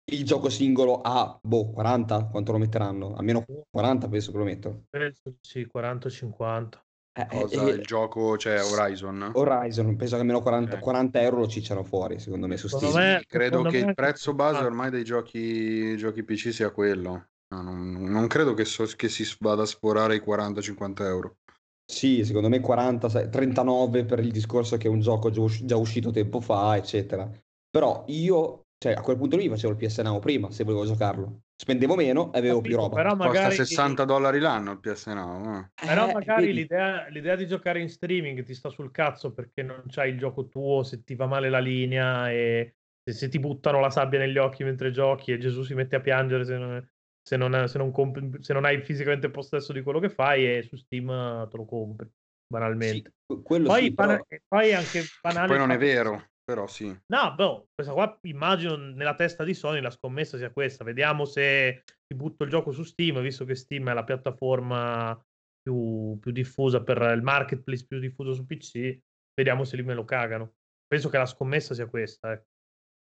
Il 0.10 0.24
gioco 0.24 0.50
singolo 0.50 1.02
a, 1.02 1.38
boh, 1.42 1.70
40? 1.72 2.28
Quanto 2.28 2.54
lo 2.54 2.58
metteranno? 2.58 3.16
Almeno 3.16 3.44
40 3.70 4.08
penso 4.08 4.32
che 4.32 4.38
lo 4.38 4.44
mettono. 4.46 4.84
Penso 4.90 5.36
sì, 5.42 5.70
40-50. 5.72 6.70
Eh, 7.12 7.22
eh, 7.22 7.42
Cosa, 7.42 7.66
eh, 7.66 7.70
il 7.72 7.82
gioco, 7.82 8.38
cioè 8.38 8.62
Horizon? 8.64 9.32
Horizon, 9.34 9.96
penso 9.98 10.16
che 10.16 10.22
almeno 10.22 10.42
40, 10.42 10.70
okay. 10.70 10.82
40 10.82 11.22
euro 11.22 11.38
lo 11.40 11.48
cicciano 11.48 11.84
fuori, 11.84 12.20
secondo 12.20 12.48
me, 12.48 12.56
su 12.56 12.68
Steam. 12.68 12.94
Me, 12.94 13.24
credo 13.28 13.64
che 13.64 13.80
il 13.80 13.94
prezzo 13.96 14.34
base 14.34 14.64
ormai 14.64 14.92
dei 14.92 15.04
giochi, 15.04 15.98
giochi 15.98 16.24
PC 16.24 16.54
sia 16.54 16.70
quello. 16.70 17.30
No, 17.50 17.62
non, 17.62 18.04
non, 18.04 18.28
credo 18.28 18.54
che, 18.54 18.66
so, 18.66 18.86
che, 18.96 19.10
si 19.10 19.26
vada 19.40 19.64
a 19.64 19.66
sforare 19.66 20.16
i 20.16 20.24
40-50 20.26 21.04
euro. 21.04 21.38
Sì, 21.84 22.24
secondo 22.24 22.50
me 22.50 22.60
40, 22.60 23.30
39 23.30 24.06
per 24.06 24.20
il 24.20 24.32
discorso 24.32 24.78
che 24.78 24.88
è 24.88 24.92
un 24.92 25.00
gioco 25.00 25.32
già 25.32 25.76
uscito 25.76 26.12
tempo 26.12 26.40
fa, 26.40 26.78
eccetera. 26.78 27.30
Però 27.70 28.04
io, 28.08 28.67
cioè, 28.80 28.94
a 28.94 29.02
quel 29.02 29.18
punto 29.18 29.38
lì 29.38 29.50
facevo 29.50 29.74
il 29.74 29.80
PS 29.80 30.00
Now 30.00 30.20
prima, 30.20 30.52
se 30.52 30.64
volevo 30.64 30.86
giocarlo. 30.86 31.42
Spendevo 31.56 31.96
meno 31.96 32.32
e 32.32 32.38
avevo 32.38 32.58
Capito, 32.58 32.76
più 32.76 32.84
roba. 32.84 32.96
Però 32.96 33.16
magari... 33.16 33.48
Costa 33.48 33.64
60 33.64 34.06
dollari 34.06 34.40
l'anno 34.40 34.72
il 34.72 34.80
PS 34.80 35.08
Now. 35.08 35.58
Eh. 35.58 35.86
Però 35.88 36.12
magari 36.12 36.54
l'idea, 36.54 37.08
l'idea, 37.08 37.36
di 37.36 37.48
giocare 37.48 37.82
in 37.82 37.90
streaming 37.90 38.44
ti 38.44 38.54
sta 38.54 38.70
sul 38.70 38.92
cazzo 38.92 39.34
perché 39.34 39.64
non 39.64 39.84
c'hai 39.88 40.12
il 40.12 40.20
gioco 40.20 40.48
tuo, 40.48 40.84
se 40.84 41.04
ti 41.04 41.16
va 41.16 41.26
male 41.26 41.50
la 41.50 41.60
linea 41.60 42.32
e 42.32 42.76
se, 43.04 43.14
se 43.14 43.30
ti 43.30 43.40
buttano 43.40 43.80
la 43.80 43.90
sabbia 43.90 44.20
negli 44.20 44.38
occhi 44.38 44.64
mentre 44.64 44.92
giochi 44.92 45.32
e 45.32 45.40
Gesù 45.40 45.64
si 45.64 45.74
mette 45.74 45.96
a 45.96 46.02
piangere 46.02 46.46
se 46.46 46.58
non 46.58 46.88
se 47.28 47.36
non, 47.36 47.68
se 47.68 47.78
non, 47.78 47.92
comp- 47.92 48.40
se 48.40 48.54
non 48.54 48.64
hai 48.64 48.82
fisicamente 48.82 49.30
possesso 49.30 49.74
di 49.74 49.82
quello 49.82 50.00
che 50.00 50.08
fai 50.08 50.48
e 50.48 50.64
su 50.64 50.78
Steam 50.78 51.50
te 51.50 51.58
lo 51.58 51.66
compri 51.66 52.10
banalmente. 52.48 53.16
Sì, 53.28 53.42
poi, 53.42 53.84
sì, 53.84 53.94
però... 53.94 54.18
poi 54.48 54.74
anche 54.74 55.04
banale. 55.22 55.48
Poi 55.48 55.58
non 55.58 55.72
è 55.72 55.78
vero, 55.78 56.30
però 56.48 56.66
sì. 56.66 56.98
No, 57.08 57.36
boh, 57.36 57.68
questa 57.76 57.92
qua 57.92 58.18
immagino 58.22 58.78
nella 58.78 59.16
testa 59.16 59.44
di 59.44 59.54
Sony 59.54 59.82
la 59.82 59.90
scommessa 59.90 60.38
sia 60.38 60.50
questa. 60.50 60.86
Vediamo 60.86 61.26
se 61.26 61.84
ti 62.08 62.16
butto 62.16 62.46
il 62.46 62.50
gioco 62.50 62.72
su 62.72 62.84
Steam, 62.84 63.20
visto 63.20 63.44
che 63.44 63.54
Steam 63.54 63.90
è 63.90 63.94
la 63.94 64.06
piattaforma 64.06 65.22
più, 65.62 66.18
più 66.22 66.32
diffusa 66.32 66.82
per 66.84 67.02
il 67.14 67.22
marketplace 67.22 67.86
più 67.86 68.00
diffuso 68.00 68.34
su 68.34 68.46
PC. 68.46 68.98
Vediamo 69.34 69.66
se 69.66 69.76
lì 69.76 69.84
me 69.84 69.94
lo 69.94 70.06
cagano. 70.06 70.54
Penso 70.88 71.10
che 71.10 71.18
la 71.18 71.26
scommessa 71.26 71.74
sia 71.74 71.88
questa. 71.88 72.32
Eh. 72.32 72.42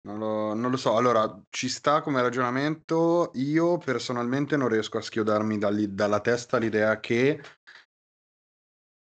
Non 0.09 0.19
lo, 0.19 0.55
non 0.55 0.71
lo 0.71 0.79
so, 0.79 0.97
allora 0.97 1.45
ci 1.51 1.69
sta 1.69 2.01
come 2.01 2.23
ragionamento. 2.23 3.31
Io 3.35 3.77
personalmente 3.77 4.57
non 4.57 4.69
riesco 4.69 4.97
a 4.97 5.03
schiodarmi 5.03 5.59
dall'i- 5.59 5.93
dalla 5.95 6.21
testa 6.21 6.57
l'idea 6.57 6.99
che 6.99 7.43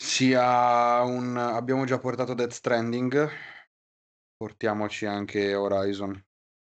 sia 0.00 1.00
un... 1.00 1.36
Abbiamo 1.36 1.84
già 1.86 1.98
portato 1.98 2.34
Death 2.34 2.52
Stranding, 2.52 3.28
portiamoci 4.42 5.06
anche 5.06 5.54
Horizon. 5.54 6.20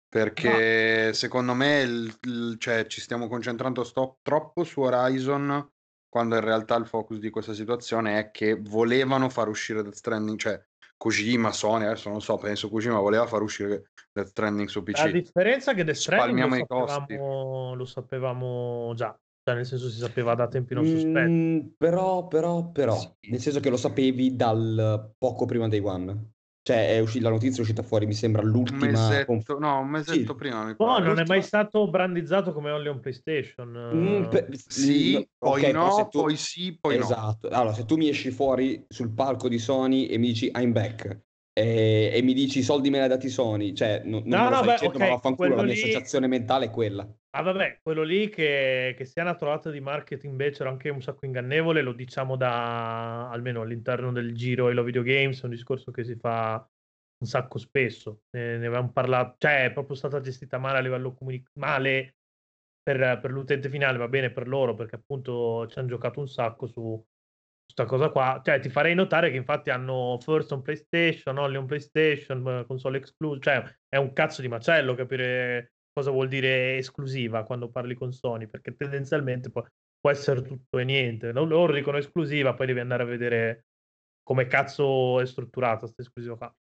Perché 0.08 1.12
secondo 1.12 1.52
me 1.52 1.80
il- 1.82 2.18
il- 2.22 2.56
cioè, 2.58 2.86
ci 2.86 3.02
stiamo 3.02 3.28
concentrando 3.28 3.84
sto- 3.84 4.18
troppo 4.22 4.64
su 4.64 4.80
Horizon 4.80 5.68
quando 6.08 6.36
in 6.36 6.40
realtà 6.40 6.76
il 6.76 6.86
focus 6.86 7.18
di 7.18 7.28
questa 7.28 7.52
situazione 7.52 8.18
è 8.18 8.30
che 8.30 8.54
volevano 8.58 9.28
far 9.28 9.48
uscire 9.48 9.82
Death 9.82 9.96
Stranding, 9.96 10.38
cioè 10.38 10.58
Kojima, 10.96 11.52
Sony, 11.52 11.84
adesso 11.84 12.08
non 12.08 12.22
so, 12.22 12.38
penso 12.38 12.70
Kojima 12.70 12.98
voleva 12.98 13.26
far 13.26 13.42
uscire 13.42 13.90
Death 14.10 14.28
Stranding 14.28 14.68
su 14.68 14.82
PC. 14.82 15.04
La 15.04 15.10
differenza 15.10 15.72
è 15.72 15.74
che 15.74 15.84
Death 15.84 15.96
Stranding 15.96 16.64
lo 16.66 16.86
sapevamo, 16.86 17.74
lo 17.74 17.84
sapevamo, 17.84 18.94
già, 18.94 19.14
cioè 19.44 19.54
nel 19.54 19.66
senso 19.66 19.90
si 19.90 19.98
sapeva 19.98 20.34
da 20.34 20.48
tempi 20.48 20.72
non 20.72 20.86
sospetti. 20.86 21.30
Mm, 21.30 21.58
però, 21.76 22.26
però, 22.26 22.70
però, 22.70 22.96
sì. 22.96 23.30
nel 23.32 23.40
senso 23.40 23.60
che 23.60 23.68
lo 23.68 23.76
sapevi 23.76 24.34
dal 24.34 25.12
poco 25.18 25.44
prima 25.44 25.68
dei 25.68 25.80
One. 25.80 26.30
Cioè, 26.66 26.96
è 26.96 26.98
uscita, 26.98 27.26
la 27.26 27.30
notizia 27.30 27.58
è 27.58 27.60
uscita 27.60 27.84
fuori, 27.84 28.06
mi 28.06 28.12
sembra 28.12 28.42
l'ultima. 28.42 28.86
Un 28.86 28.90
mesetto, 28.90 29.24
conf... 29.26 29.56
no, 29.58 29.78
un 29.78 29.88
mesetto 29.88 30.32
sì. 30.32 30.34
prima. 30.34 30.64
Mi 30.64 30.74
no, 30.76 30.98
non 30.98 31.20
è 31.20 31.24
mai 31.24 31.40
stato 31.40 31.88
brandizzato 31.88 32.52
come 32.52 32.72
only 32.72 32.88
on 32.88 32.98
PlayStation. 32.98 33.68
Mm, 33.94 34.28
pe... 34.28 34.48
sì, 34.50 35.16
mm, 35.16 35.22
poi 35.38 35.60
okay, 35.60 35.72
no, 35.72 36.08
tu... 36.10 36.22
poi 36.22 36.34
sì, 36.34 36.76
poi 36.80 36.96
esatto. 36.96 37.48
no. 37.48 37.56
Allora, 37.56 37.72
se 37.72 37.84
tu 37.84 37.96
mi 37.96 38.08
esci 38.08 38.32
fuori 38.32 38.84
sul 38.88 39.12
palco 39.12 39.48
di 39.48 39.60
Sony 39.60 40.06
e 40.06 40.18
mi 40.18 40.26
dici 40.26 40.50
I'm 40.56 40.72
back, 40.72 41.20
e, 41.52 42.10
e 42.12 42.22
mi 42.22 42.34
dici 42.34 42.58
i 42.58 42.62
soldi 42.62 42.90
me 42.90 42.98
li 42.98 43.04
ha 43.04 43.08
dati 43.08 43.28
Sony, 43.28 43.72
cioè 43.72 44.02
non, 44.04 44.22
non 44.24 44.40
No, 44.40 44.44
me 44.46 44.50
lo 44.50 44.50
no, 44.50 44.56
stai 44.56 44.66
beh, 44.66 44.72
dicendo, 44.72 44.98
ma 44.98 45.04
ok, 45.04 45.10
vaffanculo, 45.12 45.54
la 45.54 45.62
mia 45.62 45.72
lì- 45.72 45.80
associazione 45.80 46.26
mentale 46.26 46.64
è 46.64 46.70
quella. 46.70 47.08
Ah, 47.38 47.42
vabbè, 47.42 47.80
quello 47.82 48.02
lì 48.02 48.30
che, 48.30 48.94
che 48.96 49.04
sia 49.04 49.20
una 49.20 49.34
trovata 49.34 49.68
di 49.70 49.78
marketing 49.78 50.34
becero 50.36 50.70
anche 50.70 50.88
un 50.88 51.02
sacco 51.02 51.26
ingannevole, 51.26 51.82
lo 51.82 51.92
diciamo 51.92 52.34
da 52.34 53.28
almeno 53.28 53.60
all'interno 53.60 54.10
del 54.10 54.34
giro 54.34 54.70
Hello 54.70 54.82
Video 54.82 55.02
Games, 55.02 55.42
è 55.42 55.44
un 55.44 55.50
discorso 55.50 55.90
che 55.90 56.02
si 56.02 56.16
fa 56.16 56.66
un 57.18 57.26
sacco 57.26 57.58
spesso. 57.58 58.22
Ne, 58.30 58.56
ne 58.56 58.66
avevamo 58.66 58.90
parlato, 58.90 59.34
cioè 59.36 59.66
è 59.66 59.72
proprio 59.72 59.96
stata 59.96 60.22
gestita 60.22 60.56
male 60.56 60.78
a 60.78 60.80
livello 60.80 61.12
comunicativo, 61.12 61.60
male 61.60 62.16
per, 62.82 63.18
per 63.20 63.30
l'utente 63.30 63.68
finale, 63.68 63.98
va 63.98 64.08
bene 64.08 64.30
per 64.30 64.48
loro, 64.48 64.74
perché 64.74 64.94
appunto 64.94 65.66
ci 65.66 65.78
hanno 65.78 65.88
giocato 65.88 66.20
un 66.20 66.28
sacco 66.28 66.66
su 66.66 67.04
questa 67.64 67.84
cosa 67.84 68.08
qua. 68.08 68.40
Cioè, 68.42 68.60
ti 68.60 68.70
farei 68.70 68.94
notare 68.94 69.28
che 69.30 69.36
infatti 69.36 69.68
hanno 69.68 70.16
first 70.22 70.52
on 70.52 70.62
PlayStation, 70.62 71.36
only 71.36 71.56
on 71.56 71.66
PlayStation, 71.66 72.48
eh, 72.48 72.64
console 72.66 72.96
exclusive, 72.96 73.42
cioè 73.42 73.78
è 73.88 73.98
un 73.98 74.14
cazzo 74.14 74.40
di 74.40 74.48
macello 74.48 74.94
capire 74.94 75.72
cosa 75.96 76.10
vuol 76.10 76.28
dire 76.28 76.76
esclusiva 76.76 77.42
quando 77.44 77.70
parli 77.70 77.94
con 77.94 78.12
Sony, 78.12 78.46
perché 78.46 78.76
tendenzialmente 78.76 79.48
può, 79.48 79.64
può 79.98 80.10
essere 80.10 80.42
tutto 80.42 80.78
e 80.78 80.84
niente. 80.84 81.32
Loro 81.32 81.72
dicono 81.72 81.96
esclusiva, 81.96 82.52
poi 82.52 82.66
devi 82.66 82.80
andare 82.80 83.02
a 83.02 83.06
vedere 83.06 83.64
come 84.22 84.46
cazzo 84.46 85.18
è 85.20 85.26
strutturata 85.26 85.80
questa 85.80 86.02
esclusiva 86.02 86.36
qua. 86.36 86.54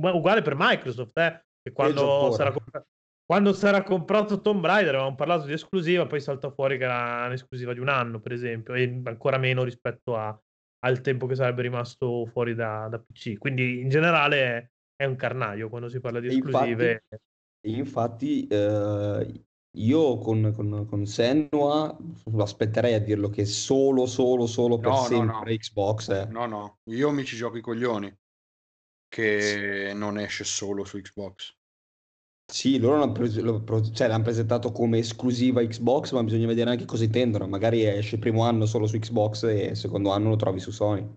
Ma 0.00 0.12
uguale 0.12 0.42
per 0.42 0.54
Microsoft, 0.56 1.16
eh, 1.18 1.44
che 1.62 1.72
quando 1.72 2.32
sarà, 2.32 2.50
comp- 2.50 2.84
quando 3.24 3.52
sarà 3.52 3.82
comprato 3.84 4.40
Tomb 4.40 4.64
Raider 4.64 4.94
avevamo 4.96 5.14
parlato 5.14 5.46
di 5.46 5.52
esclusiva, 5.52 6.06
poi 6.06 6.20
salta 6.20 6.50
fuori 6.50 6.76
che 6.76 6.84
era 6.84 7.26
un'esclusiva 7.26 7.72
di 7.72 7.78
un 7.78 7.88
anno, 7.88 8.18
per 8.18 8.32
esempio, 8.32 8.74
e 8.74 9.00
ancora 9.04 9.38
meno 9.38 9.62
rispetto 9.62 10.16
a- 10.16 10.36
al 10.82 11.00
tempo 11.00 11.26
che 11.26 11.36
sarebbe 11.36 11.62
rimasto 11.62 12.26
fuori 12.26 12.56
da, 12.56 12.88
da 12.90 12.98
PC. 12.98 13.38
Quindi 13.38 13.80
in 13.80 13.88
generale 13.88 14.72
è 14.96 15.04
un 15.04 15.14
carnaio 15.14 15.68
quando 15.68 15.88
si 15.88 16.00
parla 16.00 16.18
di 16.18 16.26
infatti- 16.34 16.48
esclusive. 16.48 17.04
E 17.08 17.20
infatti 17.62 18.46
eh, 18.46 19.44
io 19.72 20.18
con, 20.18 20.52
con, 20.54 20.86
con 20.88 21.06
Senua 21.06 21.96
aspetterei 22.38 22.94
a 22.94 23.00
dirlo 23.00 23.28
che 23.28 23.44
solo, 23.44 24.06
solo, 24.06 24.46
solo 24.46 24.78
per 24.78 24.92
No, 24.92 25.08
no, 25.08 25.24
sempre 25.24 25.56
no. 25.56 25.58
Xbox. 25.58 26.08
eh. 26.08 26.28
No, 26.32 26.46
no, 26.46 26.78
io 26.84 27.10
mi 27.10 27.24
ci 27.24 27.36
gioco 27.36 27.56
i 27.56 27.60
coglioni. 27.60 28.14
Che 29.08 29.92
non 29.94 30.18
esce 30.18 30.44
solo 30.44 30.84
su 30.84 31.00
Xbox. 31.00 31.54
Sì, 32.52 32.78
loro 32.78 32.98
l'hanno, 32.98 33.12
pres- 33.12 33.38
lo- 33.38 33.62
pro- 33.62 33.80
cioè, 33.92 34.08
l'hanno 34.08 34.24
presentato 34.24 34.72
come 34.72 34.98
esclusiva 34.98 35.62
Xbox, 35.64 36.12
ma 36.12 36.22
bisogna 36.22 36.46
vedere 36.46 36.70
anche 36.70 36.84
cosa 36.84 37.04
intendono. 37.04 37.46
Magari 37.48 37.84
esce 37.84 38.16
il 38.16 38.20
primo 38.20 38.42
anno 38.44 38.66
solo 38.66 38.86
su 38.86 38.98
Xbox 38.98 39.44
e 39.44 39.66
il 39.68 39.76
secondo 39.76 40.10
anno 40.10 40.30
lo 40.30 40.36
trovi 40.36 40.58
su 40.60 40.70
Sony. 40.70 41.08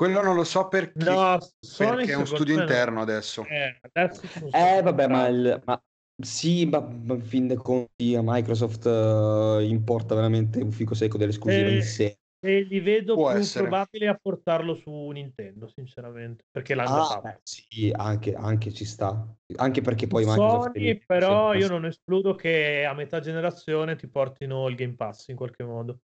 Quello 0.00 0.22
non 0.22 0.34
lo 0.34 0.44
so 0.44 0.66
perché, 0.68 0.96
No, 1.04 1.38
Sony 1.62 2.04
perché 2.04 2.12
è 2.12 2.16
un 2.16 2.26
studio 2.26 2.54
interno 2.54 3.02
adesso. 3.02 3.44
Eh, 3.50 3.78
adesso 3.82 4.22
Eh, 4.52 4.80
vabbè, 4.82 5.06
ma, 5.08 5.26
il- 5.28 5.62
ma- 5.66 5.82
sì, 6.16 6.64
ma, 6.64 6.80
ma 6.80 7.14
in 7.14 7.22
fin 7.22 7.46
dei 7.46 7.56
conti 7.58 8.14
a 8.14 8.22
Microsoft 8.24 8.86
eh, 8.86 9.66
importa 9.68 10.14
veramente 10.14 10.62
un 10.62 10.72
fico 10.72 10.94
secco 10.94 11.18
dell'esclusiva 11.18 11.68
Eh, 11.68 11.74
in 11.74 11.82
sé. 11.82 12.18
E 12.42 12.62
li 12.62 12.80
vedo 12.80 13.14
Può 13.14 13.30
più 13.30 13.36
essere. 13.36 13.68
probabili 13.68 14.06
a 14.06 14.14
portarlo 14.14 14.74
su 14.74 14.90
Nintendo, 15.10 15.68
sinceramente, 15.68 16.44
perché 16.50 16.74
l'hanno 16.74 17.02
Ah, 17.02 17.20
fatto. 17.20 17.42
sì, 17.42 17.92
anche, 17.94 18.34
anche 18.34 18.72
ci 18.72 18.84
sta. 18.84 19.26
Anche 19.56 19.80
perché 19.82 20.06
poi 20.06 20.24
Su 20.24 20.30
Microsoft... 20.32 20.70
Sony, 20.74 21.02
però 21.04 21.54
io 21.54 21.66
non 21.68 21.84
escludo 21.86 22.34
che 22.34 22.84
a 22.84 22.92
metà 22.94 23.20
generazione 23.20 23.96
ti 23.96 24.08
portino 24.08 24.68
il 24.68 24.74
Game 24.76 24.94
Pass 24.94 25.28
in 25.28 25.36
qualche 25.36 25.64
modo. 25.64 26.00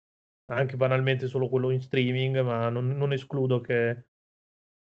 Anche 0.52 0.76
banalmente 0.76 1.28
solo 1.28 1.48
quello 1.48 1.70
in 1.70 1.82
streaming, 1.82 2.42
ma 2.42 2.70
non, 2.70 2.88
non 2.90 3.14
escludo 3.14 3.62
che, 3.62 4.06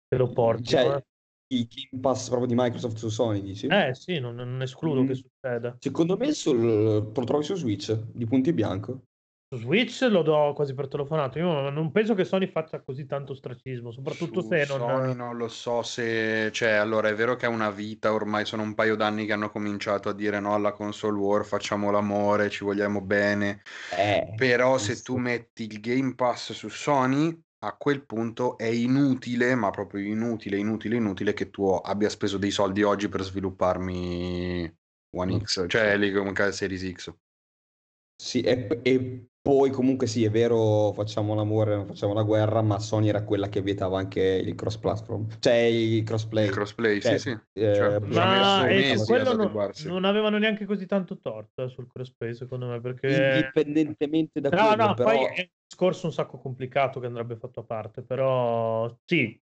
che 0.08 0.16
lo 0.16 0.28
portino. 0.32 0.80
Cioè, 0.80 1.04
il 1.48 1.66
Game 1.68 2.00
Pass 2.00 2.28
proprio 2.28 2.46
di 2.48 2.54
Microsoft 2.56 2.96
su 2.96 3.08
Sony, 3.08 3.40
dici? 3.40 3.66
eh. 3.66 3.88
Eh, 3.88 3.94
sì, 3.94 4.18
non, 4.18 4.34
non 4.34 4.62
escludo 4.62 5.02
Mm. 5.02 5.06
che 5.06 5.14
succeda. 5.14 5.76
Secondo 5.78 6.16
me 6.16 6.32
sul, 6.32 6.60
lo 7.12 7.24
trovi 7.24 7.44
su 7.44 7.54
Switch, 7.54 7.94
di 8.12 8.24
punti 8.26 8.52
bianco. 8.52 9.02
Su 9.48 9.58
Switch 9.58 10.00
lo 10.10 10.22
do 10.22 10.52
quasi 10.56 10.74
per 10.74 10.88
telefonato. 10.88 11.38
Io 11.38 11.70
non 11.70 11.92
penso 11.92 12.14
che 12.14 12.24
Sony 12.24 12.48
faccia 12.48 12.80
così 12.82 13.06
tanto 13.06 13.30
ostracismo, 13.30 13.92
soprattutto 13.92 14.40
Su 14.40 14.48
se 14.48 14.66
non... 14.68 14.78
Sony 14.80 15.14
non 15.14 15.36
lo 15.36 15.46
so 15.46 15.82
se... 15.82 16.50
Cioè, 16.50 16.70
allora, 16.70 17.08
è 17.08 17.14
vero 17.14 17.36
che 17.36 17.46
è 17.46 17.48
una 17.48 17.70
vita, 17.70 18.12
ormai 18.12 18.44
sono 18.44 18.62
un 18.62 18.74
paio 18.74 18.96
d'anni 18.96 19.24
che 19.24 19.32
hanno 19.32 19.50
cominciato 19.50 20.08
a 20.08 20.12
dire 20.12 20.40
no 20.40 20.54
alla 20.54 20.72
console 20.72 21.16
war, 21.16 21.44
facciamo 21.44 21.92
l'amore, 21.92 22.50
ci 22.50 22.64
vogliamo 22.64 23.00
bene. 23.00 23.62
Eh, 23.96 24.32
Però 24.34 24.78
se 24.78 25.00
tu 25.00 25.16
metti 25.16 25.64
il 25.64 25.78
Game 25.78 26.16
Pass 26.16 26.52
su 26.52 26.68
Sony, 26.68 27.40
a 27.60 27.76
quel 27.76 28.04
punto 28.04 28.58
è 28.58 28.66
inutile, 28.66 29.54
ma 29.54 29.70
proprio 29.70 30.04
inutile, 30.04 30.58
inutile, 30.58 30.96
inutile 30.96 31.32
che 31.34 31.50
tu 31.50 31.68
abbia 31.68 32.08
speso 32.08 32.36
dei 32.36 32.50
soldi 32.50 32.82
oggi 32.82 33.08
per 33.08 33.22
svilupparmi 33.22 34.76
One 35.16 35.34
Mm. 35.34 35.38
X, 35.38 35.64
cioè 35.68 35.96
lì 35.96 36.12
come 36.12 36.34
Series 36.52 36.92
X. 36.92 37.14
Sì, 38.16 38.40
e, 38.40 38.80
e 38.82 39.26
poi 39.46 39.70
comunque 39.70 40.08
sì, 40.08 40.24
è 40.24 40.30
vero, 40.30 40.92
facciamo 40.92 41.32
l'amore, 41.36 41.76
non 41.76 41.86
facciamo 41.86 42.12
la 42.12 42.24
guerra, 42.24 42.62
ma 42.62 42.80
Sony 42.80 43.06
era 43.06 43.22
quella 43.22 43.48
che 43.48 43.62
vietava 43.62 43.96
anche 43.96 44.20
il 44.20 44.56
cross-platform, 44.56 45.38
cioè 45.38 45.52
il 45.52 46.02
crossplay. 46.02 46.46
Il 46.46 46.50
crossplay, 46.50 47.00
Cioè, 47.00 47.16
sì, 47.16 47.30
sì. 47.30 47.60
eh, 47.60 47.74
Cioè, 47.74 48.00
ma- 48.00 48.66
eh, 48.66 48.96
quello 49.06 49.34
non, 49.34 49.72
non 49.84 50.04
avevano 50.04 50.38
neanche 50.38 50.64
così 50.64 50.86
tanto 50.86 51.20
torto 51.20 51.62
eh, 51.62 51.68
sul 51.68 51.86
crossplay, 51.86 52.34
secondo 52.34 52.66
me, 52.66 52.80
perché... 52.80 53.52
Indipendentemente 53.52 54.40
da 54.40 54.50
No, 54.50 54.66
quello, 54.66 54.86
no, 54.88 54.94
però... 54.94 55.10
poi 55.10 55.24
è 55.26 55.40
un 55.42 55.48
discorso 55.64 56.06
un 56.06 56.12
sacco 56.12 56.38
complicato 56.38 56.98
che 56.98 57.06
andrebbe 57.06 57.36
fatto 57.36 57.60
a 57.60 57.64
parte, 57.64 58.02
però 58.02 58.92
sì, 59.04 59.40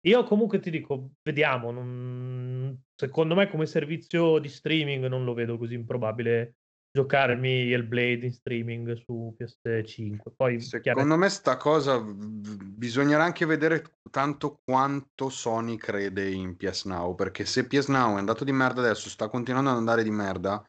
io 0.00 0.24
comunque 0.24 0.58
ti 0.58 0.70
dico, 0.70 1.10
vediamo, 1.22 1.70
non- 1.70 2.76
secondo 2.92 3.36
me 3.36 3.48
come 3.48 3.66
servizio 3.66 4.40
di 4.40 4.48
streaming 4.48 5.06
non 5.06 5.24
lo 5.24 5.32
vedo 5.32 5.56
così 5.56 5.74
improbabile 5.74 6.54
giocarmi 6.98 7.48
il 7.48 7.84
Blade 7.84 8.26
in 8.26 8.32
streaming 8.32 9.00
su 9.04 9.34
PS5. 9.38 10.16
Poi 10.36 10.60
Secondo 10.60 11.16
me 11.16 11.28
sta 11.28 11.56
cosa 11.56 12.00
bisognerà 12.00 13.22
anche 13.22 13.46
vedere 13.46 13.84
tanto 14.10 14.60
quanto 14.64 15.28
Sony 15.28 15.76
crede 15.76 16.28
in 16.28 16.56
PS 16.56 16.86
Now, 16.86 17.14
perché 17.14 17.44
se 17.44 17.66
PS 17.66 17.86
Now 17.86 18.16
è 18.16 18.18
andato 18.18 18.42
di 18.42 18.52
merda 18.52 18.80
adesso, 18.80 19.08
sta 19.08 19.28
continuando 19.28 19.70
ad 19.70 19.76
andare 19.76 20.02
di 20.02 20.10
merda, 20.10 20.60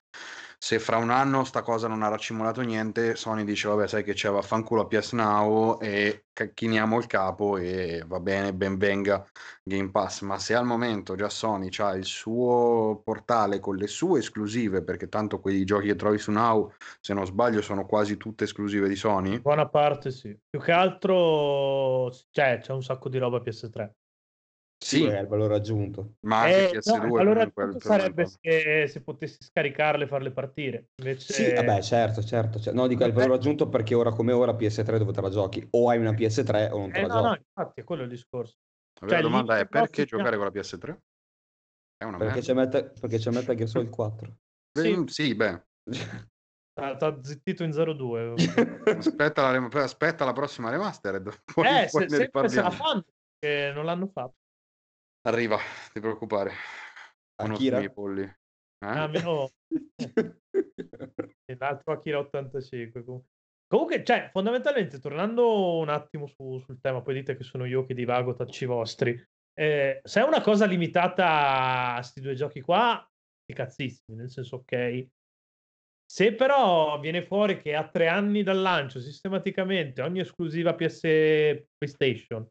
se 0.62 0.78
fra 0.78 0.98
un 0.98 1.10
anno 1.10 1.46
sta 1.46 1.62
cosa 1.62 1.88
non 1.88 2.04
ha 2.04 2.10
raccimolato 2.10 2.60
niente, 2.60 3.16
Sony 3.16 3.46
dice 3.46 3.70
vabbè 3.70 3.88
sai 3.88 4.04
che 4.04 4.14
c'è, 4.14 4.30
vaffanculo 4.30 4.82
a 4.82 4.88
PS 4.88 5.14
Now 5.14 5.80
e 5.82 6.26
cacchiniamo 6.34 6.98
il 6.98 7.08
capo 7.08 7.56
e 7.56 8.04
va 8.06 8.20
bene, 8.20 8.54
ben 8.54 8.78
venga 8.78 9.26
Game 9.64 9.90
Pass, 9.90 10.22
ma 10.22 10.38
se 10.38 10.56
al 10.56 10.66
momento 10.66 11.16
già 11.16 11.30
Sony 11.30 11.70
ha 11.78 11.96
il 11.96 12.04
suo 12.04 13.02
portale 13.04 13.60
con 13.60 13.78
le 13.78 13.88
sue 13.88 14.20
esclusive, 14.20 14.84
perché 14.84 15.08
tanto 15.08 15.40
quei 15.40 15.64
giochi 15.64 15.88
che 15.88 15.96
trovi 15.96 16.18
su 16.18 16.32
Now, 16.32 16.74
se 17.00 17.14
non 17.14 17.26
sbaglio, 17.26 17.62
sono 17.62 17.86
quasi 17.86 18.18
tutte 18.18 18.44
esclusive 18.44 18.90
di 18.90 18.98
Sony. 18.98 19.40
buona 19.40 19.68
parte 19.70 20.12
sì. 20.12 20.38
Più 20.50 20.60
che 20.60 20.74
altro 20.74 22.12
cioè, 22.32 22.60
c'è 22.62 22.74
un 22.74 22.84
sacco 22.84 23.08
di 23.08 23.18
roba 23.18 23.38
PS3. 23.38 23.90
Sì, 24.82 25.04
è 25.04 25.20
il 25.20 25.28
valore 25.28 25.56
aggiunto. 25.56 26.16
ma 26.22 26.42
anche 26.44 26.70
Eh, 26.70 26.78
PS2 26.80 27.08
no, 27.08 27.18
allora 27.18 27.52
sarebbe 27.78 28.26
se, 28.26 28.88
se 28.88 29.02
potessi 29.02 29.38
scaricarle 29.42 30.06
e 30.06 30.08
farle 30.08 30.32
partire. 30.32 30.92
Invece... 30.96 31.34
Sì, 31.34 31.54
vabbè, 31.54 31.82
certo, 31.82 32.24
certo. 32.24 32.60
certo. 32.60 32.80
No, 32.80 32.88
dico 32.88 33.04
è 33.04 33.08
il 33.08 33.14
valore 33.14 33.34
aggiunto 33.34 33.68
perché 33.68 33.94
ora 33.94 34.12
come 34.12 34.32
ora 34.32 34.54
PS3 34.54 34.98
dove 34.98 35.12
te 35.12 35.20
la 35.20 35.30
giochi? 35.30 35.68
O 35.72 35.90
hai 35.90 36.00
una 36.00 36.14
PS3 36.14 36.70
o 36.72 36.80
non 36.80 36.92
te 36.92 37.00
Eh, 37.00 37.02
la 37.02 37.08
no, 37.08 37.14
giochi. 37.14 37.28
no, 37.28 37.36
infatti 37.36 37.82
è 37.82 37.84
quello 37.84 38.04
il 38.04 38.10
discorso. 38.10 38.56
La 39.02 39.08
vera 39.08 39.22
cioè, 39.22 39.30
domanda 39.30 39.56
lì 39.56 39.62
è 39.62 39.68
perché 39.68 40.06
giocare 40.06 40.38
con 40.38 40.46
la 40.46 40.52
PS3? 40.52 40.98
È 41.98 42.06
una 42.06 42.18
Perché 42.18 42.40
c'è 42.40 42.54
Metal, 42.54 42.94
perché 42.98 43.18
c'è 43.18 43.32
Metal 43.32 43.56
Gear 43.56 43.68
Solid 43.68 43.90
4. 43.90 44.38
Sì. 44.72 44.96
Beh, 44.96 45.12
sì, 45.12 45.36
beh, 45.36 45.64
T'ha, 46.74 46.96
t'ha 46.96 47.20
zittito 47.22 47.64
in 47.66 47.72
02. 47.72 48.36
aspetta 48.98 49.52
la, 49.52 49.68
aspetta 49.82 50.24
la 50.24 50.32
prossima 50.32 50.70
remastered. 50.70 51.42
Poi, 51.54 51.68
eh, 51.68 51.90
poi 51.92 52.10
se, 52.10 52.30
se 52.48 52.62
la 52.62 52.72
fanno, 52.72 53.04
che 53.38 53.72
non 53.74 53.84
l'hanno 53.84 54.08
fatto. 54.08 54.39
Arriva, 55.22 55.58
ti 55.92 56.00
preoccupare. 56.00 56.52
Conosco 57.36 57.62
Akira? 57.62 57.80
i 57.80 57.92
polli. 57.92 58.22
Eh? 58.24 58.36
Ah, 58.80 59.08
meno- 59.08 59.50
l'altro 61.58 61.94
Akira 61.94 62.20
85. 62.20 63.04
comunque. 63.04 63.30
Comunque, 63.68 64.04
cioè, 64.04 64.30
fondamentalmente, 64.32 65.00
tornando 65.00 65.78
un 65.78 65.90
attimo 65.90 66.26
su- 66.26 66.60
sul 66.60 66.80
tema, 66.82 67.04
poi 67.04 67.14
dite 67.16 67.36
che 67.36 67.44
sono 67.44 67.66
io 67.66 67.86
che 67.86 67.94
divago, 67.94 68.34
tacci 68.34 68.66
vostri. 68.66 69.12
Eh, 69.54 70.00
se 70.02 70.22
è 70.22 70.24
una 70.24 70.42
cosa 70.42 70.66
limitata 70.66 71.92
a 71.92 71.96
questi 71.96 72.22
due 72.22 72.34
giochi 72.34 72.62
qua, 72.62 73.08
cazzissimi, 73.46 74.18
nel 74.18 74.32
senso, 74.32 74.58
ok. 74.58 75.08
Se 76.04 76.34
però 76.34 77.00
viene 77.00 77.24
fuori 77.24 77.58
che 77.62 77.76
a 77.76 77.88
tre 77.88 78.08
anni 78.08 78.42
dal 78.42 78.60
lancio, 78.60 79.00
sistematicamente, 79.00 80.02
ogni 80.02 80.22
esclusiva 80.22 80.74
PS 80.74 81.02
PlayStation 81.78 82.48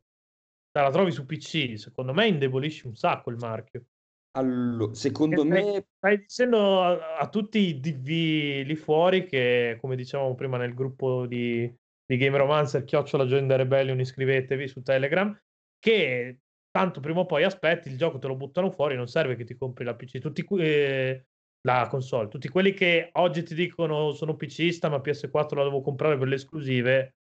te 0.71 0.81
la 0.81 0.91
trovi 0.91 1.11
su 1.11 1.25
PC, 1.25 1.79
secondo 1.79 2.13
me 2.13 2.27
indebolisci 2.27 2.87
un 2.87 2.95
sacco 2.95 3.31
il 3.31 3.37
marchio. 3.37 3.85
Allora, 4.33 4.95
secondo 4.95 5.43
Che 5.43 5.49
me, 5.49 5.87
Stai 5.97 6.19
dicendo 6.19 6.83
a, 6.83 7.17
a 7.17 7.29
tutti 7.29 7.59
i 7.59 7.81
DV 7.81 8.67
lì 8.67 8.77
fuori 8.77 9.27
che, 9.27 9.79
come 9.81 9.97
dicevamo 9.97 10.35
prima 10.35 10.57
nel 10.59 10.75
gruppo 10.75 11.27
di, 11.27 11.73
di 12.07 12.17
Game 12.17 12.37
Romancer, 12.37 12.85
chiocciola 12.85 13.27
the 13.27 13.57
Rebellion, 13.57 13.99
iscrivetevi 13.99 14.69
su 14.69 14.83
Telegram, 14.83 15.37
che 15.79 16.41
tanto 16.71 17.01
prima 17.01 17.21
o 17.21 17.27
poi 17.27 17.43
aspetti, 17.43 17.89
il 17.89 17.97
gioco 17.97 18.19
te 18.19 18.29
lo 18.29 18.37
buttano 18.37 18.71
fuori, 18.71 18.95
non 18.95 19.09
serve 19.09 19.35
che 19.35 19.45
ti 19.45 19.57
compri 19.57 19.85
la 19.85 19.97
PC. 19.97 20.19
Tutti 20.19 20.47
eh, 20.59 21.27
la 21.63 21.89
console, 21.89 22.29
tutti 22.29 22.49
quelli 22.49 22.73
che 22.73 23.11
oggi 23.15 23.43
ti 23.43 23.55
dicono 23.55 24.13
sono 24.13 24.37
PCista, 24.37 24.89
ma 24.89 24.99
PS4 24.99 25.57
la 25.57 25.65
devo 25.65 25.81
comprare 25.81 26.17
per 26.17 26.29
le 26.29 26.37
esclusive. 26.37 27.17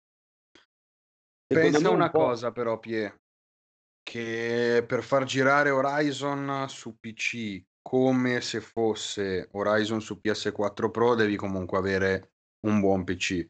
Pensa 1.46 1.90
una 1.90 2.04
un 2.04 2.10
cosa 2.10 2.50
però, 2.50 2.78
Pie, 2.78 3.21
che 4.02 4.84
per 4.86 5.02
far 5.02 5.24
girare 5.24 5.70
Horizon 5.70 6.66
su 6.68 6.98
PC 6.98 7.62
come 7.82 8.40
se 8.40 8.60
fosse 8.60 9.48
Horizon 9.52 10.00
su 10.00 10.20
PS4 10.22 10.90
Pro 10.90 11.14
devi 11.14 11.36
comunque 11.36 11.78
avere 11.78 12.32
un 12.66 12.80
buon 12.80 13.04
PC 13.04 13.48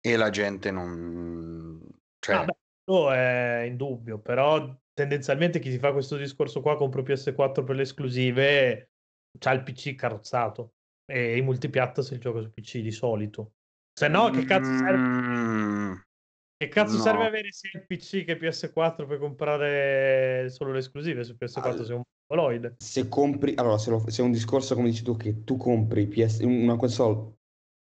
e 0.00 0.16
la 0.16 0.30
gente 0.30 0.70
non... 0.70 1.80
Cioè... 2.18 2.34
Ah, 2.34 2.44
beh, 2.44 3.14
è 3.14 3.62
indubbio, 3.66 4.18
però 4.18 4.74
tendenzialmente 4.92 5.58
chi 5.58 5.70
si 5.70 5.78
fa 5.78 5.92
questo 5.92 6.16
discorso 6.16 6.60
qua 6.60 6.76
compro 6.76 7.02
PS4 7.02 7.64
per 7.64 7.76
le 7.76 7.82
esclusive 7.82 8.90
c'ha 9.38 9.52
il 9.52 9.62
PC 9.62 9.94
carrozzato 9.94 10.74
e 11.04 11.36
i 11.36 11.42
multipiatta 11.42 12.02
se 12.02 12.14
il 12.14 12.20
gioco 12.20 12.42
su 12.42 12.52
PC 12.52 12.78
di 12.78 12.90
solito. 12.90 13.54
Se 13.94 14.08
no, 14.08 14.30
che 14.30 14.44
cazzo 14.44 14.74
serve? 14.76 14.96
Mm, 14.96 15.71
che 16.62 16.68
cazzo 16.68 16.96
no. 16.96 17.02
serve 17.02 17.26
avere 17.26 17.50
sia 17.50 17.70
il 17.74 17.84
PC 17.86 18.24
che 18.24 18.38
PS4 18.38 19.06
per 19.06 19.18
comprare 19.18 20.48
solo 20.50 20.72
le 20.72 20.78
esclusive 20.78 21.24
su 21.24 21.36
PS4 21.38 21.64
allora, 21.64 21.84
sei 21.84 21.94
un 21.96 22.02
mongoloide? 22.28 22.76
Se 22.78 23.08
compri, 23.08 23.54
allora 23.56 23.78
se, 23.78 23.90
lo, 23.90 24.04
se, 24.08 24.22
è 24.22 24.24
un 24.24 24.32
discorso 24.32 24.74
come 24.74 24.90
dici 24.90 25.02
tu 25.02 25.16
che 25.16 25.42
tu 25.42 25.56
compri 25.56 26.06
PS, 26.06 26.40
una 26.40 26.76
console 26.76 27.34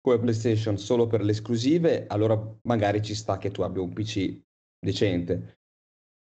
come 0.01 0.19
PlayStation 0.19 0.79
solo 0.79 1.07
per 1.07 1.23
le 1.23 1.33
esclusive, 1.33 2.07
allora 2.07 2.41
magari 2.63 3.03
ci 3.03 3.15
sta 3.15 3.39
che 3.39 3.51
tu 3.51 3.63
abbia 3.63 3.83
un 3.83 3.93
PC 3.93 4.41
decente 4.79 5.59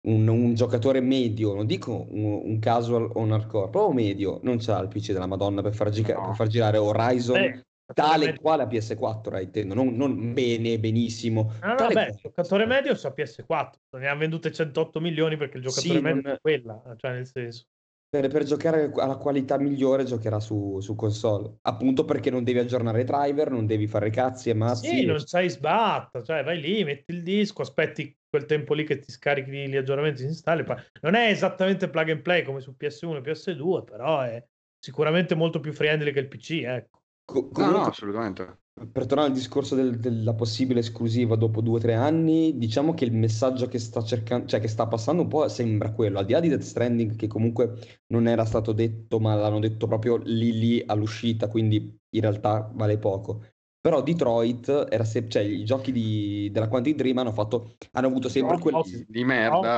un, 0.04 0.26
un, 0.26 0.54
giocatore 0.54 1.00
medio, 1.00 1.54
non 1.54 1.66
dico 1.66 2.06
un, 2.10 2.40
un, 2.44 2.58
casual 2.58 3.08
o 3.14 3.20
un 3.20 3.32
hardcore, 3.32 3.70
proprio 3.70 3.94
medio, 3.94 4.40
non 4.42 4.58
c'ha 4.58 4.80
il 4.80 4.88
PC 4.88 5.12
della 5.12 5.26
Madonna 5.26 5.62
per 5.62 5.74
far, 5.74 5.90
giga- 5.90 6.14
no. 6.14 6.26
per 6.26 6.34
far 6.34 6.48
girare 6.48 6.78
Horizon 6.78 7.40
Beh, 7.40 7.62
tale 7.92 8.26
medio. 8.26 8.40
quale 8.40 8.62
a 8.62 8.66
PS4, 8.66 9.36
eh, 9.36 9.42
intendo, 9.42 9.74
non, 9.74 9.94
non, 9.94 10.32
bene, 10.32 10.78
benissimo. 10.78 11.52
No, 11.62 11.74
no, 11.74 11.88
beh, 11.88 12.06
il 12.06 12.18
giocatore 12.20 12.66
medio 12.66 12.94
c'ha 12.94 13.12
PS4, 13.16 13.72
ne 13.98 14.08
ha 14.08 14.14
vendute 14.14 14.52
108 14.52 15.00
milioni 15.00 15.36
perché 15.36 15.58
il 15.58 15.64
giocatore 15.64 15.94
sì, 15.94 16.00
medio 16.00 16.22
non... 16.22 16.32
è 16.32 16.40
quella, 16.40 16.82
cioè 16.96 17.12
nel 17.12 17.26
senso. 17.26 17.64
Per, 18.12 18.28
per, 18.28 18.44
giocare 18.44 18.92
alla 18.94 19.16
qualità 19.16 19.56
migliore 19.56 20.04
giocherà 20.04 20.38
su, 20.38 20.80
su, 20.80 20.94
console, 20.94 21.56
appunto 21.62 22.04
perché 22.04 22.28
non 22.28 22.44
devi 22.44 22.58
aggiornare 22.58 23.00
i 23.00 23.04
driver, 23.04 23.50
non 23.50 23.64
devi 23.64 23.86
fare 23.86 24.10
cazzi 24.10 24.50
e 24.50 24.54
mazzi. 24.54 24.86
Sì, 24.86 25.04
non 25.06 25.22
c'hai 25.24 25.48
sbatta, 25.48 26.22
cioè 26.22 26.44
vai 26.44 26.60
lì, 26.60 26.84
metti 26.84 27.10
il 27.10 27.22
disco, 27.22 27.62
aspetti 27.62 28.14
quel 28.28 28.44
tempo 28.44 28.74
lì 28.74 28.84
che 28.84 28.98
ti 28.98 29.10
scarichi 29.10 29.50
gli 29.50 29.76
aggiornamenti, 29.76 30.20
si 30.20 30.26
installi. 30.26 30.62
Non 31.00 31.14
è 31.14 31.30
esattamente 31.30 31.88
plug 31.88 32.10
and 32.10 32.20
play 32.20 32.42
come 32.42 32.60
su 32.60 32.74
PS1 32.78 33.16
e 33.16 33.30
PS2, 33.30 33.84
però 33.84 34.20
è 34.20 34.44
sicuramente 34.78 35.34
molto 35.34 35.60
più 35.60 35.72
friendly 35.72 36.12
che 36.12 36.20
il 36.20 36.28
PC, 36.28 36.62
ecco. 36.64 37.01
Co- 37.24 37.50
comunque, 37.50 37.64
no, 37.64 37.70
no, 37.84 37.86
assolutamente. 37.86 38.60
Per 38.90 39.06
tornare 39.06 39.28
al 39.28 39.34
discorso 39.34 39.74
del, 39.74 39.98
della 40.00 40.34
possibile 40.34 40.80
esclusiva 40.80 41.36
dopo 41.36 41.60
due 41.60 41.76
o 41.76 41.80
tre 41.80 41.94
anni, 41.94 42.56
diciamo 42.58 42.94
che 42.94 43.04
il 43.04 43.12
messaggio 43.12 43.68
che 43.68 43.78
sta 43.78 44.02
cercando, 44.02 44.46
cioè 44.46 44.60
che 44.60 44.68
sta 44.68 44.86
passando 44.88 45.22
un 45.22 45.28
po' 45.28 45.46
sembra 45.48 45.92
quello, 45.92 46.18
al 46.18 46.24
di 46.24 46.32
là 46.32 46.40
di 46.40 46.48
Death 46.48 46.62
Stranding, 46.62 47.14
che 47.16 47.26
comunque 47.28 48.02
non 48.08 48.26
era 48.26 48.44
stato 48.46 48.72
detto, 48.72 49.20
ma 49.20 49.34
l'hanno 49.34 49.58
detto 49.60 49.86
proprio 49.86 50.16
lì 50.16 50.52
lì 50.58 50.82
all'uscita, 50.86 51.48
quindi 51.48 51.96
in 52.10 52.20
realtà 52.22 52.70
vale 52.74 52.98
poco. 52.98 53.44
Però 53.80 54.02
Detroit 54.02 54.86
era 54.90 55.04
se- 55.04 55.28
cioè 55.28 55.42
i 55.42 55.64
giochi 55.64 55.92
di, 55.92 56.50
della 56.50 56.68
Quantic 56.68 56.96
Dream 56.96 57.18
hanno 57.18 57.32
fatto, 57.32 57.76
hanno 57.92 58.06
avuto 58.06 58.28
sempre 58.28 58.58
quelli 58.58 58.82
di 59.06 59.24
merda. 59.24 59.70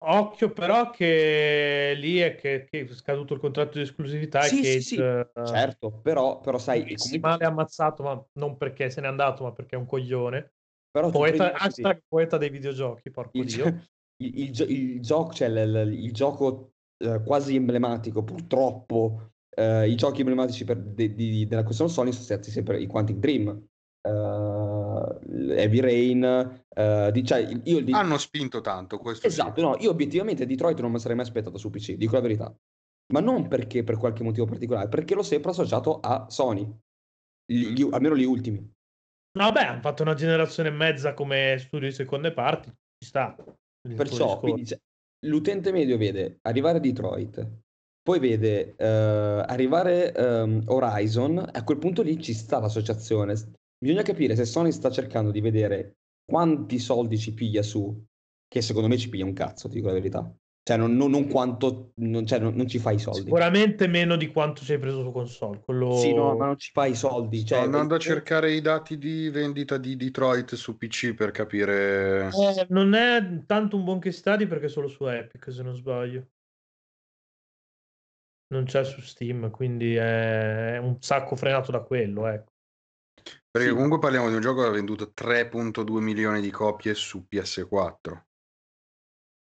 Occhio 0.00 0.52
però 0.52 0.90
che 0.90 1.92
lì 1.96 2.18
è 2.18 2.36
che, 2.36 2.68
che 2.70 2.80
è 2.82 2.86
scaduto 2.86 3.34
il 3.34 3.40
contratto 3.40 3.78
di 3.78 3.84
esclusività 3.84 4.42
sì, 4.42 4.58
e 4.58 4.62
che 4.62 4.70
sì, 4.80 4.80
sì. 4.80 5.00
Uh, 5.00 5.44
certo, 5.44 5.90
però, 5.90 6.40
però 6.40 6.58
sai... 6.58 6.94
Comunque... 6.94 7.18
male 7.18 7.44
ammazzato, 7.44 8.02
ma 8.04 8.24
non 8.34 8.56
perché 8.56 8.90
se 8.90 9.00
n'è 9.00 9.08
andato, 9.08 9.42
ma 9.42 9.52
perché 9.52 9.74
è 9.74 9.78
un 9.78 9.86
coglione. 9.86 10.52
Però 10.90 11.10
poeta, 11.10 11.52
hashtag 11.52 12.02
poeta 12.06 12.38
dei 12.38 12.50
videogiochi, 12.50 13.10
porco 13.10 13.38
il, 13.38 13.44
Dio. 13.44 13.64
Il, 14.20 14.36
il, 14.36 14.70
il 14.70 15.00
gioco, 15.00 15.32
cioè 15.32 15.46
il, 15.46 15.92
il 15.92 16.12
gioco 16.12 16.72
eh, 16.96 17.22
quasi 17.24 17.54
emblematico, 17.54 18.24
purtroppo, 18.24 19.30
eh, 19.56 19.88
i 19.88 19.94
giochi 19.94 20.22
emblematici 20.22 20.64
per, 20.64 20.78
de, 20.78 21.14
di, 21.14 21.46
della 21.46 21.62
console 21.62 21.88
Sony 21.88 22.10
sono 22.10 22.24
stati 22.24 22.50
sempre 22.50 22.80
i 22.80 22.88
Quantic 22.88 23.16
Dream, 23.18 23.67
uh, 24.02 25.18
Heavy 25.50 25.80
Rain, 25.80 26.60
uh, 26.68 27.10
di, 27.10 27.24
cioè, 27.24 27.48
io, 27.64 27.82
di... 27.82 27.92
hanno 27.92 28.18
spinto 28.18 28.60
tanto 28.60 28.98
questo. 28.98 29.26
Esatto, 29.26 29.60
no, 29.60 29.76
io 29.78 29.90
obiettivamente 29.90 30.46
Detroit 30.46 30.80
non 30.80 30.92
mi 30.92 30.98
sarei 30.98 31.16
mai 31.16 31.26
aspettato 31.26 31.58
su 31.58 31.70
PC, 31.70 31.94
dico 31.94 32.14
la 32.14 32.20
verità. 32.20 32.54
Ma 33.12 33.20
non 33.20 33.48
perché 33.48 33.84
per 33.84 33.96
qualche 33.96 34.22
motivo 34.22 34.46
particolare, 34.46 34.88
perché 34.88 35.14
l'ho 35.14 35.22
sempre 35.22 35.50
associato 35.50 36.00
a 36.00 36.26
Sony, 36.28 36.70
gli, 37.44 37.68
gli, 37.68 37.88
almeno 37.90 38.16
gli 38.16 38.24
ultimi. 38.24 38.70
Vabbè, 39.38 39.62
hanno 39.62 39.80
fatto 39.80 40.02
una 40.02 40.14
generazione 40.14 40.68
e 40.68 40.72
mezza 40.72 41.14
come 41.14 41.56
studio 41.58 41.88
di 41.88 41.94
seconde 41.94 42.32
parti, 42.32 42.68
ci 42.68 43.08
sta. 43.08 43.34
Perciò, 43.96 44.38
quindi, 44.38 44.66
cioè, 44.66 44.78
l'utente 45.26 45.72
medio 45.72 45.96
vede 45.96 46.38
arrivare 46.42 46.80
Detroit, 46.80 47.46
poi 48.02 48.18
vede 48.18 48.74
uh, 48.78 49.44
arrivare 49.46 50.12
um, 50.16 50.62
Horizon, 50.66 51.38
a 51.52 51.64
quel 51.64 51.78
punto 51.78 52.02
lì 52.02 52.20
ci 52.20 52.34
sta 52.34 52.58
l'associazione. 52.58 53.34
Bisogna 53.78 54.02
capire 54.02 54.34
se 54.34 54.44
Sony 54.44 54.72
sta 54.72 54.90
cercando 54.90 55.30
di 55.30 55.40
vedere 55.40 55.98
quanti 56.24 56.78
soldi 56.78 57.16
ci 57.16 57.32
piglia 57.32 57.62
su, 57.62 58.04
che 58.46 58.60
secondo 58.60 58.88
me 58.88 58.98
ci 58.98 59.08
piglia 59.08 59.24
un 59.24 59.32
cazzo, 59.32 59.68
ti 59.68 59.76
dico 59.76 59.86
la 59.86 59.94
verità. 59.94 60.34
Cioè, 60.68 60.76
non, 60.76 60.96
non, 60.96 61.10
non 61.10 61.28
quanto, 61.28 61.92
non, 61.94 62.26
cioè, 62.26 62.40
non, 62.40 62.68
ci 62.68 62.78
fai 62.78 62.96
i 62.96 62.98
soldi. 62.98 63.20
Sicuramente 63.20 63.86
meno 63.86 64.16
di 64.16 64.26
quanto 64.26 64.62
ci 64.64 64.72
hai 64.72 64.78
preso 64.78 65.02
su 65.02 65.12
console. 65.12 65.62
Quello... 65.64 65.96
Sì, 65.96 66.12
no, 66.12 66.36
ma 66.36 66.44
non 66.44 66.58
ci 66.58 66.72
fai 66.72 66.90
i 66.90 66.94
soldi. 66.94 67.38
Cioè, 67.38 67.56
Sto 67.56 67.64
andando 67.64 67.94
a 67.94 67.98
cercare 67.98 68.52
i 68.52 68.60
dati 68.60 68.98
di 68.98 69.30
vendita 69.30 69.78
di 69.78 69.96
Detroit 69.96 70.56
su 70.56 70.76
PC 70.76 71.14
per 71.14 71.30
capire. 71.30 72.26
Eh, 72.26 72.66
non 72.68 72.92
è 72.92 73.44
tanto 73.46 73.76
un 73.76 73.84
buon 73.84 73.98
case 73.98 74.18
study 74.18 74.46
perché 74.46 74.66
è 74.66 74.68
solo 74.68 74.88
su 74.88 75.06
Epic, 75.06 75.50
se 75.50 75.62
non 75.62 75.74
sbaglio. 75.74 76.26
Non 78.48 78.64
c'è 78.64 78.84
su 78.84 79.00
Steam, 79.00 79.50
quindi 79.50 79.94
è 79.94 80.76
un 80.76 81.00
sacco 81.00 81.34
frenato 81.34 81.70
da 81.70 81.80
quello, 81.80 82.26
ecco. 82.26 82.52
Perché 83.58 83.72
sì. 83.72 83.74
comunque 83.74 83.98
parliamo 83.98 84.28
di 84.28 84.34
un 84.36 84.40
gioco 84.40 84.62
che 84.62 84.68
ha 84.68 84.72
venduto 84.72 85.12
3.2 85.16 85.98
milioni 85.98 86.40
di 86.40 86.50
copie 86.50 86.94
su 86.94 87.26
PS4. 87.28 88.22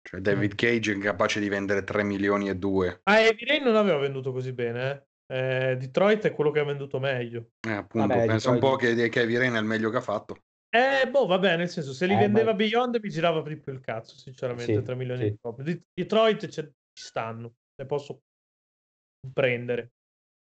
Cioè 0.03 0.19
David 0.19 0.53
mm. 0.53 0.55
Cage 0.55 0.93
è 0.93 0.97
capace 0.99 1.39
di 1.39 1.49
vendere 1.49 1.83
3 1.83 2.03
milioni 2.03 2.49
e 2.49 2.55
2. 2.55 3.01
Ah, 3.03 3.21
Heavy 3.21 3.45
Rain 3.45 3.63
non 3.63 3.75
aveva 3.75 3.97
venduto 3.97 4.31
così 4.31 4.53
bene, 4.53 4.91
eh? 4.91 5.05
Eh, 5.25 5.77
Detroit 5.77 6.25
è 6.25 6.33
quello 6.33 6.51
che 6.51 6.59
ha 6.59 6.65
venduto 6.65 6.99
meglio. 6.99 7.51
Eh, 7.67 7.71
appunto, 7.71 8.07
vabbè, 8.07 8.27
pensa 8.27 8.51
Detroit... 8.51 8.63
un 8.63 8.69
po' 8.69 8.75
che, 8.75 9.09
che 9.09 9.19
Heavy 9.21 9.37
Rain 9.37 9.53
è 9.53 9.59
il 9.59 9.65
meglio 9.65 9.89
che 9.89 9.97
ha 9.97 10.01
fatto. 10.01 10.43
Eh, 10.69 11.09
boh, 11.09 11.25
vabbè, 11.25 11.57
nel 11.57 11.69
senso, 11.69 11.93
se 11.93 12.05
li 12.05 12.13
eh, 12.13 12.17
vendeva 12.17 12.51
ma... 12.51 12.57
Beyond 12.57 12.99
mi 13.01 13.09
girava 13.09 13.41
più 13.41 13.59
il 13.65 13.79
cazzo, 13.79 14.17
sinceramente, 14.17 14.75
sì, 14.75 14.83
3 14.83 14.95
milioni 14.95 15.23
sì. 15.23 15.29
di 15.29 15.37
copie. 15.39 15.83
Detroit 15.93 16.47
ci 16.47 16.71
stanno, 16.93 17.53
ne 17.75 17.85
posso 17.85 18.21
prendere. 19.31 19.93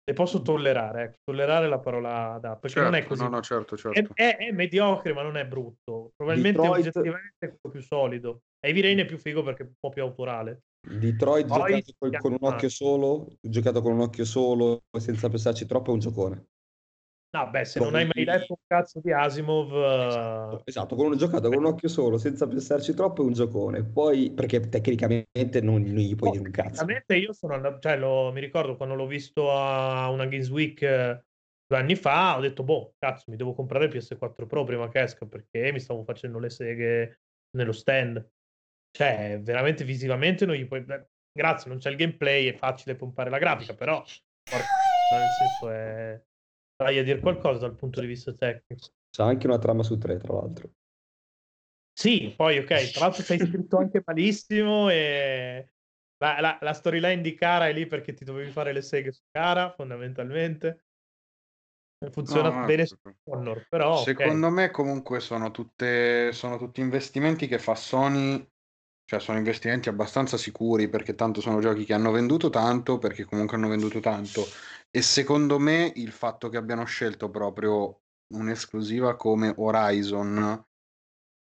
Le 0.08 0.14
posso 0.14 0.40
tollerare, 0.40 1.02
ecco, 1.02 1.16
tollerare 1.24 1.68
la 1.68 1.80
parola 1.80 2.38
da, 2.40 2.54
perché 2.54 2.78
certo, 2.78 2.90
non 2.90 2.94
è 2.94 2.98
certo, 3.00 3.08
così. 3.08 3.22
No, 3.24 3.28
no, 3.28 3.40
certo, 3.42 3.76
certo. 3.76 4.12
È, 4.14 4.36
è, 4.36 4.36
è, 4.36 4.52
mediocre, 4.52 5.12
ma 5.12 5.22
non 5.22 5.36
è 5.36 5.44
brutto. 5.44 6.12
Probabilmente 6.14 6.60
Detroit... 6.60 6.86
oggettivamente 6.86 7.34
è 7.38 7.48
quello 7.48 7.74
più 7.74 7.80
solido. 7.82 8.42
Heavy 8.60 8.82
Rain 8.82 8.98
è 8.98 9.04
più 9.04 9.18
figo 9.18 9.42
perché 9.42 9.64
è 9.64 9.66
un 9.66 9.72
po' 9.80 9.88
più 9.88 10.02
autorale. 10.02 10.60
Detroit 10.86 11.48
Poi, 11.48 11.58
giocato 11.58 11.92
con, 11.98 12.10
con 12.20 12.32
un 12.40 12.52
occhio 12.52 12.68
solo, 12.68 13.26
giocato 13.40 13.82
con 13.82 13.92
un 13.94 14.00
occhio 14.02 14.24
solo, 14.24 14.84
senza 14.96 15.28
pensarci 15.28 15.66
troppo, 15.66 15.90
è 15.90 15.94
un 15.94 15.98
giocone. 15.98 16.46
No, 17.30 17.50
beh, 17.50 17.64
se 17.64 17.80
non 17.80 17.94
hai 17.94 18.08
mai 18.14 18.24
letto 18.24 18.54
un 18.54 18.64
cazzo 18.66 19.00
di 19.02 19.12
Asimov... 19.12 19.70
Esatto, 19.72 20.62
esatto 20.64 20.96
con 20.96 21.06
un 21.06 21.16
giocato 21.18 21.48
con 21.48 21.58
un 21.58 21.66
occhio 21.66 21.88
solo, 21.88 22.16
senza 22.18 22.46
pensarci 22.46 22.94
troppo, 22.94 23.22
è 23.22 23.26
un 23.26 23.32
giocone. 23.32 23.84
Poi, 23.84 24.30
perché 24.30 24.60
tecnicamente 24.68 25.60
non, 25.60 25.80
gli 25.80 26.14
puoi 26.14 26.30
oh, 26.30 26.32
dire 26.32 26.44
un 26.44 26.50
cazzo. 26.50 26.68
Tecnicamente 26.68 27.16
io 27.16 27.32
sono 27.32 27.54
andato, 27.54 27.78
cioè 27.80 27.98
lo, 27.98 28.32
mi 28.32 28.40
ricordo 28.40 28.76
quando 28.76 28.94
l'ho 28.94 29.06
visto 29.06 29.52
a 29.52 30.08
una 30.10 30.24
Games 30.26 30.48
Week 30.48 30.80
eh, 30.80 31.24
due 31.66 31.78
anni 31.78 31.96
fa, 31.96 32.36
ho 32.36 32.40
detto, 32.40 32.62
boh, 32.62 32.94
cazzo, 32.98 33.24
mi 33.28 33.36
devo 33.36 33.52
comprare 33.52 33.86
il 33.86 33.94
PS4 33.94 34.46
Pro 34.46 34.64
prima 34.64 34.88
che 34.88 35.02
esca, 35.02 35.26
perché 35.26 35.72
mi 35.72 35.80
stavo 35.80 36.04
facendo 36.04 36.38
le 36.38 36.48
seghe 36.48 37.20
nello 37.50 37.72
stand. 37.72 38.24
Cioè, 38.90 39.40
veramente 39.42 39.84
visivamente 39.84 40.46
non 40.46 40.54
gli 40.54 40.66
puoi... 40.66 40.84
Grazie, 41.32 41.68
non 41.68 41.80
c'è 41.80 41.90
il 41.90 41.96
gameplay, 41.96 42.46
è 42.46 42.54
facile 42.54 42.94
pompare 42.94 43.28
la 43.28 43.38
grafica, 43.38 43.74
però... 43.74 44.02
Nel 44.48 45.28
senso 45.28 45.70
è 45.70 46.20
Vai 46.76 46.98
a 46.98 47.02
dire 47.02 47.20
qualcosa 47.20 47.60
dal 47.60 47.74
punto 47.74 48.00
di 48.00 48.06
vista 48.06 48.32
tecnico. 48.32 48.88
C'è 49.10 49.22
anche 49.22 49.46
una 49.46 49.58
trama 49.58 49.82
su 49.82 49.96
tre, 49.96 50.18
tra 50.18 50.34
l'altro. 50.34 50.70
Sì, 51.92 52.34
poi 52.36 52.58
ok, 52.58 52.90
tra 52.92 53.06
l'altro 53.06 53.22
sei 53.22 53.38
scritto 53.46 53.78
anche 53.78 54.02
malissimo 54.04 54.90
e 54.90 55.70
la, 56.18 56.40
la, 56.40 56.58
la 56.60 56.72
storyline 56.74 57.22
di 57.22 57.34
Cara 57.34 57.68
è 57.68 57.72
lì 57.72 57.86
perché 57.86 58.12
ti 58.12 58.24
dovevi 58.24 58.50
fare 58.50 58.72
le 58.72 58.82
seghe 58.82 59.12
su 59.12 59.22
Cara, 59.30 59.72
fondamentalmente. 59.72 60.84
Funziona 62.10 62.50
no, 62.50 62.66
bene 62.66 62.84
su 62.84 62.96
Honor, 63.24 63.66
però... 63.68 63.96
Secondo 64.02 64.48
okay. 64.48 64.64
me 64.64 64.70
comunque 64.70 65.20
sono, 65.20 65.50
tutte, 65.50 66.30
sono 66.32 66.58
tutti 66.58 66.80
investimenti 66.82 67.46
che 67.46 67.58
fa 67.58 67.74
Sony 67.74 68.46
Cioè 69.08 69.20
sono 69.20 69.38
investimenti 69.38 69.88
abbastanza 69.88 70.36
sicuri 70.36 70.88
perché 70.88 71.14
tanto 71.14 71.40
sono 71.40 71.60
giochi 71.60 71.84
che 71.84 71.94
hanno 71.94 72.10
venduto 72.10 72.50
tanto, 72.50 72.98
perché 72.98 73.24
comunque 73.24 73.56
hanno 73.56 73.68
venduto 73.68 74.00
tanto. 74.00 74.42
E 74.90 75.02
secondo 75.02 75.58
me 75.58 75.92
il 75.96 76.10
fatto 76.10 76.48
che 76.48 76.56
abbiano 76.56 76.84
scelto 76.84 77.30
proprio 77.30 78.00
un'esclusiva 78.34 79.16
come 79.16 79.52
Horizon 79.56 80.64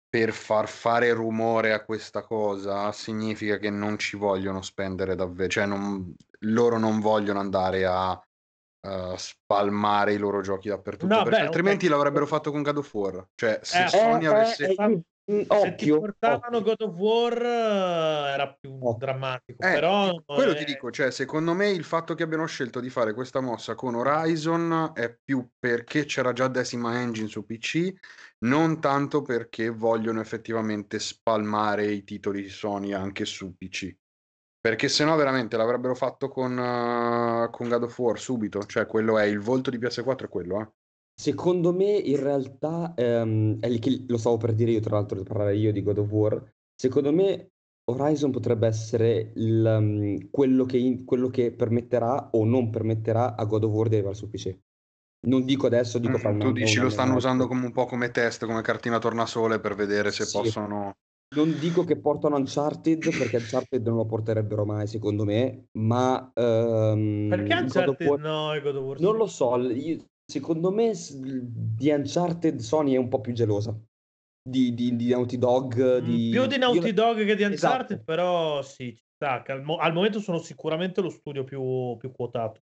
per 0.08 0.32
far 0.32 0.68
fare 0.68 1.12
rumore 1.12 1.72
a 1.72 1.84
questa 1.84 2.22
cosa 2.22 2.92
significa 2.92 3.58
che 3.58 3.70
non 3.70 3.98
ci 3.98 4.16
vogliono 4.16 4.62
spendere 4.62 5.16
davvero, 5.16 5.48
cioè 5.48 5.66
non, 5.66 6.14
loro 6.40 6.78
non 6.78 7.00
vogliono 7.00 7.40
andare 7.40 7.84
a 7.84 8.12
uh, 8.12 9.16
spalmare 9.16 10.12
i 10.12 10.18
loro 10.18 10.40
giochi 10.40 10.68
dappertutto, 10.68 11.12
no, 11.12 11.24
perché 11.24 11.40
beh, 11.40 11.46
altrimenti 11.46 11.86
okay. 11.86 11.96
l'avrebbero 11.96 12.26
fatto 12.26 12.52
con 12.52 12.62
God 12.62 12.76
of 12.76 12.94
War. 12.94 13.26
Cioè, 13.34 13.58
se 13.62 13.84
eh, 13.84 13.88
Sony 13.88 14.24
eh, 14.24 14.28
avesse... 14.28 14.68
Eh, 14.68 15.00
Mm, 15.32 15.40
se 15.48 15.74
ti 15.76 15.88
portavano 15.88 16.58
occhio. 16.58 16.74
God 16.76 16.80
of 16.82 16.96
War 16.96 17.42
era 17.42 18.52
più 18.52 18.76
oh. 18.78 18.94
drammatico, 18.98 19.66
eh, 19.66 19.72
però 19.72 20.22
quello 20.22 20.52
è... 20.52 20.56
ti 20.56 20.64
dico, 20.64 20.90
cioè, 20.90 21.10
secondo 21.10 21.54
me 21.54 21.70
il 21.70 21.84
fatto 21.84 22.14
che 22.14 22.22
abbiano 22.22 22.44
scelto 22.44 22.78
di 22.78 22.90
fare 22.90 23.14
questa 23.14 23.40
mossa 23.40 23.74
con 23.74 23.94
Horizon 23.94 24.92
è 24.92 25.16
più 25.24 25.48
perché 25.58 26.04
c'era 26.04 26.34
già 26.34 26.48
Decima 26.48 27.00
Engine 27.00 27.28
su 27.28 27.46
PC, 27.46 27.90
non 28.40 28.80
tanto 28.80 29.22
perché 29.22 29.70
vogliono 29.70 30.20
effettivamente 30.20 30.98
spalmare 30.98 31.86
i 31.86 32.04
titoli 32.04 32.42
di 32.42 32.50
Sony 32.50 32.92
anche 32.92 33.24
su 33.24 33.56
PC. 33.56 33.96
Perché 34.60 34.88
se 34.88 35.04
no 35.04 35.16
veramente 35.16 35.56
l'avrebbero 35.56 35.94
fatto 35.94 36.28
con, 36.28 36.52
uh, 36.52 37.50
con 37.50 37.68
God 37.68 37.82
of 37.82 37.98
War 37.98 38.18
subito, 38.18 38.64
cioè 38.64 38.86
quello 38.86 39.18
è 39.18 39.24
il 39.24 39.40
volto 39.40 39.70
di 39.70 39.78
PS4 39.78 40.24
è 40.24 40.28
quello, 40.28 40.60
eh. 40.60 40.72
Secondo 41.16 41.72
me 41.72 41.92
in 41.92 42.20
realtà, 42.20 42.92
ehm, 42.96 43.60
è 43.60 43.68
lì 43.68 43.78
che 43.78 44.04
lo 44.08 44.16
stavo 44.16 44.36
per 44.36 44.52
dire 44.52 44.72
io, 44.72 44.80
tra 44.80 44.96
l'altro, 44.96 45.22
parlare 45.22 45.56
io 45.56 45.72
di 45.72 45.82
God 45.82 45.98
of 45.98 46.10
War. 46.10 46.52
Secondo 46.74 47.12
me 47.12 47.50
Horizon 47.86 48.30
potrebbe 48.30 48.66
essere 48.66 49.32
il, 49.36 49.64
um, 49.64 50.30
quello, 50.30 50.64
che 50.64 50.78
in- 50.78 51.04
quello 51.04 51.28
che 51.28 51.52
permetterà 51.52 52.30
o 52.32 52.44
non 52.44 52.70
permetterà 52.70 53.36
a 53.36 53.44
God 53.44 53.64
of 53.64 53.72
War 53.72 53.88
di 53.88 53.94
arrivare 53.96 54.16
su 54.16 54.28
PC. 54.28 54.56
Non 55.26 55.44
dico 55.44 55.66
adesso, 55.66 55.98
dico 55.98 56.18
fra 56.18 56.32
mm, 56.32 56.40
Tu 56.40 56.52
dici 56.52 56.78
lo 56.80 56.90
stanno 56.90 57.14
usando 57.14 57.46
come 57.46 57.64
un 57.66 57.72
po' 57.72 57.86
come 57.86 58.10
test, 58.10 58.44
come 58.44 58.62
cartina 58.62 58.98
tornasole 58.98 59.60
per 59.60 59.74
vedere 59.74 60.10
se 60.10 60.24
sì. 60.24 60.38
possono... 60.38 60.96
Non 61.34 61.58
dico 61.58 61.84
che 61.84 61.96
portano 61.96 62.36
Uncharted, 62.36 63.16
perché 63.16 63.36
Uncharted 63.38 63.86
non 63.86 63.96
lo 63.96 64.06
porterebbero 64.06 64.64
mai, 64.64 64.86
secondo 64.86 65.24
me, 65.24 65.68
ma... 65.72 66.30
Um, 66.34 67.28
perché 67.28 67.54
Uncharted 67.54 68.06
War... 68.06 68.20
no 68.20 68.54
e 68.54 68.60
God 68.60 68.76
of 68.76 68.84
War 68.84 69.00
Non 69.00 69.12
sì. 69.12 69.18
lo 69.18 69.26
so, 69.26 69.56
io, 69.56 70.04
Secondo 70.26 70.70
me 70.70 70.92
di 70.94 71.90
Uncharted 71.90 72.58
Sony 72.58 72.94
è 72.94 72.98
un 72.98 73.08
po' 73.08 73.20
più 73.20 73.32
gelosa 73.32 73.78
di, 74.46 74.74
di, 74.74 74.94
di 74.96 75.08
Naughty 75.10 75.38
Dog. 75.38 76.00
Mm, 76.00 76.04
di... 76.04 76.28
Più 76.30 76.46
di 76.46 76.58
Naughty 76.58 76.92
Dog 76.92 77.24
che 77.24 77.34
di 77.34 77.44
Uncharted, 77.44 77.98
esatto. 77.98 78.04
però 78.04 78.62
sì, 78.62 78.96
al, 79.18 79.62
mo- 79.62 79.76
al, 79.76 79.92
momento 79.92 80.20
sono 80.20 80.38
sicuramente 80.38 81.00
lo 81.00 81.08
studio 81.08 81.44
più, 81.44 81.96
più 81.98 82.12
quotato. 82.12 82.60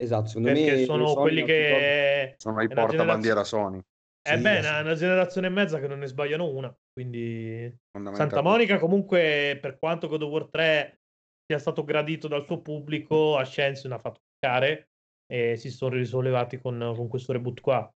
Esatto, 0.00 0.28
secondo 0.28 0.48
Perché 0.52 0.72
me 0.72 0.84
sono 0.84 1.08
Sony, 1.08 1.20
quelli 1.20 1.44
che... 1.44 2.34
Sono 2.38 2.62
i 2.62 2.68
portabandiera 2.68 3.44
Sony. 3.44 3.78
Eh 4.22 4.36
sì, 4.36 4.42
beh, 4.42 4.58
una, 4.58 4.80
una 4.80 4.94
generazione 4.94 5.46
e 5.46 5.50
mezza 5.50 5.78
che 5.80 5.88
non 5.88 5.98
ne 5.98 6.06
sbagliano 6.06 6.46
una, 6.46 6.74
quindi 6.92 7.74
Santa 8.12 8.42
Monica 8.42 8.78
comunque 8.78 9.58
per 9.60 9.78
quanto 9.78 10.06
God 10.06 10.22
of 10.22 10.30
War 10.30 10.48
3 10.50 11.00
sia 11.46 11.58
stato 11.58 11.82
gradito 11.82 12.28
dal 12.28 12.44
suo 12.44 12.60
pubblico, 12.60 13.36
a 13.36 13.40
Ascension 13.40 13.92
ha 13.92 13.98
fatto 13.98 14.20
care 14.38 14.87
e 15.30 15.56
si 15.56 15.70
sono 15.70 15.94
risollevati 15.94 16.58
con, 16.58 16.92
con 16.96 17.06
questo 17.06 17.32
reboot 17.32 17.60
qua. 17.60 17.92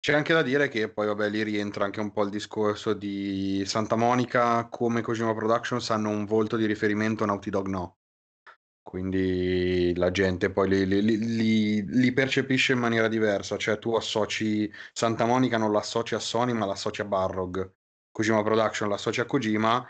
C'è 0.00 0.14
anche 0.14 0.32
da 0.32 0.42
dire 0.42 0.68
che 0.68 0.90
poi, 0.90 1.06
vabbè, 1.06 1.28
lì 1.28 1.42
rientra 1.42 1.84
anche 1.84 2.00
un 2.00 2.10
po' 2.10 2.24
il 2.24 2.30
discorso 2.30 2.94
di 2.94 3.62
Santa 3.66 3.96
Monica, 3.96 4.66
come 4.68 5.02
Kojima 5.02 5.34
Productions 5.34 5.90
hanno 5.90 6.08
un 6.08 6.24
volto 6.24 6.56
di 6.56 6.66
riferimento, 6.66 7.24
Naughty 7.24 7.50
Dog 7.50 7.66
no. 7.66 7.98
Quindi 8.82 9.94
la 9.94 10.10
gente 10.10 10.50
poi 10.50 10.68
li, 10.68 10.86
li, 10.86 11.18
li, 11.18 11.84
li 11.86 12.12
percepisce 12.12 12.72
in 12.72 12.78
maniera 12.78 13.08
diversa, 13.08 13.56
cioè 13.58 13.78
tu 13.78 13.94
associ 13.94 14.72
Santa 14.92 15.26
Monica 15.26 15.58
non 15.58 15.70
l'associ 15.70 16.14
a 16.14 16.18
Sony 16.18 16.52
ma 16.54 16.66
l'associ 16.66 17.02
a 17.02 17.04
Barrog, 17.04 17.72
Kojima 18.10 18.42
Production 18.42 18.88
l'associa 18.88 19.22
a 19.22 19.26
Kojima, 19.26 19.86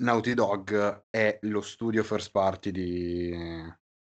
Naughty 0.00 0.34
Dog 0.34 1.04
è 1.10 1.38
lo 1.42 1.60
studio 1.60 2.02
first 2.02 2.30
party 2.32 2.70
di, 2.70 3.30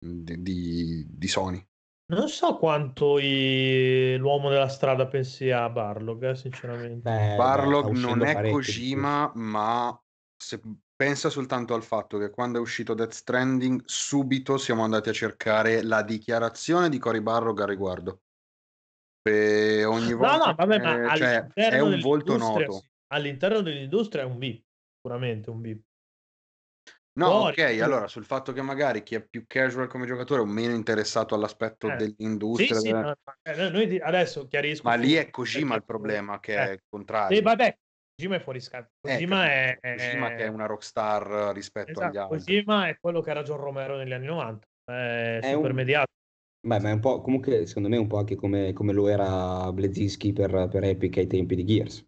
di, 0.05 1.07
di 1.09 1.29
Sony. 1.29 1.67
Non 2.07 2.29
so 2.29 2.57
quanto 2.59 3.19
i... 3.19 4.17
l'uomo 4.19 4.51
della 4.51 4.69
strada 4.69 5.07
pensi 5.07 5.51
a 5.51 5.71
Barlog, 5.71 6.31
eh, 6.31 6.37
sinceramente. 6.37 7.01
Beh, 7.11 7.37
Barlog 7.37 7.91
non 7.97 8.23
è 8.23 8.51
Kojima, 8.51 9.33
ma 9.35 9.99
se 10.37 10.61
pensa 10.95 11.31
soltanto 11.31 11.75
al 11.75 11.83
fatto 11.83 12.19
che 12.19 12.31
quando 12.31 12.59
è 12.59 12.61
uscito 12.61 12.93
Death 12.93 13.13
Stranding, 13.13 13.83
subito 13.87 14.59
siamo 14.59 14.85
andati 14.85 15.09
a 15.09 15.15
cercare 15.15 15.83
la 15.83 16.03
dichiarazione 16.03 16.91
di 16.91 16.99
Cory 16.99 17.21
Barlog 17.21 17.61
a 17.61 17.67
riguardo. 17.67 18.21
E 19.27 19.85
ogni 19.85 20.13
volta 20.13 20.37
no, 20.37 20.45
no, 20.45 20.55
vabbè, 20.55 20.79
ma 20.81 21.17
cioè, 21.17 21.47
è 21.55 21.81
un 21.81 21.99
volto 22.01 22.37
noto. 22.37 22.73
Sì. 22.73 22.89
All'interno 23.15 23.63
dell'industria 23.63 24.23
è 24.23 24.27
un 24.27 24.39
VIP, 24.39 24.65
sicuramente 24.97 25.49
un 25.49 25.61
VIP. 25.63 25.83
No, 27.17 27.31
Fuori, 27.31 27.63
ok, 27.63 27.81
allora 27.81 28.09
sul 28.09 28.25
fatto 28.25 28.53
che 28.53 28.61
magari 28.61 29.05
chi 29.05 29.15
è 29.15 29.25
più 29.25 29.45
casual 29.47 29.87
come 29.87 30.05
giocatore 30.05 30.41
o 30.41 30.45
meno 30.45 30.75
interessato 30.75 31.37
all'aspetto 31.37 31.89
eh. 31.93 31.97
dell'industria. 31.97 32.75
Sì, 32.75 32.87
sì, 32.87 32.91
no, 32.91 33.15
eh, 33.43 33.71
noi 33.71 34.01
adesso 34.01 34.49
chiarisco. 34.49 34.83
Ma 34.83 34.95
lì 34.95 35.15
è 35.15 35.31
Kojima 35.31 35.77
il 35.77 35.85
problema, 35.85 36.41
che 36.41 36.55
eh. 36.55 36.67
è 36.67 36.71
il 36.73 36.83
contrario. 36.89 37.37
Sì, 37.37 37.43
vabbè, 37.43 37.79
Kojima 38.17 38.37
è 38.37 38.41
fuori 38.41 38.61
scatto. 38.61 38.91
Eh, 39.03 39.13
Kojima, 39.13 39.47
è, 39.47 39.79
Kojima 39.81 40.29
che 40.35 40.45
è 40.45 40.49
una 40.49 40.67
rockstar 40.67 41.53
rispetto 41.55 41.93
esatto, 41.93 42.07
agli 42.07 42.17
altri. 42.17 42.39
Kojima 42.39 42.89
è 42.89 42.99
quello 42.99 43.21
che 43.21 43.31
era 43.31 43.43
John 43.45 43.59
Romero 43.59 43.97
negli 43.97 44.13
anni 44.13 44.27
90, 44.27 44.67
è, 44.85 45.39
è 45.41 45.53
super 45.53 45.71
un... 45.71 45.77
mediato. 45.77 46.13
Beh, 46.67 46.81
ma 46.81 46.89
è 46.89 46.93
un 46.93 47.01
po' 47.01 47.21
comunque, 47.21 47.67
secondo 47.67 47.89
me, 47.89 47.97
un 47.97 48.09
po' 48.09 48.19
anche 48.19 48.35
come, 48.35 48.73
come 48.73 48.93
lo 48.93 49.07
era 49.07 49.71
Blezinski 49.71 50.33
per, 50.33 50.69
per 50.69 50.83
Epic 50.83 51.19
ai 51.19 51.29
tempi 51.29 51.55
di 51.55 51.65
Gears. 51.65 52.05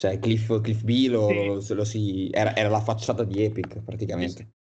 Cioè, 0.00 0.20
Cliff, 0.20 0.60
Cliff 0.60 0.82
B 0.84 1.08
lo, 1.10 1.58
sì. 1.60 1.74
lo 1.74 1.84
si, 1.84 2.30
era, 2.30 2.54
era, 2.54 2.68
la 2.68 2.80
facciata 2.80 3.24
di 3.24 3.42
Epic 3.42 3.82
praticamente. 3.82 4.42
Sì. 4.44 4.56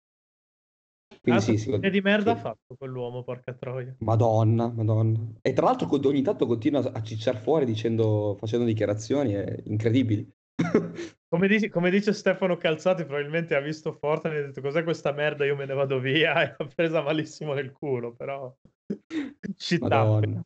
Quindi 1.22 1.42
sì, 1.42 1.58
sì, 1.58 1.78
di 1.78 2.02
merda 2.02 2.32
ha 2.32 2.36
fatto 2.36 2.76
quell'uomo, 2.78 3.24
porca 3.24 3.54
troia. 3.54 3.94
Madonna, 4.00 4.70
madonna. 4.70 5.20
E 5.42 5.52
tra 5.52 5.66
l'altro 5.66 5.90
ogni 6.08 6.22
tanto 6.22 6.46
continua 6.46 6.90
a 6.92 7.02
cicciare 7.02 7.40
fuori 7.40 7.66
dicendo, 7.66 8.38
facendo 8.40 8.66
dichiarazioni 8.66 9.34
è 9.34 9.62
incredibili. 9.66 10.32
come, 11.28 11.48
dice, 11.50 11.70
come, 11.70 11.90
dice, 11.90 12.14
Stefano 12.14 12.56
Calzati, 12.56 13.04
probabilmente 13.04 13.56
ha 13.56 13.60
visto 13.60 13.92
Fortnite 13.92 14.36
e 14.38 14.40
ha 14.40 14.46
detto 14.46 14.62
cos'è 14.62 14.84
questa 14.84 15.12
merda, 15.12 15.44
io 15.46 15.58
me 15.58 15.66
ne 15.66 15.74
vado 15.74 16.00
via 16.00 16.42
e 16.44 16.56
ha 16.58 16.68
presa 16.74 17.02
malissimo 17.02 17.54
nel 17.54 17.74
culo, 17.74 18.14
però... 18.14 18.56
Ci 19.58 19.80
Madonna. 19.80 20.42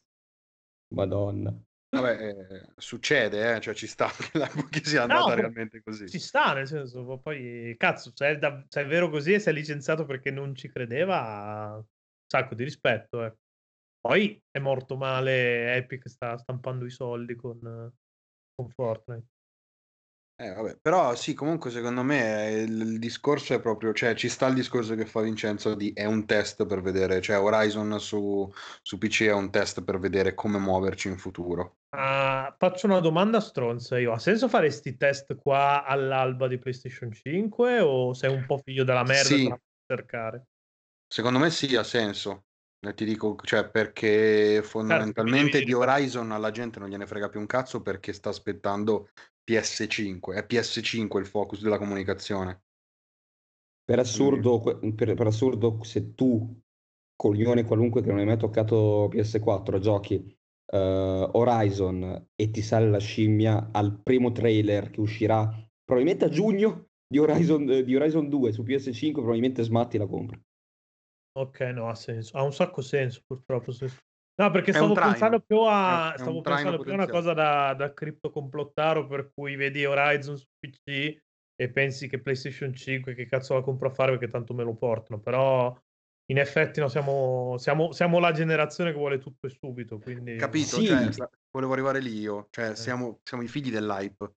Madonna. 0.95 1.63
Vabbè, 1.91 2.27
eh, 2.27 2.65
succede, 2.77 3.55
eh, 3.55 3.59
cioè 3.59 3.73
ci 3.73 3.87
sta 3.87 4.09
che 4.69 4.81
sia 4.83 5.01
andata 5.01 5.29
no, 5.29 5.33
realmente 5.33 5.81
così. 5.81 6.07
Ci 6.07 6.19
sta, 6.19 6.53
nel 6.53 6.67
senso, 6.67 7.17
poi 7.17 7.75
cazzo, 7.77 8.11
se 8.13 8.27
è, 8.27 8.37
da, 8.37 8.63
se 8.67 8.81
è 8.81 8.85
vero 8.85 9.09
così 9.09 9.33
e 9.33 9.39
si 9.39 9.49
è 9.49 9.51
licenziato 9.51 10.05
perché 10.05 10.29
non 10.29 10.53
ci 10.53 10.69
credeva, 10.69 11.73
un 11.75 11.83
sacco 12.27 12.53
di 12.53 12.63
rispetto. 12.63 13.25
Eh. 13.25 13.35
Poi 13.99 14.39
è 14.51 14.59
morto 14.59 14.97
male, 14.97 15.75
Epic 15.75 16.07
sta 16.07 16.37
stampando 16.37 16.85
i 16.85 16.91
soldi 16.91 17.35
con, 17.35 17.91
con 18.53 18.69
Fortnite. 18.69 19.27
Eh, 20.41 20.53
vabbè. 20.53 20.77
Però 20.81 21.13
sì, 21.15 21.33
comunque 21.33 21.69
secondo 21.69 22.01
me 22.01 22.63
il, 22.65 22.79
il 22.79 22.99
discorso 22.99 23.53
è 23.53 23.59
proprio, 23.59 23.91
cioè 23.91 24.15
ci 24.15 24.29
sta 24.29 24.47
il 24.47 24.53
discorso 24.53 24.95
che 24.95 25.05
fa 25.05 25.19
Vincenzo 25.19 25.75
di 25.75 25.91
è 25.93 26.05
un 26.05 26.25
test 26.25 26.65
per 26.65 26.79
vedere, 26.79 27.19
cioè 27.19 27.37
Horizon 27.37 27.99
su, 27.99 28.49
su 28.81 28.97
PC 28.97 29.23
è 29.23 29.33
un 29.33 29.51
test 29.51 29.83
per 29.83 29.99
vedere 29.99 30.35
come 30.35 30.57
muoverci 30.57 31.09
in 31.09 31.17
futuro. 31.17 31.79
Uh, 31.89 32.53
faccio 32.57 32.85
una 32.85 33.01
domanda 33.01 33.41
stronza 33.41 33.99
io, 33.99 34.13
ha 34.13 34.19
senso 34.19 34.47
fare 34.47 34.67
questi 34.67 34.95
test 34.95 35.35
qua 35.35 35.83
all'alba 35.83 36.47
di 36.47 36.57
PlayStation 36.57 37.11
5 37.11 37.81
o 37.81 38.13
sei 38.13 38.33
un 38.33 38.45
po' 38.45 38.61
figlio 38.63 38.85
della 38.85 39.03
merda 39.03 39.23
sì. 39.23 39.53
cercare? 39.85 40.45
Secondo 41.05 41.39
me 41.39 41.49
sì, 41.49 41.75
ha 41.75 41.83
senso. 41.83 42.45
E 42.81 42.93
ti 42.93 43.03
dico, 43.03 43.35
cioè, 43.43 43.67
perché 43.67 44.53
certo, 44.53 44.69
fondamentalmente 44.69 45.63
di 45.63 45.73
Horizon 45.73 46.31
alla 46.31 46.51
gente 46.51 46.79
non 46.79 46.87
gliene 46.87 47.05
frega 47.05 47.27
più 47.27 47.41
un 47.41 47.45
cazzo 47.45 47.81
perché 47.81 48.13
sta 48.13 48.29
aspettando 48.29 49.09
PS5, 49.49 50.35
è 50.35 50.45
PS5 50.47 51.17
il 51.17 51.25
focus 51.25 51.61
della 51.63 51.79
comunicazione. 51.79 52.61
Per 53.83 53.97
assurdo, 53.97 54.59
per, 54.61 55.15
per 55.15 55.25
assurdo 55.25 55.83
se 55.83 56.13
tu, 56.13 56.61
coglione 57.15 57.63
qualunque 57.65 58.01
che 58.01 58.09
non 58.09 58.19
hai 58.19 58.25
mai 58.25 58.37
toccato 58.37 59.09
PS4, 59.09 59.79
giochi 59.79 60.15
uh, 60.71 60.77
Horizon 60.77 62.27
e 62.35 62.51
ti 62.51 62.61
sale 62.61 62.87
la 62.87 62.99
scimmia 62.99 63.69
al 63.71 63.99
primo 64.03 64.31
trailer 64.31 64.91
che 64.91 64.99
uscirà 64.99 65.51
probabilmente 65.83 66.25
a 66.25 66.29
giugno 66.29 66.89
di 67.07 67.17
Horizon, 67.17 67.65
di 67.65 67.95
Horizon 67.95 68.29
2 68.29 68.51
su 68.51 68.61
PS5, 68.61 69.13
probabilmente 69.13 69.63
smatti 69.63 69.97
la 69.97 70.05
compra. 70.05 70.39
Ok, 71.39 71.59
no, 71.73 71.89
ha 71.89 71.95
senso. 71.95 72.37
Ha 72.37 72.43
un 72.43 72.53
sacco 72.53 72.81
senso, 72.81 73.23
purtroppo. 73.25 73.71
No, 74.39 74.51
perché 74.51 74.71
stavo 74.71 74.93
pensando 74.93 75.41
più 75.41 75.59
a, 75.65 76.13
stavo 76.15 76.39
pensando 76.39 76.79
più 76.79 76.91
a 76.91 76.93
una 76.93 77.07
cosa 77.09 77.33
da, 77.33 77.73
da 77.73 77.93
criptocomplottaro 77.93 79.05
per 79.05 79.31
cui 79.33 79.57
vedi 79.57 79.83
Horizon 79.85 80.37
su 80.37 80.45
PC 80.57 81.17
e 81.55 81.69
pensi 81.69 82.07
che 82.07 82.21
PlayStation 82.21 82.73
5 82.73 83.13
che 83.15 83.25
cazzo 83.25 83.55
la 83.55 83.61
compro 83.61 83.89
a 83.89 83.93
fare 83.93 84.11
perché 84.11 84.29
tanto 84.29 84.53
me 84.53 84.63
lo 84.63 84.75
portano, 84.75 85.19
però 85.19 85.77
in 86.31 86.37
effetti 86.37 86.79
no, 86.79 86.87
siamo, 86.87 87.57
siamo, 87.57 87.91
siamo 87.91 88.19
la 88.19 88.31
generazione 88.31 88.91
che 88.91 88.97
vuole 88.97 89.17
tutto 89.17 89.47
e 89.47 89.49
subito. 89.49 89.99
Quindi... 89.99 90.37
Capito? 90.37 90.77
Sì. 90.77 90.85
Cioè, 90.85 91.27
volevo 91.51 91.73
arrivare 91.73 91.99
lì 91.99 92.17
io. 92.17 92.47
Cioè, 92.49 92.69
Eh. 92.69 92.75
siamo, 92.75 93.19
siamo 93.23 93.43
i 93.43 93.47
figli 93.47 93.71
dell'hype. 93.71 94.35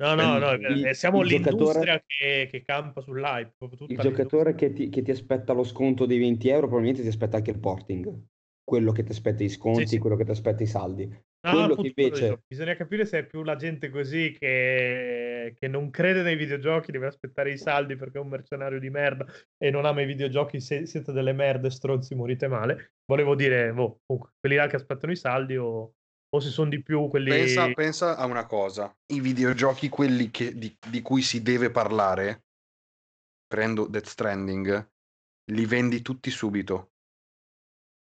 No, 0.00 0.14
no, 0.14 0.38
no, 0.38 0.52
Il- 0.52 0.86
eh, 0.86 0.94
siamo 0.94 1.20
il 1.22 1.28
l'industria 1.28 2.02
che, 2.04 2.48
che 2.50 2.62
campa 2.62 3.00
sull'hype. 3.00 3.54
Il 3.86 3.98
giocatore 3.98 4.56
che 4.56 4.72
ti, 4.72 4.88
che 4.88 5.02
ti 5.02 5.10
aspetta 5.12 5.52
lo 5.52 5.62
sconto 5.62 6.04
dei 6.04 6.18
20 6.18 6.48
euro 6.48 6.66
probabilmente 6.66 7.02
ti 7.02 7.08
aspetta 7.08 7.36
anche 7.36 7.50
il 7.50 7.60
porting. 7.60 8.26
Quello 8.68 8.92
che 8.92 9.02
ti 9.02 9.12
aspetta 9.12 9.42
i 9.42 9.48
sconti, 9.48 9.86
Sì, 9.86 9.94
sì. 9.94 9.98
quello 9.98 10.14
che 10.14 10.24
ti 10.24 10.30
aspetta 10.30 10.62
i 10.62 10.66
saldi. 10.66 11.06
No, 11.40 11.74
che 11.74 11.86
invece- 11.96 12.42
bisogna 12.46 12.76
capire 12.76 13.06
se 13.06 13.20
è 13.20 13.24
più 13.24 13.42
la 13.42 13.56
gente 13.56 13.88
così 13.88 14.36
che, 14.38 15.54
che 15.58 15.68
non 15.68 15.88
crede 15.88 16.20
nei 16.20 16.36
videogiochi, 16.36 16.92
deve 16.92 17.06
aspettare 17.06 17.50
i 17.50 17.56
saldi 17.56 17.96
perché 17.96 18.18
è 18.18 18.20
un 18.20 18.28
mercenario 18.28 18.78
di 18.78 18.90
merda 18.90 19.24
e 19.56 19.70
non 19.70 19.86
ama 19.86 20.02
i 20.02 20.06
videogiochi, 20.06 20.60
se 20.60 20.84
siete 20.84 21.12
delle 21.12 21.32
merde, 21.32 21.70
stronzi, 21.70 22.14
morite 22.14 22.46
male. 22.46 22.92
Volevo 23.06 23.34
dire, 23.34 23.72
boh, 23.72 24.00
comunque, 24.04 24.32
quelli 24.38 24.56
là 24.56 24.66
che 24.66 24.76
aspettano 24.76 25.12
i 25.12 25.16
saldi 25.16 25.56
o, 25.56 25.94
o 26.28 26.40
se 26.40 26.50
sono 26.50 26.68
di 26.68 26.82
più 26.82 27.08
quelli... 27.08 27.30
Pensa, 27.30 27.72
pensa 27.72 28.16
a 28.18 28.26
una 28.26 28.44
cosa: 28.44 28.94
i 29.14 29.20
videogiochi, 29.20 29.88
quelli 29.88 30.30
che- 30.30 30.52
di, 30.54 30.76
di 30.90 31.00
cui 31.00 31.22
si 31.22 31.40
deve 31.40 31.70
parlare, 31.70 32.42
prendo 33.46 33.86
Death 33.86 34.06
Stranding, 34.06 34.90
li 35.52 35.64
vendi 35.64 36.02
tutti 36.02 36.30
subito. 36.30 36.90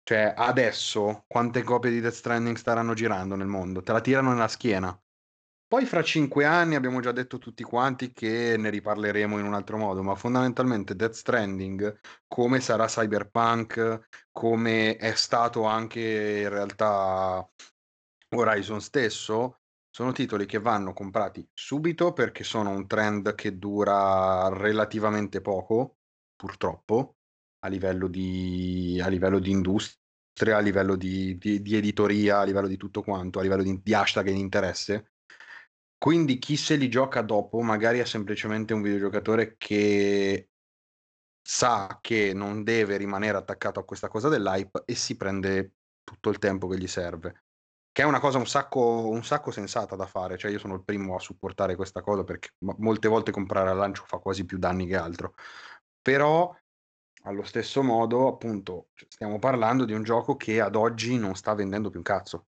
Cioè, 0.08 0.34
adesso 0.38 1.26
quante 1.28 1.64
copie 1.64 1.92
di 1.92 2.00
Death 2.00 2.14
Stranding 2.14 2.56
staranno 2.56 2.94
girando 2.94 3.36
nel 3.36 3.48
mondo? 3.48 3.82
Te 3.82 3.92
la 3.92 4.00
tirano 4.00 4.32
nella 4.32 4.48
schiena. 4.48 4.98
Poi 5.68 5.86
fra 5.86 6.02
cinque 6.02 6.46
anni 6.46 6.76
abbiamo 6.76 7.02
già 7.02 7.12
detto 7.12 7.40
tutti 7.40 7.62
quanti 7.62 8.14
che 8.14 8.56
ne 8.58 8.70
riparleremo 8.70 9.38
in 9.38 9.44
un 9.44 9.54
altro 9.54 9.76
modo, 9.76 10.02
ma 10.04 10.16
fondamentalmente 10.16 10.96
Death 10.96 11.12
Stranding, 11.12 12.00
come 12.26 12.62
sarà 12.62 12.86
Cyberpunk, 12.86 14.08
come 14.32 14.96
è 14.96 15.14
stato 15.14 15.66
anche 15.66 16.40
in 16.44 16.50
realtà 16.52 17.46
Horizon 18.34 18.80
stesso, 18.80 19.60
sono 19.90 20.14
titoli 20.14 20.46
che 20.46 20.60
vanno 20.60 20.94
comprati 20.94 21.46
subito 21.54 22.14
perché 22.14 22.46
sono 22.46 22.70
un 22.70 22.88
trend 22.88 23.36
che 23.36 23.58
dura 23.58 24.48
relativamente 24.48 25.42
poco, 25.42 25.98
purtroppo, 26.34 27.17
a 27.68 27.70
livello 27.70 28.08
di, 28.08 29.00
a 29.04 29.08
livello 29.08 29.40
di 29.40 29.52
industria, 29.52 30.58
a 30.58 30.60
livello 30.60 30.96
di, 30.96 31.38
di- 31.38 31.62
di 31.62 31.76
editoria, 31.76 32.40
a 32.40 32.44
livello 32.44 32.68
di 32.68 32.78
tutto 32.78 33.04
quanto, 33.04 33.40
a 33.40 33.42
livello 33.44 33.64
di, 33.64 33.80
di 33.84 33.94
hashtag 33.94 34.28
e 34.28 34.34
di 34.34 34.40
interesse. 34.40 35.12
Quindi 35.98 36.38
chi 36.38 36.58
se 36.58 36.76
li 36.76 36.90
gioca 36.90 37.22
dopo 37.22 37.62
magari 37.62 38.00
è 38.00 38.06
semplicemente 38.06 38.74
un 38.74 38.82
videogiocatore 38.82 39.56
che 39.58 40.50
sa 41.42 41.98
che 42.02 42.34
non 42.34 42.64
deve 42.64 42.98
rimanere 42.98 43.38
attaccato 43.38 43.80
a 43.80 43.86
questa 43.86 44.08
cosa 44.08 44.30
dell'hype 44.30 44.84
e 44.86 44.96
si 44.96 45.16
prende 45.16 45.74
tutto 46.04 46.30
il 46.30 46.40
tempo 46.40 46.68
che 46.68 46.78
gli 46.78 46.88
serve. 46.88 47.44
Che 47.92 48.04
è 48.04 48.06
una 48.06 48.20
cosa 48.20 48.38
un 48.38 48.46
sacco, 48.46 49.10
un 49.10 49.24
sacco 49.24 49.50
sensata 49.50 49.96
da 49.96 50.06
fare, 50.06 50.38
cioè 50.38 50.52
io 50.52 50.60
sono 50.60 50.76
il 50.76 50.84
primo 50.84 51.16
a 51.16 51.20
supportare 51.20 51.76
questa 51.76 52.02
cosa 52.02 52.24
perché 52.24 52.50
mo- 52.60 52.76
molte 52.78 53.08
volte 53.08 53.32
comprare 53.32 53.72
al 53.72 53.78
lancio 53.78 54.04
fa 54.06 54.20
quasi 54.20 54.46
più 54.46 54.60
danni 54.60 54.86
che 54.86 54.98
altro. 54.98 55.34
Però 56.00 56.56
allo 57.28 57.44
stesso 57.44 57.84
modo, 57.84 58.28
appunto, 58.28 58.88
stiamo 59.10 59.38
parlando 59.38 59.84
di 59.84 59.92
un 59.94 60.02
gioco 60.02 60.38
che 60.38 60.62
ad 60.62 60.76
oggi 60.76 61.18
non 61.18 61.36
sta 61.36 61.54
vendendo 61.54 61.90
più 61.90 62.00
un 62.00 62.06
cazzo. 62.06 62.48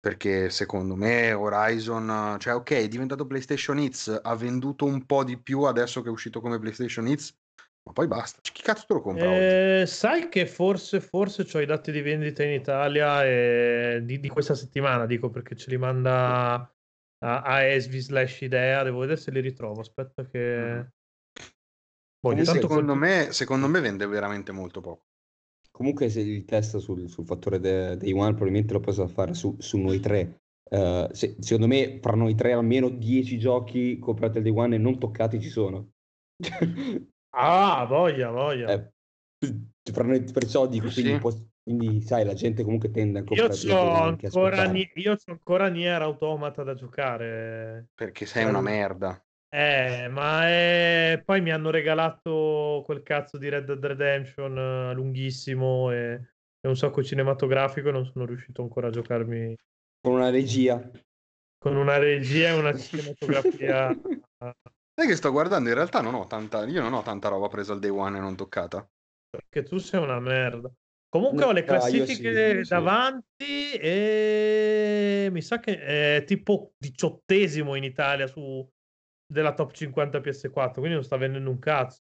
Perché 0.00 0.48
secondo 0.48 0.94
me 0.94 1.32
Horizon, 1.32 2.36
cioè 2.38 2.54
ok, 2.54 2.70
è 2.70 2.88
diventato 2.88 3.26
PlayStation 3.26 3.78
Hits, 3.78 4.20
ha 4.22 4.34
venduto 4.36 4.86
un 4.86 5.04
po' 5.04 5.22
di 5.22 5.38
più 5.38 5.62
adesso 5.62 6.00
che 6.00 6.08
è 6.08 6.12
uscito 6.12 6.40
come 6.40 6.58
PlayStation 6.58 7.06
Hits, 7.06 7.36
ma 7.82 7.92
poi 7.92 8.06
basta. 8.06 8.40
Chi 8.40 8.62
cazzo 8.62 8.86
te 8.86 8.94
lo 8.94 9.00
compra 9.02 9.28
oggi? 9.28 9.42
Eh, 9.42 9.84
sai 9.86 10.28
che 10.30 10.46
forse, 10.46 11.00
forse 11.00 11.46
ho 11.52 11.60
i 11.60 11.66
dati 11.66 11.90
di 11.90 12.00
vendita 12.00 12.42
in 12.44 12.52
Italia 12.52 13.24
e 13.24 14.00
di, 14.02 14.18
di 14.18 14.28
questa 14.28 14.54
settimana, 14.54 15.04
dico 15.04 15.28
perché 15.28 15.56
ce 15.56 15.68
li 15.68 15.76
manda 15.76 16.54
a, 17.18 17.42
a 17.42 17.62
Esvi 17.64 18.00
slash 18.00 18.40
idea, 18.42 18.82
devo 18.82 19.00
vedere 19.00 19.20
se 19.20 19.30
li 19.30 19.40
ritrovo, 19.40 19.80
aspetta 19.80 20.24
che... 20.24 20.56
Mhm. 20.56 20.92
Boh, 22.20 22.44
Secondo 22.44 22.94
me, 22.94 23.28
secondo 23.30 23.68
me 23.68 23.80
vende 23.80 24.06
veramente 24.06 24.50
molto 24.52 24.80
poco. 24.80 25.04
Comunque 25.70 26.08
se 26.08 26.20
il 26.20 26.44
test 26.44 26.78
sul, 26.78 27.08
sul 27.08 27.24
fattore 27.24 27.60
de- 27.60 27.96
dei 27.96 28.12
One 28.12 28.30
probabilmente 28.30 28.72
lo 28.72 28.80
posso 28.80 29.06
fare 29.06 29.34
su, 29.34 29.54
su 29.60 29.78
noi 29.78 30.00
tre. 30.00 30.40
Eh, 30.68 31.08
se- 31.12 31.36
secondo 31.38 31.68
me 31.68 31.98
fra 32.02 32.14
noi 32.16 32.34
tre 32.34 32.52
almeno 32.52 32.88
10 32.88 33.38
giochi 33.38 33.98
comprati 33.98 34.38
al 34.38 34.42
Day 34.42 34.52
One 34.52 34.74
e 34.74 34.78
non 34.78 34.98
toccati 34.98 35.40
ci 35.40 35.48
sono. 35.48 35.92
Ah, 37.30 37.84
voglia, 37.84 38.30
voglia. 38.30 38.72
Eh, 38.72 38.92
fra 39.92 40.02
noi, 40.02 40.24
perciò 40.32 40.66
dico, 40.66 40.88
Sì. 40.88 41.02
quindi, 41.02 41.20
può- 41.20 41.32
quindi, 41.62 42.00
sai, 42.00 42.24
la 42.24 42.34
gente 42.34 42.64
comunque 42.64 42.90
tende 42.90 43.18
a 43.18 43.22
Io 43.22 43.26
comprare 43.26 43.54
giochi 43.54 44.16
che 44.16 44.26
ancora. 44.26 44.64
Ni- 44.64 44.90
io 44.94 45.16
ancora 45.26 45.68
Nier 45.68 46.02
Automata 46.02 46.64
da 46.64 46.74
giocare. 46.74 47.90
Perché 47.94 48.26
sei 48.26 48.44
una 48.46 48.62
merda. 48.62 49.22
Eh, 49.50 50.08
ma 50.10 50.46
è- 50.46 51.22
poi 51.24 51.40
mi 51.40 51.50
hanno 51.50 51.70
regalato 51.70 52.82
quel 52.84 53.02
cazzo 53.02 53.38
di 53.38 53.48
Red 53.48 53.64
Dead 53.64 53.82
Redemption 53.84 54.58
eh, 54.58 54.94
lunghissimo 54.94 55.90
e, 55.90 56.12
e 56.60 56.68
un 56.68 56.76
sacco 56.76 57.02
cinematografico 57.02 57.88
e 57.88 57.92
non 57.92 58.04
sono 58.04 58.26
riuscito 58.26 58.60
ancora 58.62 58.88
a 58.88 58.90
giocarmi 58.90 59.56
Con 60.02 60.14
una 60.14 60.30
regia. 60.30 60.90
con 61.58 61.76
una 61.76 61.98
regia 61.98 62.48
e 62.48 62.52
una 62.58 62.74
cinematografia. 62.74 63.96
Sai 64.94 65.06
che 65.06 65.16
sto 65.16 65.30
guardando, 65.30 65.68
in 65.70 65.74
realtà 65.76 66.00
non 66.00 66.14
ho 66.14 66.26
tanta, 66.26 66.64
io 66.66 66.82
non 66.82 66.92
ho 66.92 67.02
tanta 67.02 67.28
roba 67.28 67.48
presa 67.48 67.72
al 67.72 67.78
day 67.78 67.90
one 67.90 68.18
e 68.18 68.20
non 68.20 68.36
toccata. 68.36 68.86
Perché 69.30 69.62
tu 69.62 69.78
sei 69.78 70.00
una 70.02 70.20
merda. 70.20 70.72
Comunque 71.08 71.44
No, 71.44 71.46
ho 71.46 71.52
le 71.52 71.64
io 71.90 72.04
classifiche 72.04 72.06
sì, 72.06 72.34
io 72.34 72.64
sì. 72.64 72.64
davanti 72.64 73.72
e 73.72 75.28
mi 75.30 75.40
sa 75.42 75.58
che 75.58 76.16
è 76.18 76.24
tipo 76.26 76.74
diciottesimo 76.76 77.74
in 77.74 77.84
Italia 77.84 78.26
su 78.26 78.68
della 79.30 79.52
top 79.54 79.72
50 79.72 80.18
PS4, 80.20 80.72
quindi 80.74 80.94
non 80.94 81.04
sta 81.04 81.16
vendendo 81.16 81.50
un 81.50 81.58
cazzo. 81.58 82.00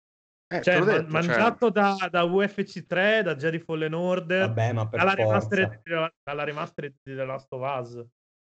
Eh, 0.52 0.60
Cioè, 0.60 0.80
detto, 0.80 0.90
cioè, 0.90 1.02
mangiato 1.08 1.70
da, 1.70 1.96
da 2.10 2.24
UFC 2.24 2.84
3, 2.84 3.22
da 3.22 3.36
Jedi 3.36 3.58
Fallen 3.58 3.94
Order, 3.94 4.48
Vabbè, 4.48 4.72
ma 4.72 4.86
per 4.88 4.98
dalla 4.98 5.14
forza. 5.14 5.24
remastered, 5.24 5.80
dalla 6.22 6.44
remastered 6.44 6.94
di 7.02 7.14
The 7.14 7.24
Last 7.24 7.52
of 7.52 7.80
Us. 7.80 8.04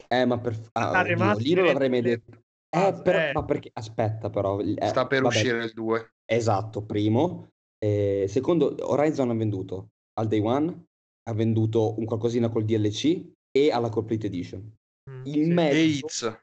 Eh, 0.08 0.26
ma 0.26 0.40
per... 0.40 0.60
Ah, 0.72 1.02
oddio, 1.02 1.36
lì 1.38 1.54
non 1.54 1.66
l'avrei 1.66 1.90
mai 1.90 2.02
detto. 2.02 2.32
Eh, 2.76 3.00
però- 3.04 3.20
eh. 3.20 3.32
ma 3.34 3.46
perché... 3.46 3.70
Aspetta, 3.74 4.30
però. 4.32 4.60
eh, 4.60 4.76
sta 4.88 5.06
per 5.06 5.22
vabbè, 5.22 5.36
uscire 5.36 5.64
il 5.66 5.74
2. 5.74 6.14
Esatto, 6.26 6.84
primo. 6.84 7.50
Eh, 7.78 8.26
secondo, 8.28 8.76
Horizon 8.80 9.30
ha 9.30 9.36
venduto 9.36 9.90
al 10.20 10.28
day 10.28 10.40
one, 10.40 10.86
ha 11.30 11.34
venduto 11.34 11.98
un 12.00 12.06
qualcosina 12.06 12.50
col 12.50 12.66
DLC 12.66 13.24
e 13.52 13.72
alla 13.72 13.90
Complete 13.90 14.28
Edition. 14.28 14.76
Mm, 15.12 15.26
Il 15.26 15.34
sì. 15.34 15.54
mezzo, 15.54 16.42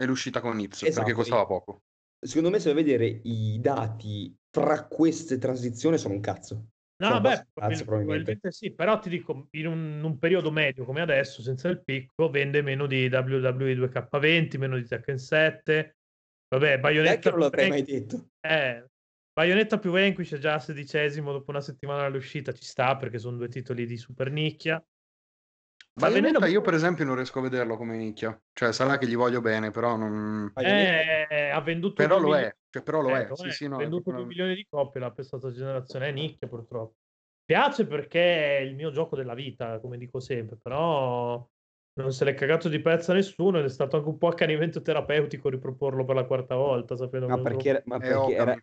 E. 0.00 0.04
È 0.04 0.06
l'uscita 0.06 0.40
con 0.40 0.58
Hits, 0.58 0.82
Esatto, 0.82 1.04
perché 1.04 1.12
costava 1.12 1.46
poco. 1.46 1.82
secondo 2.18 2.50
me, 2.50 2.58
se 2.58 2.72
vai 2.72 2.82
a 2.82 2.84
vedere 2.84 3.20
i 3.24 3.58
dati 3.60 4.34
fra 4.50 4.86
queste 4.86 5.38
transizioni, 5.38 5.98
sono 5.98 6.14
un 6.14 6.20
cazzo. 6.20 6.54
No, 7.00 7.06
Sono 7.06 7.20
beh, 7.20 7.46
probabilmente. 7.52 7.84
probabilmente 7.84 8.52
sì, 8.52 8.74
però 8.74 8.98
ti 8.98 9.08
dico, 9.08 9.48
in 9.52 9.66
un, 9.66 9.78
in 9.98 10.04
un 10.04 10.18
periodo 10.18 10.50
medio 10.50 10.84
come 10.84 11.00
adesso, 11.00 11.40
senza 11.40 11.68
il 11.68 11.82
picco, 11.82 12.28
vende 12.28 12.60
meno 12.60 12.86
di 12.86 13.06
WWE 13.10 13.74
2K20, 13.74 14.58
meno 14.58 14.76
di 14.76 14.84
Tekken 14.86 15.16
7. 15.18 15.96
Vabbè, 16.48 16.78
Bayonetta 16.78 17.30
non 17.30 17.38
l'avrei 17.40 17.64
più 17.66 17.74
mai 17.74 17.82
detto. 17.84 18.28
Eh, 18.40 18.84
Bayonetta 19.32 19.78
più 19.78 19.92
Vanquish 19.92 20.34
è 20.34 20.38
già 20.38 20.58
sedicesimo 20.58 21.32
dopo 21.32 21.50
una 21.50 21.62
settimana 21.62 22.02
dall'uscita, 22.02 22.52
ci 22.52 22.64
sta 22.64 22.96
perché 22.96 23.18
sono 23.18 23.36
due 23.38 23.48
titoli 23.48 23.86
di 23.86 23.96
super 23.96 24.30
nicchia. 24.30 24.82
Bayonetta 26.00 26.32
vendendo- 26.32 26.46
io 26.46 26.60
per 26.60 26.74
esempio 26.74 27.04
non 27.04 27.14
riesco 27.14 27.38
a 27.38 27.42
vederlo 27.42 27.76
come 27.76 27.96
nicchia. 27.96 28.40
Cioè, 28.52 28.72
sarà 28.72 28.98
che 28.98 29.06
gli 29.06 29.16
voglio 29.16 29.40
bene, 29.40 29.70
però 29.70 29.96
non... 29.96 30.50
Bayonetta- 30.52 31.28
Eh, 31.28 31.48
ha 31.50 31.60
venduto 31.60 31.94
Però 31.94 32.18
lo 32.18 32.28
milioni- 32.28 32.44
è, 32.46 32.56
cioè, 32.70 32.82
però 32.82 33.00
lo 33.00 33.08
eh, 33.16 33.24
è. 33.24 33.28
lo 33.28 33.36
Sì, 33.36 33.48
è, 33.48 33.50
sì, 33.52 33.64
ha 33.64 33.68
no, 33.68 33.76
è 33.76 33.78
venduto 33.80 34.02
proprio 34.02 34.24
2 34.24 34.34
una- 34.34 34.34
milioni 34.34 34.54
di 34.54 34.66
copie 34.68 35.00
la 35.00 35.10
questa 35.10 35.38
generazione 35.52 36.08
è 36.08 36.12
nicchia 36.12 36.48
purtroppo. 36.48 36.94
Piace 37.44 37.86
perché 37.86 38.58
è 38.58 38.60
il 38.60 38.74
mio 38.74 38.90
gioco 38.90 39.16
della 39.16 39.34
vita, 39.34 39.80
come 39.80 39.98
dico 39.98 40.20
sempre, 40.20 40.56
però 40.56 41.44
non 41.94 42.12
se 42.12 42.24
l'è 42.24 42.34
cagato 42.34 42.68
di 42.68 42.80
pezzo 42.80 43.10
a 43.10 43.14
nessuno 43.14 43.58
ed 43.58 43.64
è 43.64 43.68
stato 43.68 43.96
anche 43.96 44.08
un 44.08 44.18
po' 44.18 44.28
accanimento 44.28 44.80
terapeutico 44.80 45.48
riproporlo 45.48 46.04
per 46.04 46.14
la 46.14 46.24
quarta 46.24 46.54
volta, 46.54 46.96
sapendo 46.96 47.26
Ma 47.26 47.34
che 47.34 47.40
è 47.40 47.42
un 47.42 47.48
perché, 47.50 47.68
era- 47.68 47.82
ma 47.86 47.96
Eh, 47.96 47.98
perché 48.00 48.34
era, 48.34 48.56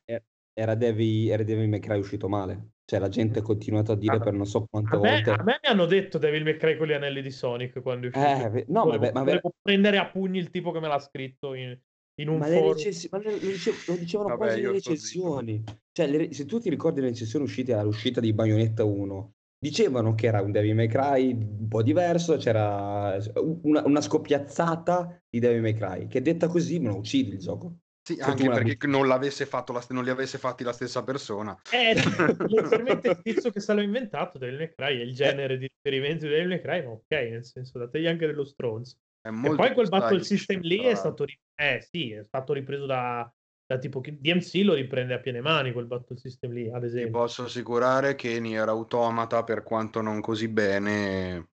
era 0.57 0.73
Devil, 0.73 1.29
era 1.29 1.43
Devil 1.43 1.69
May 1.69 1.79
Cry 1.79 1.99
uscito 1.99 2.27
male. 2.27 2.69
Cioè, 2.83 2.99
la 2.99 3.09
gente 3.09 3.39
ha 3.39 3.41
continuato 3.43 3.91
a 3.91 3.95
dire 3.95 4.15
Ah, 4.15 4.19
per 4.19 4.33
non 4.33 4.45
so 4.47 4.65
quante 4.67 4.95
A 4.95 4.99
me, 4.99 5.09
volte. 5.11 5.29
a 5.29 5.43
me 5.43 5.59
mi 5.61 5.69
hanno 5.69 5.85
detto 5.85 6.17
Devil 6.17 6.43
May 6.43 6.57
Cry 6.57 6.77
con 6.77 6.87
gli 6.87 6.93
anelli 6.93 7.21
di 7.21 7.29
Sonic 7.29 7.81
quando 7.81 8.07
è 8.07 8.09
uscito. 8.09 8.55
Eh, 8.55 8.65
no, 8.69 8.83
volevo, 8.85 9.01
vabbè, 9.03 9.13
ma, 9.13 9.23
volevo 9.23 9.51
prendere 9.61 9.97
a 9.97 10.07
pugni 10.09 10.39
il 10.39 10.49
tipo 10.49 10.71
che 10.71 10.79
me 10.79 10.87
l'ha 10.87 10.97
scritto 10.97 11.53
in, 11.53 11.77
in 12.21 12.29
un 12.29 12.37
ma 12.39 12.47
le 12.47 12.55
foro. 12.55 12.73
recensi- 12.73 13.07
ma 13.11 13.19
le- 13.19 13.31
lo, 13.31 13.37
dice- 13.37 13.73
lo 13.85 13.95
dicevano 13.97 14.29
Vabbè, 14.29 14.39
quasi 14.41 14.61
le 14.61 14.71
recensioni. 14.71 15.63
Cioè, 15.91 16.07
le 16.07 16.17
re- 16.17 16.33
se 16.33 16.45
tu 16.45 16.59
ti 16.59 16.69
ricordi 16.69 17.01
le 17.01 17.07
recensioni 17.09 17.45
uscite 17.45 17.73
all'uscita 17.73 18.19
di 18.19 18.33
Bayonetta 18.33 18.83
1, 18.83 19.33
dicevano 19.59 20.15
che 20.15 20.27
era 20.27 20.41
un 20.41 20.51
Devil 20.51 20.73
May 20.75 20.87
Cry 20.87 21.33
un 21.33 21.67
po' 21.67 21.83
diverso, 21.83 22.37
c'era 22.37 23.17
una, 23.63 23.85
una 23.85 24.01
scoppiazzata 24.01 25.21
di 25.29 25.39
Devil 25.39 25.61
May 25.61 25.73
Cry, 25.73 26.07
che 26.07 26.21
detta 26.21 26.47
così 26.47 26.79
me 26.79 26.87
lo 26.87 26.97
uccidi 26.97 27.31
il 27.31 27.39
gioco. 27.39 27.79
Sì, 28.07 28.17
anche 28.21 28.49
perché 28.49 28.87
non, 28.87 29.05
l'avesse 29.05 29.45
fatto 29.45 29.73
la, 29.73 29.83
non 29.89 30.05
li 30.05 30.09
avesse 30.09 30.37
fatti 30.37 30.63
la 30.63 30.71
stessa 30.71 31.03
persona. 31.03 31.59
Eh, 31.69 31.93
letteralmente 32.47 33.09
il 33.09 33.21
tizio 33.21 33.51
che 33.51 33.59
se 33.59 33.73
l'ha 33.73 33.81
inventato 33.81 34.39
May 34.39 34.71
Cry 34.73 34.99
è 34.99 35.03
il 35.03 35.13
genere 35.13 35.57
di 35.57 35.69
riferimento 35.69 36.23
di 36.23 36.31
Devil 36.31 36.47
May 36.47 36.61
Cry, 36.61 36.85
ma 36.85 36.91
ok, 36.91 37.11
nel 37.11 37.43
senso, 37.43 37.77
dategli 37.77 38.07
anche 38.07 38.25
dello 38.25 38.45
stronzo. 38.45 38.95
E 39.21 39.55
poi 39.55 39.73
quel 39.73 39.89
battle 39.89 40.23
system 40.23 40.61
lì 40.61 40.85
è 40.85 40.95
stato, 40.95 41.25
eh, 41.55 41.85
sì, 41.91 42.13
è 42.13 42.23
stato 42.23 42.53
ripreso 42.53 42.85
da, 42.85 43.29
da 43.65 43.77
tipo 43.77 44.01
DMC 44.01 44.63
lo 44.63 44.75
riprende 44.75 45.13
a 45.13 45.19
piene 45.19 45.41
mani 45.41 45.73
quel 45.73 45.87
battle 45.87 46.15
system 46.15 46.53
lì, 46.53 46.71
ad 46.71 46.85
esempio. 46.85 47.11
Ti 47.11 47.17
posso 47.17 47.43
assicurare 47.43 48.15
che 48.15 48.39
Nier 48.39 48.69
Automata, 48.69 49.43
per 49.43 49.63
quanto 49.63 49.99
non 49.99 50.21
così 50.21 50.47
bene, 50.47 51.49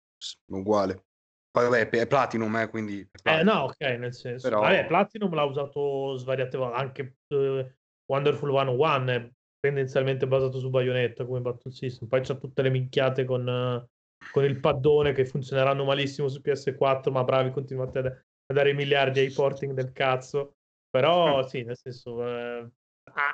uguale. 0.52 1.06
Poi 1.54 1.68
vabbè, 1.68 1.88
è 1.88 2.06
Platinum, 2.08 2.56
eh, 2.56 2.68
quindi... 2.68 3.08
Eh 3.22 3.44
no, 3.44 3.60
ok, 3.60 3.80
nel 3.96 4.12
senso... 4.12 4.48
Però... 4.48 4.60
Vabbè, 4.60 4.86
Platinum 4.86 5.32
l'ha 5.32 5.44
usato 5.44 6.16
svariate 6.16 6.56
volte, 6.56 6.76
anche 6.76 7.16
uh, 7.28 7.64
Wonderful 8.06 8.50
101 8.50 9.10
è 9.12 9.30
tendenzialmente 9.60 10.26
basato 10.26 10.58
su 10.58 10.68
Bayonetta 10.68 11.24
come 11.24 11.40
battle 11.40 11.70
system, 11.70 12.08
poi 12.08 12.22
c'ha 12.22 12.34
tutte 12.34 12.60
le 12.60 12.70
minchiate 12.70 13.24
con, 13.24 13.46
uh, 13.46 13.86
con 14.32 14.42
il 14.42 14.58
paddone 14.58 15.12
che 15.12 15.24
funzioneranno 15.24 15.84
malissimo 15.84 16.26
su 16.26 16.40
PS4, 16.44 17.12
ma 17.12 17.22
bravi, 17.22 17.52
continuate 17.52 17.98
a, 18.00 18.06
a 18.06 18.52
dare 18.52 18.72
miliardi 18.72 19.20
ai 19.20 19.30
porting 19.30 19.74
del 19.74 19.92
cazzo. 19.92 20.56
Però 20.90 21.46
sì, 21.46 21.62
nel 21.62 21.76
senso... 21.76 22.20
Ha, 22.20 22.68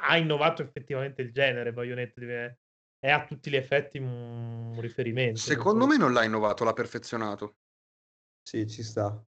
ha, 0.09 0.17
innovato 0.19 0.61
effettivamente 0.61 1.23
il 1.23 1.33
genere, 1.33 1.73
Bayonetta 1.73 2.21
è 2.99 3.11
a 3.11 3.25
tutti 3.25 3.49
gli 3.49 3.57
effetti 3.57 3.97
un 3.97 4.77
riferimento. 4.79 5.39
Secondo 5.39 5.87
me 5.87 5.97
non 5.97 6.13
l'ha 6.13 6.25
innovato, 6.25 6.65
l'ha 6.65 6.75
perfezionato. 6.75 7.55
Sì, 8.47 8.67
ci 8.69 8.83
sta. 8.83 9.25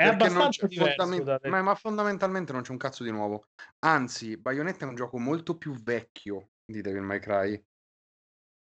È 0.00 0.04
abbastanza 0.06 0.66
diverso 0.66 1.22
fondame 1.22 1.38
ma 1.44 1.62
ma 1.62 1.74
fondamentalmente 1.76 2.52
non 2.52 2.62
c'è 2.62 2.72
un 2.72 2.76
cazzo 2.78 3.04
di 3.04 3.10
nuovo. 3.10 3.44
Anzi, 3.80 4.36
Bayonetta 4.36 4.84
è 4.84 4.88
un 4.88 4.94
gioco 4.96 5.18
molto 5.18 5.56
più 5.58 5.74
vecchio 5.80 6.50
di 6.64 6.80
Devil 6.80 7.02
May 7.02 7.20
Cry. 7.20 7.64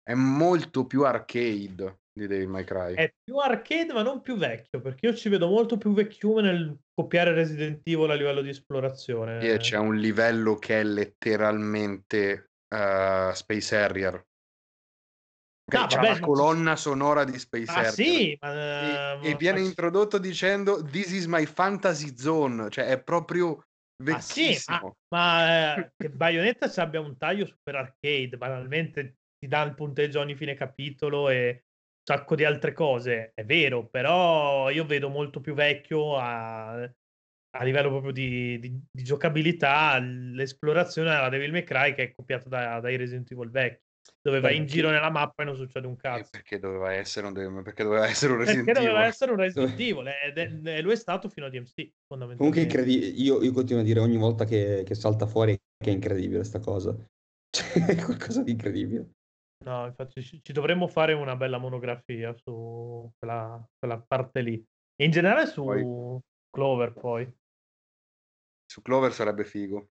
È 0.07 0.13
molto 0.13 0.85
più 0.85 1.03
arcade 1.03 2.01
di 2.13 2.27
Devil 2.27 2.47
May 2.47 2.63
Cry. 2.63 2.95
È 2.97 3.13
più 3.21 3.35
arcade, 3.39 3.91
ma 3.91 4.03
non 4.03 4.21
più 4.21 4.37
vecchio, 4.37 4.79
perché 4.79 5.07
io 5.07 5.15
ci 5.15 5.27
vedo 5.27 5.47
molto 5.49 5.77
più 5.77 5.91
vecchiume 5.93 6.41
nel 6.41 6.79
copiare 6.93 7.33
Resident 7.33 7.81
Evil 7.83 8.09
a 8.09 8.13
livello 8.13 8.39
di 8.41 8.47
esplorazione. 8.47 9.33
E 9.41 9.57
c'è 9.57 9.77
un 9.77 9.97
livello 9.97 10.55
che 10.55 10.79
è 10.79 10.83
letteralmente, 10.85 12.51
uhm, 12.69 13.31
Space 13.33 13.75
Harrier. 13.75 14.25
No, 15.67 15.87
c'è 15.87 15.95
vabbè, 15.95 16.09
la 16.09 16.19
colonna 16.19 16.75
sonora 16.75 17.23
di 17.23 17.39
Space 17.39 17.71
ah, 17.71 17.85
sì, 17.85 18.37
ma, 18.39 19.19
e, 19.19 19.31
e, 19.31 19.35
viene 19.35 19.61
introdotto 19.61 20.19
dicendo 20.19 20.83
This 20.83 21.11
is 21.11 21.25
my 21.25 21.43
fantasy 21.47 22.15
zone, 22.15 22.69
cioè 22.69 22.85
è 22.85 23.01
proprio 23.01 23.63
vecchissimo. 24.03 24.75
Ah, 24.75 24.79
sì, 24.79 24.93
ma, 25.09 25.17
ma 25.17 25.75
eh, 25.77 25.91
che 25.97 26.09
Bayonetta 26.11 26.69
ci 26.69 26.79
abbia 26.79 26.99
un 26.99 27.17
taglio 27.17 27.47
super 27.47 27.77
arcade, 27.77 28.37
banalmente 28.37 29.17
ti 29.39 29.47
dà 29.47 29.63
il 29.63 29.73
punteggio 29.73 30.19
ogni 30.19 30.35
fine 30.35 30.53
capitolo 30.53 31.29
e 31.29 31.49
un 31.49 32.15
sacco 32.15 32.35
di 32.35 32.43
altre 32.43 32.71
cose, 32.73 33.31
è 33.33 33.43
vero, 33.43 33.87
però 33.87 34.69
io 34.69 34.85
vedo 34.85 35.09
molto 35.09 35.41
più 35.41 35.55
vecchio 35.55 36.15
a, 36.15 36.73
a 36.73 37.63
livello 37.63 37.89
proprio 37.89 38.11
di, 38.11 38.59
di, 38.59 38.79
di, 38.91 39.03
giocabilità 39.03 39.97
l'esplorazione 39.97 41.09
della 41.09 41.29
Devil 41.29 41.51
May 41.51 41.63
Cry 41.63 41.95
che 41.95 42.03
è 42.03 42.13
copiata 42.13 42.49
da, 42.49 42.79
dai 42.79 42.97
Resident 42.97 43.31
Evil 43.31 43.49
vecchi 43.49 43.84
dove 44.21 44.39
vai 44.39 44.57
in 44.57 44.65
giro 44.65 44.89
nella 44.89 45.09
mappa 45.09 45.43
e 45.43 45.45
non 45.45 45.55
succede 45.55 45.87
un 45.87 45.93
eh, 45.93 45.97
cazzo. 45.97 46.29
Perché 46.31 46.59
doveva 46.59 46.93
essere 46.93 47.27
un, 47.27 47.61
perché 47.63 47.83
doveva 47.83 48.07
essere 48.07 48.33
un 48.33 48.39
Resident 48.39 48.67
Evil. 48.67 48.73
Perché 48.73 48.87
doveva 48.87 49.05
essere 49.05 49.31
un 49.31 49.37
Resident 49.37 49.79
Evil 49.79 50.07
ed 50.07 50.67
è, 50.67 50.81
lui 50.81 50.93
è 50.93 50.95
stato 50.95 51.29
fino 51.29 51.45
a 51.45 51.49
DMC 51.49 51.91
fondamentalmente. 52.07 52.37
Comunque 52.37 52.61
incredibile, 52.61 53.07
io, 53.07 53.41
io, 53.43 53.51
continuo 53.51 53.81
a 53.81 53.85
dire 53.85 53.99
ogni 53.99 54.17
volta 54.17 54.45
che, 54.45 54.83
che 54.85 54.95
salta 54.95 55.27
fuori 55.27 55.55
che 55.55 55.89
è 55.89 55.93
incredibile 55.93 56.43
sta 56.43 56.59
cosa. 56.59 56.95
Cioè, 57.55 57.85
è 57.85 57.95
qualcosa 58.03 58.43
di 58.43 58.51
incredibile. 58.51 59.11
No, 59.63 59.85
infatti 59.85 60.21
ci, 60.21 60.41
ci 60.43 60.51
dovremmo 60.51 60.87
fare 60.87 61.13
una 61.13 61.37
bella 61.37 61.57
monografia 61.57 62.33
su 62.33 63.09
quella, 63.17 63.65
quella 63.79 63.97
parte 64.05 64.41
lì. 64.41 64.61
E 64.95 65.05
in 65.05 65.11
generale 65.11 65.45
su 65.47 65.63
poi. 65.63 66.19
Clover 66.49 66.93
poi. 66.93 67.33
Su 68.65 68.81
Clover 68.81 69.13
sarebbe 69.13 69.45
figo. 69.45 69.87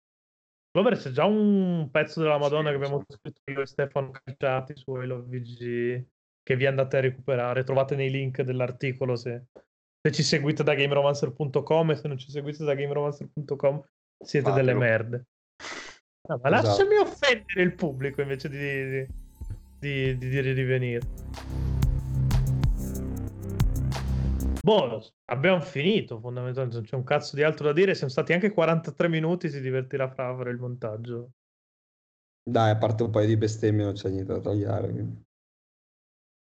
Clover 0.72 0.96
c'è 0.96 1.10
già 1.10 1.26
un 1.26 1.90
pezzo 1.90 2.20
della 2.22 2.38
Madonna 2.38 2.70
sì, 2.70 2.76
che 2.76 2.82
abbiamo 2.82 3.04
scritto 3.06 3.40
io 3.50 3.60
e 3.60 3.66
Stefano 3.66 4.10
Calciati 4.10 4.74
su 4.74 4.92
Halo 4.92 5.22
VG 5.22 6.06
che 6.42 6.56
vi 6.56 6.64
andate 6.64 6.96
a 6.96 7.00
recuperare. 7.00 7.62
Trovate 7.62 7.94
nei 7.94 8.10
link 8.10 8.40
dell'articolo 8.40 9.14
se, 9.14 9.48
se 10.00 10.12
ci 10.12 10.22
seguite 10.22 10.64
da 10.64 10.74
gameromancer.com 10.74 11.90
e 11.90 11.96
se 11.96 12.08
non 12.08 12.16
ci 12.16 12.30
seguite 12.30 12.64
da 12.64 12.74
gameromancer.com 12.74 13.84
siete 14.24 14.48
Fatelo. 14.48 14.66
delle 14.66 14.78
merde. 14.78 15.26
No, 16.28 16.40
ma 16.42 16.48
esatto. 16.48 16.66
lasciami 16.66 16.96
offendere 16.96 17.62
il 17.62 17.74
pubblico 17.74 18.22
invece 18.22 18.48
di, 18.48 19.06
di, 19.78 20.16
di, 20.16 20.28
di 20.30 20.54
di 20.54 20.64
venire. 20.64 21.00
Boh, 24.64 25.02
abbiamo 25.24 25.60
finito 25.60 26.20
fondamentalmente, 26.20 26.76
non 26.76 26.84
c'è 26.84 26.94
un 26.94 27.02
cazzo 27.02 27.34
di 27.34 27.42
altro 27.42 27.66
da 27.66 27.72
dire, 27.72 27.96
siamo 27.96 28.12
stati 28.12 28.32
anche 28.32 28.52
43 28.52 29.08
minuti, 29.08 29.48
si 29.48 29.60
divertirà 29.60 30.08
fra 30.08 30.28
a 30.28 30.36
fare 30.36 30.50
il 30.50 30.58
montaggio. 30.58 31.32
Dai, 32.44 32.70
a 32.70 32.76
parte 32.76 33.02
un 33.02 33.10
paio 33.10 33.26
di 33.26 33.36
bestemmie 33.36 33.84
non 33.84 33.94
c'è 33.94 34.08
niente 34.08 34.32
da 34.32 34.40
tagliare. 34.40 34.88
Quindi. 34.90 35.22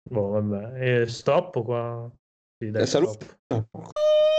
Boh, 0.08 0.28
vabbè, 0.28 1.00
e 1.02 1.06
stop 1.06 1.64
qua. 1.64 2.08
Sì, 2.58 2.70
dai, 2.70 2.86
saluto. 2.86 3.26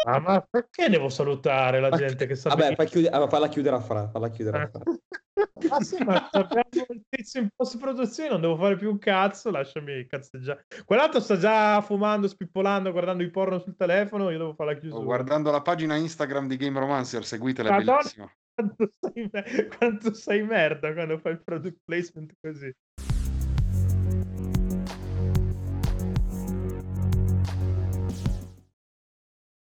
Ah, 0.05 0.19
ma 0.19 0.41
perché 0.41 0.89
devo 0.89 1.09
salutare 1.09 1.79
la 1.79 1.89
gente 1.89 2.25
che 2.25 2.35
sa 2.35 2.49
Vabbè, 2.49 2.75
fai 2.75 2.87
chiude... 2.87 3.09
allora, 3.09 3.29
falla 3.29 3.47
chiudere 3.47 3.75
a 3.75 3.79
Fra, 3.81 4.09
falla 4.09 4.29
chiudere 4.29 4.61
a 4.61 4.67
Fra. 4.67 4.83
ah 5.69 5.81
sì, 5.81 6.03
ma 6.03 6.29
abbiamo 6.31 6.87
il 6.89 7.03
tizio 7.07 7.41
in 7.41 7.49
post-produzione, 7.55 8.29
non 8.29 8.41
devo 8.41 8.57
fare 8.57 8.75
più 8.75 8.89
un 8.89 8.97
cazzo, 8.97 9.51
lasciami 9.51 10.05
cazzeggiare. 10.07 10.65
Quell'altro 10.85 11.19
sta 11.19 11.37
già 11.37 11.81
fumando, 11.81 12.27
spippolando, 12.27 12.91
guardando 12.91 13.23
i 13.23 13.29
porno 13.29 13.59
sul 13.59 13.75
telefono, 13.75 14.29
io 14.29 14.37
devo 14.37 14.53
fare 14.53 14.73
la 14.73 14.79
chiusura. 14.79 15.03
guardando 15.03 15.51
la 15.51 15.61
pagina 15.61 15.95
Instagram 15.95 16.47
di 16.47 16.57
Game 16.57 16.79
Romancer, 16.79 17.25
seguitela, 17.25 17.75
è 17.75 17.83
bellissima. 17.83 18.31
Quanto 18.55 18.87
sei, 18.99 19.29
quanto 19.77 20.13
sei 20.13 20.43
merda 20.43 20.93
quando 20.93 21.17
fai 21.17 21.31
il 21.33 21.43
product 21.43 21.79
placement 21.83 22.33
così. 22.39 22.71